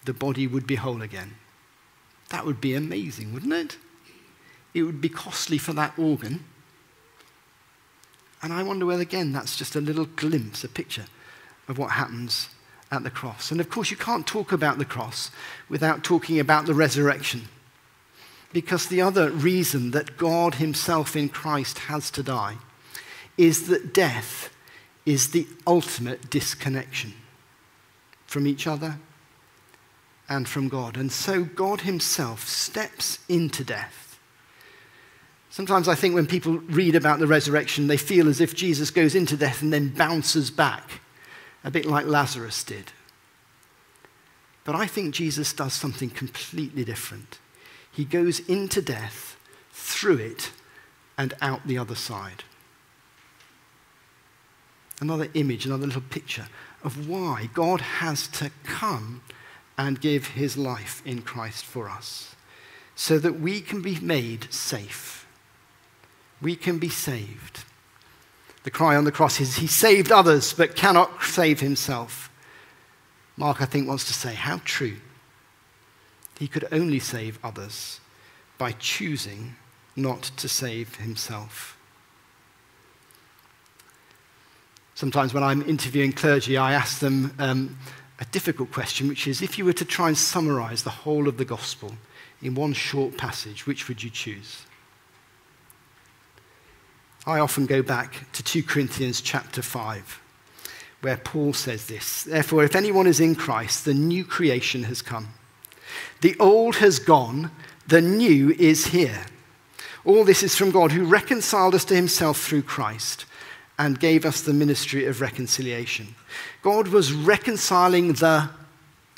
the 0.05 0.13
body 0.13 0.45
would 0.45 0.67
be 0.67 0.75
whole 0.75 1.01
again. 1.01 1.35
That 2.29 2.45
would 2.45 2.59
be 2.59 2.75
amazing, 2.75 3.33
wouldn't 3.33 3.53
it? 3.53 3.77
It 4.73 4.83
would 4.83 5.01
be 5.01 5.09
costly 5.09 5.57
for 5.57 5.73
that 5.73 5.97
organ. 5.97 6.43
And 8.41 8.51
I 8.51 8.63
wonder 8.63 8.85
whether, 8.85 9.01
again, 9.01 9.31
that's 9.31 9.55
just 9.55 9.75
a 9.75 9.81
little 9.81 10.05
glimpse, 10.05 10.63
a 10.63 10.67
picture 10.67 11.05
of 11.67 11.77
what 11.77 11.91
happens 11.91 12.49
at 12.93 13.03
the 13.03 13.09
cross. 13.09 13.51
And 13.51 13.59
of 13.59 13.69
course, 13.69 13.89
you 13.89 13.97
can't 13.97 14.25
talk 14.27 14.51
about 14.51 14.77
the 14.77 14.85
cross 14.85 15.31
without 15.67 16.03
talking 16.03 16.39
about 16.39 16.65
the 16.65 16.75
resurrection. 16.75 17.47
Because 18.53 18.85
the 18.85 19.01
other 19.01 19.31
reason 19.31 19.91
that 19.91 20.15
God 20.15 20.55
Himself 20.55 21.15
in 21.15 21.29
Christ 21.29 21.79
has 21.79 22.11
to 22.11 22.21
die 22.21 22.57
is 23.35 23.67
that 23.67 23.93
death 23.93 24.53
is 25.07 25.31
the 25.31 25.47
ultimate 25.65 26.29
disconnection 26.29 27.13
from 28.27 28.45
each 28.45 28.67
other 28.67 28.99
and 30.29 30.47
from 30.47 30.69
God. 30.69 30.95
And 30.95 31.11
so 31.11 31.43
God 31.43 31.81
Himself 31.81 32.47
steps 32.47 33.17
into 33.27 33.63
death. 33.63 34.19
Sometimes 35.49 35.87
I 35.87 35.95
think 35.95 36.13
when 36.13 36.27
people 36.27 36.59
read 36.59 36.95
about 36.95 37.17
the 37.17 37.27
resurrection, 37.27 37.87
they 37.87 37.97
feel 37.97 38.27
as 38.27 38.39
if 38.39 38.55
Jesus 38.55 38.91
goes 38.91 39.15
into 39.15 39.35
death 39.35 39.63
and 39.63 39.73
then 39.73 39.89
bounces 39.89 40.51
back 40.51 41.01
a 41.63 41.71
bit 41.71 41.85
like 41.85 42.05
Lazarus 42.05 42.63
did. 42.63 42.91
But 44.63 44.75
I 44.75 44.85
think 44.85 45.13
Jesus 45.13 45.53
does 45.53 45.73
something 45.73 46.09
completely 46.09 46.85
different. 46.85 47.39
He 47.91 48.05
goes 48.05 48.39
into 48.41 48.81
death, 48.81 49.37
through 49.71 50.17
it, 50.17 50.51
and 51.17 51.33
out 51.41 51.67
the 51.67 51.77
other 51.77 51.95
side. 51.95 52.43
Another 54.99 55.27
image, 55.33 55.65
another 55.65 55.85
little 55.85 56.01
picture 56.01 56.47
of 56.83 57.07
why 57.07 57.49
God 57.53 57.81
has 57.81 58.27
to 58.29 58.51
come 58.63 59.21
and 59.77 59.99
give 59.99 60.27
his 60.27 60.57
life 60.57 61.01
in 61.05 61.21
Christ 61.21 61.65
for 61.65 61.89
us 61.89 62.35
so 62.95 63.17
that 63.19 63.39
we 63.39 63.59
can 63.59 63.81
be 63.81 63.99
made 63.99 64.51
safe. 64.53 65.25
We 66.41 66.55
can 66.55 66.77
be 66.77 66.89
saved. 66.89 67.63
The 68.63 68.71
cry 68.71 68.95
on 68.95 69.03
the 69.03 69.11
cross 69.11 69.39
is, 69.39 69.57
He 69.57 69.67
saved 69.67 70.11
others 70.11 70.53
but 70.53 70.75
cannot 70.75 71.23
save 71.23 71.59
Himself. 71.59 72.29
Mark, 73.35 73.61
I 73.61 73.65
think, 73.65 73.87
wants 73.87 74.05
to 74.05 74.13
say, 74.13 74.33
How 74.33 74.61
true. 74.63 74.97
He 76.39 76.47
could 76.47 76.67
only 76.71 76.99
save 76.99 77.39
others 77.43 77.99
by 78.57 78.71
choosing 78.73 79.55
not 79.95 80.23
to 80.37 80.47
save 80.47 80.95
Himself. 80.95 81.77
Sometimes 84.95 85.33
when 85.33 85.43
I'm 85.43 85.61
interviewing 85.63 86.13
clergy, 86.13 86.57
I 86.57 86.73
ask 86.73 86.99
them 86.99 87.33
um, 87.39 87.77
a 88.19 88.25
difficult 88.25 88.71
question, 88.71 89.07
which 89.07 89.27
is 89.27 89.41
if 89.41 89.57
you 89.57 89.65
were 89.65 89.73
to 89.73 89.85
try 89.85 90.07
and 90.07 90.17
summarize 90.17 90.83
the 90.83 90.89
whole 90.89 91.27
of 91.27 91.37
the 91.37 91.45
gospel 91.45 91.93
in 92.41 92.55
one 92.55 92.73
short 92.73 93.17
passage, 93.17 93.65
which 93.65 93.87
would 93.87 94.03
you 94.03 94.09
choose? 94.09 94.65
I 97.25 97.39
often 97.39 97.65
go 97.65 97.81
back 97.81 98.31
to 98.33 98.43
2 98.43 98.63
Corinthians 98.63 99.21
chapter 99.21 99.61
5, 99.61 100.21
where 101.01 101.15
Paul 101.15 101.53
says 101.53 101.87
this 101.87 102.23
Therefore, 102.23 102.63
if 102.63 102.75
anyone 102.75 103.07
is 103.07 103.21
in 103.21 103.35
Christ, 103.35 103.85
the 103.85 103.93
new 103.93 104.25
creation 104.25 104.83
has 104.83 105.01
come. 105.01 105.29
The 106.21 106.35
old 106.39 106.77
has 106.77 106.99
gone, 106.99 107.51
the 107.87 108.01
new 108.01 108.51
is 108.51 108.87
here. 108.87 109.25
All 110.03 110.25
this 110.25 110.43
is 110.43 110.55
from 110.55 110.71
God 110.71 110.91
who 110.91 111.05
reconciled 111.05 111.75
us 111.75 111.85
to 111.85 111.95
himself 111.95 112.41
through 112.41 112.63
Christ 112.63 113.25
and 113.79 113.99
gave 113.99 114.25
us 114.25 114.41
the 114.41 114.53
ministry 114.53 115.05
of 115.05 115.21
reconciliation. 115.21 116.15
God 116.61 116.89
was 116.89 117.13
reconciling 117.13 118.13
the 118.13 118.49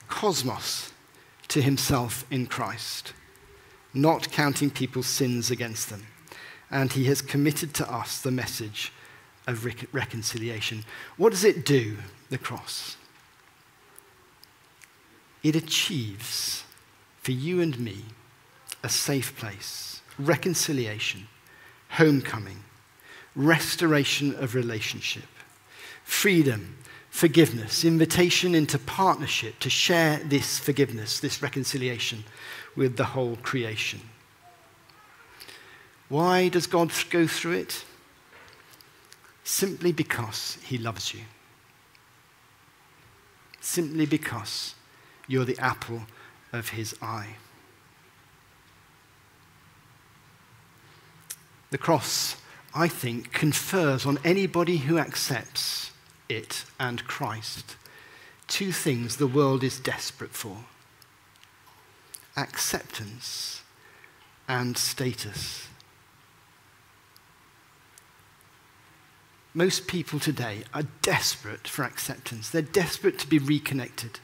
cosmos 0.07 0.91
to 1.47 1.61
himself 1.61 2.23
in 2.29 2.45
Christ, 2.45 3.13
not 3.95 4.31
counting 4.31 4.69
people's 4.69 5.07
sins 5.07 5.49
against 5.49 5.89
them. 5.89 6.05
And 6.75 6.91
he 6.91 7.05
has 7.05 7.21
committed 7.21 7.73
to 7.75 7.89
us 7.89 8.19
the 8.19 8.31
message 8.31 8.91
of 9.47 9.65
reconciliation. 9.93 10.83
What 11.15 11.29
does 11.29 11.45
it 11.45 11.63
do, 11.63 11.95
the 12.29 12.37
cross? 12.37 12.97
It 15.41 15.55
achieves 15.55 16.65
for 17.21 17.31
you 17.31 17.61
and 17.61 17.79
me 17.79 17.99
a 18.83 18.89
safe 18.89 19.37
place, 19.37 20.01
reconciliation, 20.19 21.29
homecoming, 21.91 22.65
restoration 23.37 24.35
of 24.35 24.53
relationship, 24.53 25.29
freedom, 26.03 26.75
forgiveness, 27.09 27.85
invitation 27.85 28.53
into 28.53 28.77
partnership 28.79 29.59
to 29.59 29.69
share 29.69 30.17
this 30.25 30.59
forgiveness, 30.59 31.21
this 31.21 31.41
reconciliation 31.41 32.25
with 32.75 32.97
the 32.97 33.05
whole 33.05 33.37
creation. 33.37 34.01
Why 36.09 36.49
does 36.49 36.67
God 36.67 36.91
go 37.09 37.27
through 37.27 37.53
it? 37.53 37.83
Simply 39.43 39.91
because 39.91 40.57
He 40.63 40.77
loves 40.77 41.13
you. 41.13 41.21
Simply 43.59 44.05
because 44.05 44.75
you're 45.27 45.45
the 45.45 45.57
apple 45.59 46.03
of 46.53 46.69
his 46.69 46.95
eye. 47.01 47.35
The 51.71 51.77
cross, 51.77 52.37
I 52.73 52.87
think, 52.87 53.33
confers 53.33 54.05
on 54.05 54.19
anybody 54.23 54.77
who 54.77 54.97
accepts 54.97 55.91
it 56.29 56.65
and 56.79 57.05
Christ 57.05 57.75
two 58.47 58.71
things 58.71 59.17
the 59.17 59.27
world 59.27 59.63
is 59.63 59.79
desperate 59.79 60.31
for 60.31 60.57
acceptance 62.37 63.63
and 64.47 64.77
status. 64.77 65.67
Most 69.55 69.87
people 69.87 70.19
today 70.19 70.63
are 70.71 70.83
desperate 71.01 71.67
for 71.67 71.83
acceptance. 71.83 72.51
They're 72.51 72.61
desperate 72.61 73.17
to 73.19 73.27
be 73.27 73.39
reconnected 73.39 74.19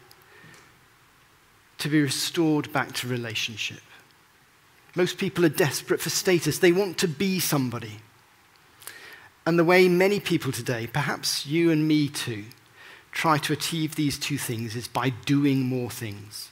to 1.82 1.90
be 1.90 2.00
restored 2.00 2.72
back 2.72 2.94
to 2.94 3.08
relationship. 3.08 3.82
Most 4.94 5.18
people 5.18 5.44
are 5.44 5.50
desperate 5.50 6.00
for 6.00 6.12
status, 6.12 6.60
they 6.60 6.72
want 6.72 7.00
to 7.00 7.08
be 7.08 7.40
somebody. 7.40 8.02
And 9.48 9.58
the 9.58 9.64
way 9.64 9.90
many 9.90 10.20
people 10.20 10.52
today, 10.52 10.86
perhaps 10.86 11.48
you 11.48 11.72
and 11.72 11.88
me 11.88 12.08
too, 12.08 12.46
try 13.12 13.40
to 13.40 13.54
achieve 13.54 13.96
these 13.96 14.20
two 14.20 14.38
things 14.38 14.76
is 14.76 14.88
by 14.88 15.10
doing 15.10 15.62
more 15.62 15.90
things. 15.90 16.52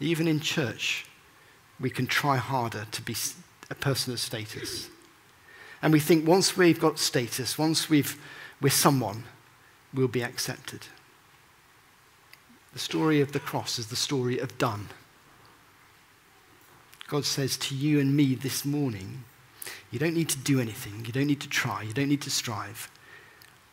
Even 0.00 0.26
in 0.26 0.40
church, 0.40 1.06
we 1.78 1.88
can 1.88 2.08
try 2.08 2.36
harder 2.36 2.86
to 2.90 3.02
be 3.02 3.14
a 3.70 3.76
person 3.76 4.12
of 4.12 4.18
status. 4.18 4.88
And 5.84 5.92
we 5.92 6.00
think 6.00 6.26
once 6.26 6.56
we've 6.56 6.80
got 6.80 6.98
status, 6.98 7.58
once 7.58 7.90
we've, 7.90 8.18
we're 8.58 8.70
someone, 8.70 9.24
we'll 9.92 10.08
be 10.08 10.24
accepted. 10.24 10.80
The 12.72 12.78
story 12.78 13.20
of 13.20 13.32
the 13.32 13.38
cross 13.38 13.78
is 13.78 13.88
the 13.88 13.94
story 13.94 14.38
of 14.38 14.56
done. 14.56 14.88
God 17.06 17.26
says 17.26 17.58
to 17.58 17.74
you 17.74 18.00
and 18.00 18.16
me 18.16 18.34
this 18.34 18.64
morning, 18.64 19.24
you 19.90 19.98
don't 19.98 20.14
need 20.14 20.30
to 20.30 20.38
do 20.38 20.58
anything, 20.58 21.04
you 21.04 21.12
don't 21.12 21.26
need 21.26 21.42
to 21.42 21.50
try, 21.50 21.82
you 21.82 21.92
don't 21.92 22.08
need 22.08 22.22
to 22.22 22.30
strive. 22.30 22.90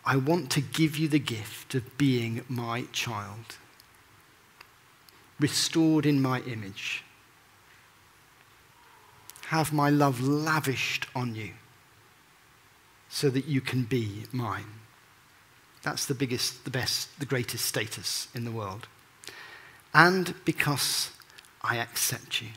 I 0.03 0.17
want 0.17 0.49
to 0.51 0.61
give 0.61 0.97
you 0.97 1.07
the 1.07 1.17
gift 1.17 1.75
of 1.75 1.97
being 1.97 2.43
my 2.49 2.87
child, 2.91 3.55
restored 5.39 6.05
in 6.05 6.21
my 6.21 6.41
image. 6.41 7.05
Have 9.45 9.71
my 9.71 9.89
love 9.89 10.19
lavished 10.19 11.07
on 11.15 11.35
you 11.35 11.51
so 13.11 13.29
that 13.29 13.45
you 13.45 13.59
can 13.61 13.83
be 13.83 14.23
mine. 14.31 14.65
That's 15.83 16.05
the 16.05 16.15
biggest, 16.15 16.63
the 16.63 16.71
best, 16.71 17.19
the 17.19 17.25
greatest 17.25 17.65
status 17.65 18.29
in 18.33 18.45
the 18.45 18.51
world. 18.51 18.87
And 19.93 20.33
because 20.45 21.11
I 21.61 21.77
accept 21.77 22.41
you. 22.41 22.47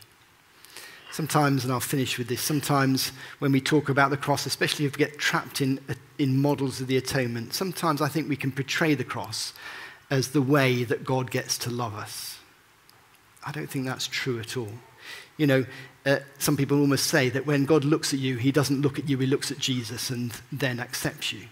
Sometimes, 1.11 1.65
and 1.65 1.73
I'll 1.73 1.81
finish 1.81 2.19
with 2.19 2.29
this, 2.29 2.41
sometimes 2.41 3.13
when 3.39 3.53
we 3.53 3.61
talk 3.61 3.89
about 3.89 4.11
the 4.11 4.17
cross, 4.17 4.47
especially 4.47 4.85
if 4.85 4.97
we 4.97 5.05
get 5.05 5.19
trapped 5.19 5.61
in, 5.61 5.81
in 6.19 6.41
models 6.41 6.81
of 6.81 6.87
the 6.87 6.97
atonement, 6.97 7.53
sometimes 7.53 8.01
I 8.01 8.09
think 8.09 8.29
we 8.29 8.37
can 8.37 8.53
portray 8.53 8.95
the 8.95 9.05
cross 9.05 9.55
as 10.11 10.29
the 10.29 10.43
way 10.43 10.85
that 10.85 11.05
God 11.05 11.31
gets 11.31 11.59
to 11.59 11.71
love 11.71 11.95
us. 11.95 12.39
I 13.47 13.53
don't 13.53 13.69
think 13.69 13.87
that's 13.87 14.07
true 14.07 14.39
at 14.39 14.57
all. 14.57 14.73
You 15.37 15.47
know, 15.47 15.67
uh, 16.07 16.19
some 16.39 16.57
people 16.57 16.81
almost 16.81 17.07
say 17.07 17.29
that 17.31 17.47
when 17.47 17.65
God 17.65 17.85
looks 17.85 18.13
at 18.13 18.21
you, 18.21 18.37
he 18.37 18.53
doesn't 18.53 18.83
look 18.83 18.99
at 18.99 19.09
you, 19.09 19.19
he 19.19 19.27
looks 19.27 19.51
at 19.51 19.59
Jesus 19.59 20.11
and 20.11 20.33
then 20.53 20.81
accepts 20.81 21.33
you 21.33 21.49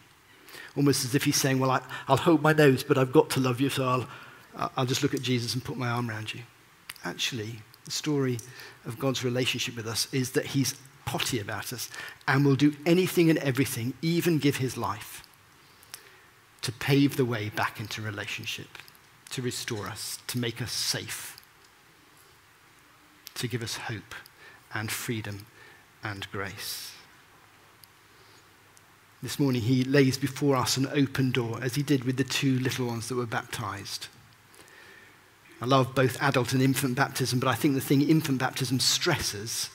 almost 0.76 1.04
as 1.04 1.14
if 1.14 1.24
he's 1.24 1.36
saying, 1.36 1.58
Well, 1.58 1.70
I, 1.70 1.80
will 2.08 2.16
hold 2.16 2.42
my 2.42 2.52
nose, 2.52 2.82
but 2.82 2.98
I've 2.98 3.12
got 3.12 3.30
to 3.30 3.40
love 3.40 3.60
you, 3.60 3.68
so 3.68 3.84
I'll, 3.84 4.70
I'll 4.76 4.86
just 4.86 5.02
look 5.02 5.14
at 5.14 5.22
Jesus 5.22 5.54
and 5.54 5.64
put 5.64 5.76
my 5.76 5.88
arm 5.88 6.08
around 6.08 6.32
you. 6.34 6.40
Actually, 7.04 7.56
the 7.84 7.90
story 7.90 8.38
of 8.84 8.98
God's 8.98 9.24
relationship 9.24 9.76
with 9.76 9.86
us 9.86 10.12
is 10.12 10.32
that 10.32 10.46
he's 10.46 10.74
potty 11.04 11.40
about 11.40 11.72
us 11.72 11.90
and 12.28 12.44
will 12.44 12.54
do 12.54 12.74
anything 12.86 13.28
and 13.28 13.38
everything, 13.40 13.94
even 14.02 14.38
give 14.38 14.56
his 14.56 14.76
life, 14.76 15.24
to 16.62 16.70
pave 16.72 17.16
the 17.16 17.24
way 17.24 17.48
back 17.48 17.80
into 17.80 18.00
relationship, 18.00 18.78
to 19.30 19.42
restore 19.42 19.88
us, 19.88 20.18
to 20.28 20.38
make 20.38 20.62
us 20.62 20.72
safe, 20.72 21.40
to 23.34 23.48
give 23.48 23.62
us 23.62 23.76
hope 23.76 24.14
and 24.74 24.90
freedom 24.90 25.46
and 26.02 26.30
grace. 26.32 26.92
This 29.22 29.38
morning, 29.38 29.62
he 29.62 29.84
lays 29.84 30.18
before 30.18 30.56
us 30.56 30.76
an 30.76 30.88
open 30.92 31.30
door, 31.30 31.60
as 31.62 31.76
he 31.76 31.82
did 31.82 32.02
with 32.04 32.16
the 32.16 32.24
two 32.24 32.58
little 32.58 32.86
ones 32.86 33.08
that 33.08 33.14
were 33.14 33.26
baptized. 33.26 34.08
I 35.60 35.66
love 35.66 35.94
both 35.94 36.20
adult 36.20 36.52
and 36.52 36.60
infant 36.60 36.96
baptism, 36.96 37.38
but 37.38 37.48
I 37.48 37.54
think 37.54 37.74
the 37.74 37.80
thing 37.80 38.02
infant 38.02 38.40
baptism 38.40 38.80
stresses 38.80 39.70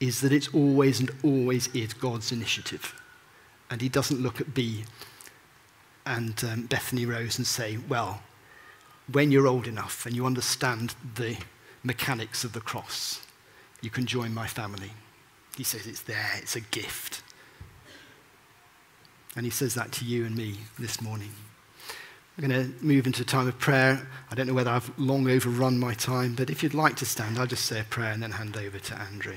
is 0.00 0.20
that 0.22 0.32
it's 0.32 0.48
always 0.48 0.98
and 0.98 1.12
always 1.22 1.68
is 1.68 1.94
God's 1.94 2.32
initiative. 2.32 3.00
And 3.70 3.80
he 3.80 3.88
doesn't 3.88 4.20
look 4.20 4.40
at 4.40 4.54
B 4.54 4.84
and 6.04 6.42
um, 6.44 6.62
Bethany 6.62 7.06
Rose 7.06 7.38
and 7.38 7.46
say, 7.46 7.78
well, 7.88 8.22
when 9.10 9.30
you're 9.30 9.46
old 9.46 9.68
enough 9.68 10.04
and 10.04 10.16
you 10.16 10.26
understand 10.26 10.96
the 11.14 11.36
mechanics 11.84 12.42
of 12.42 12.52
the 12.52 12.60
cross, 12.60 13.23
you 13.84 13.90
can 13.90 14.06
join 14.06 14.32
my 14.32 14.46
family. 14.46 14.90
He 15.56 15.62
says 15.62 15.86
it's 15.86 16.00
there, 16.00 16.30
it's 16.38 16.56
a 16.56 16.60
gift. 16.60 17.22
And 19.36 19.44
he 19.44 19.50
says 19.50 19.74
that 19.74 19.92
to 19.92 20.04
you 20.04 20.24
and 20.24 20.34
me 20.34 20.56
this 20.78 21.00
morning. 21.00 21.30
We're 22.36 22.48
going 22.48 22.64
to 22.64 22.84
move 22.84 23.06
into 23.06 23.22
a 23.22 23.24
time 23.26 23.46
of 23.46 23.58
prayer. 23.58 24.08
I 24.30 24.34
don't 24.34 24.46
know 24.46 24.54
whether 24.54 24.70
I've 24.70 24.90
long 24.98 25.28
overrun 25.28 25.78
my 25.78 25.94
time, 25.94 26.34
but 26.34 26.50
if 26.50 26.62
you'd 26.62 26.74
like 26.74 26.96
to 26.96 27.04
stand, 27.04 27.38
I'll 27.38 27.46
just 27.46 27.66
say 27.66 27.80
a 27.80 27.84
prayer 27.84 28.10
and 28.10 28.22
then 28.22 28.32
hand 28.32 28.56
over 28.56 28.78
to 28.78 28.98
Andrew. 28.98 29.36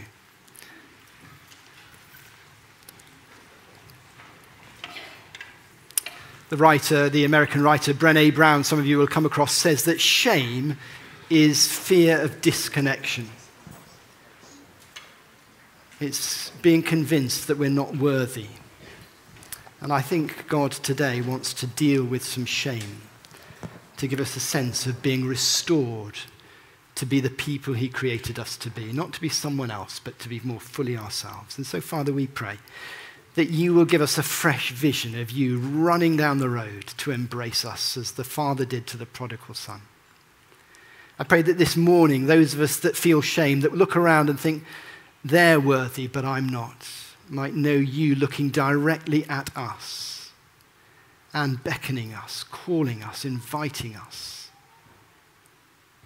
The 6.49 6.57
writer, 6.57 7.09
the 7.09 7.25
American 7.25 7.61
writer 7.61 7.93
Brene 7.93 8.33
Brown, 8.33 8.63
some 8.63 8.79
of 8.79 8.87
you 8.87 8.97
will 8.97 9.07
come 9.07 9.25
across, 9.25 9.53
says 9.53 9.83
that 9.83 9.99
shame 9.99 10.77
is 11.29 11.67
fear 11.67 12.21
of 12.21 12.39
disconnection. 12.41 13.29
It's 15.99 16.51
being 16.61 16.83
convinced 16.83 17.47
that 17.47 17.57
we're 17.57 17.69
not 17.69 17.97
worthy 17.97 18.47
and 19.79 19.93
I 19.93 20.01
think 20.01 20.47
God 20.47 20.71
today 20.71 21.21
wants 21.21 21.53
to 21.55 21.67
deal 21.67 22.03
with 22.03 22.23
some 22.23 22.45
shame, 22.45 23.03
to 23.97 24.07
give 24.07 24.19
us 24.19 24.35
a 24.35 24.39
sense 24.39 24.87
of 24.87 25.03
being 25.03 25.25
restored 25.25 26.17
to 26.95 27.05
be 27.05 27.19
the 27.19 27.29
people 27.29 27.75
He 27.75 27.87
created 27.87 28.39
us 28.39 28.57
to 28.57 28.71
be, 28.71 28.91
not 28.91 29.13
to 29.13 29.21
be 29.21 29.29
someone 29.29 29.69
else, 29.69 29.99
but 29.99 30.17
to 30.19 30.29
be 30.29 30.41
more 30.43 30.59
fully 30.59 30.97
ourselves. 30.97 31.57
And 31.57 31.65
so, 31.65 31.79
Father, 31.79 32.11
we 32.11 32.25
pray 32.25 32.57
that 33.35 33.51
you 33.51 33.71
will 33.75 33.85
give 33.85 34.01
us 34.01 34.17
a 34.17 34.23
fresh 34.23 34.71
vision 34.71 35.19
of 35.19 35.29
you 35.29 35.59
running 35.59 36.17
down 36.17 36.39
the 36.39 36.49
road 36.49 36.87
to 36.97 37.11
embrace 37.11 37.63
us 37.63 37.95
as 37.95 38.13
the 38.13 38.23
Father 38.23 38.65
did 38.65 38.87
to 38.87 38.97
the 38.97 39.05
prodigal 39.05 39.53
son. 39.53 39.81
I 41.19 41.23
pray 41.23 41.43
that 41.43 41.59
this 41.59 41.77
morning, 41.77 42.25
those 42.25 42.55
of 42.55 42.61
us 42.61 42.77
that 42.77 42.97
feel 42.97 43.21
shame, 43.21 43.61
that 43.61 43.77
look 43.77 43.95
around 43.95 44.27
and 44.31 44.39
think, 44.39 44.63
they're 45.23 45.59
worthy, 45.59 46.07
but 46.07 46.23
I'm 46.25 46.47
not 46.47 46.87
might 47.29 47.53
know 47.53 47.73
you 47.73 48.15
looking 48.15 48.49
directly 48.49 49.25
at 49.27 49.49
us 49.57 50.31
and 51.33 51.61
beckoning 51.63 52.13
us, 52.13 52.43
calling 52.43 53.03
us, 53.03 53.25
inviting 53.25 53.95
us 53.95 54.49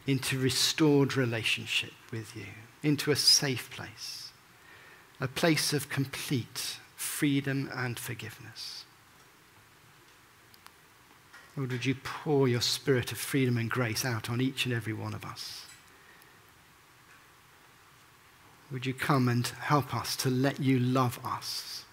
into 0.08 0.40
restored 0.40 1.16
relationship 1.16 1.94
with 2.12 2.36
you, 2.36 2.48
into 2.82 3.12
a 3.12 3.16
safe 3.16 3.70
place. 3.70 4.32
a 5.22 5.28
place 5.28 5.72
of 5.72 5.88
complete 5.88 6.78
freedom 6.96 7.70
and 7.76 8.00
forgiveness. 8.00 8.86
Lord, 11.56 11.72
would 11.72 11.86
you 11.86 11.96
pour 11.96 12.48
your 12.48 12.62
spirit 12.62 13.12
of 13.12 13.20
freedom 13.20 13.56
and 13.56 13.70
grace 13.70 14.04
out 14.04 14.30
on 14.30 14.42
each 14.42 14.66
and 14.66 14.74
every 14.74 14.94
one 14.94 15.14
of 15.14 15.24
us? 15.24 15.61
Would 18.72 18.86
you 18.86 18.94
come 18.94 19.28
and 19.28 19.46
help 19.48 19.94
us 19.94 20.16
to 20.18 20.30
let 20.30 20.60
you 20.60 20.80
love 20.80 21.20
us? 21.26 21.84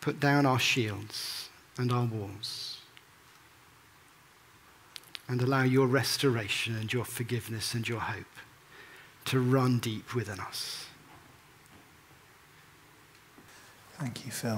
Put 0.00 0.20
down 0.20 0.46
our 0.46 0.60
shields 0.60 1.48
and 1.76 1.92
our 1.92 2.04
walls 2.04 2.78
and 5.26 5.42
allow 5.42 5.62
your 5.62 5.86
restoration 5.86 6.76
and 6.76 6.92
your 6.92 7.04
forgiveness 7.04 7.74
and 7.74 7.86
your 7.86 8.00
hope 8.00 8.24
to 9.26 9.40
run 9.40 9.78
deep 9.78 10.14
within 10.14 10.40
us. 10.40 10.86
Thank 13.98 14.24
you, 14.24 14.30
Phil. 14.30 14.56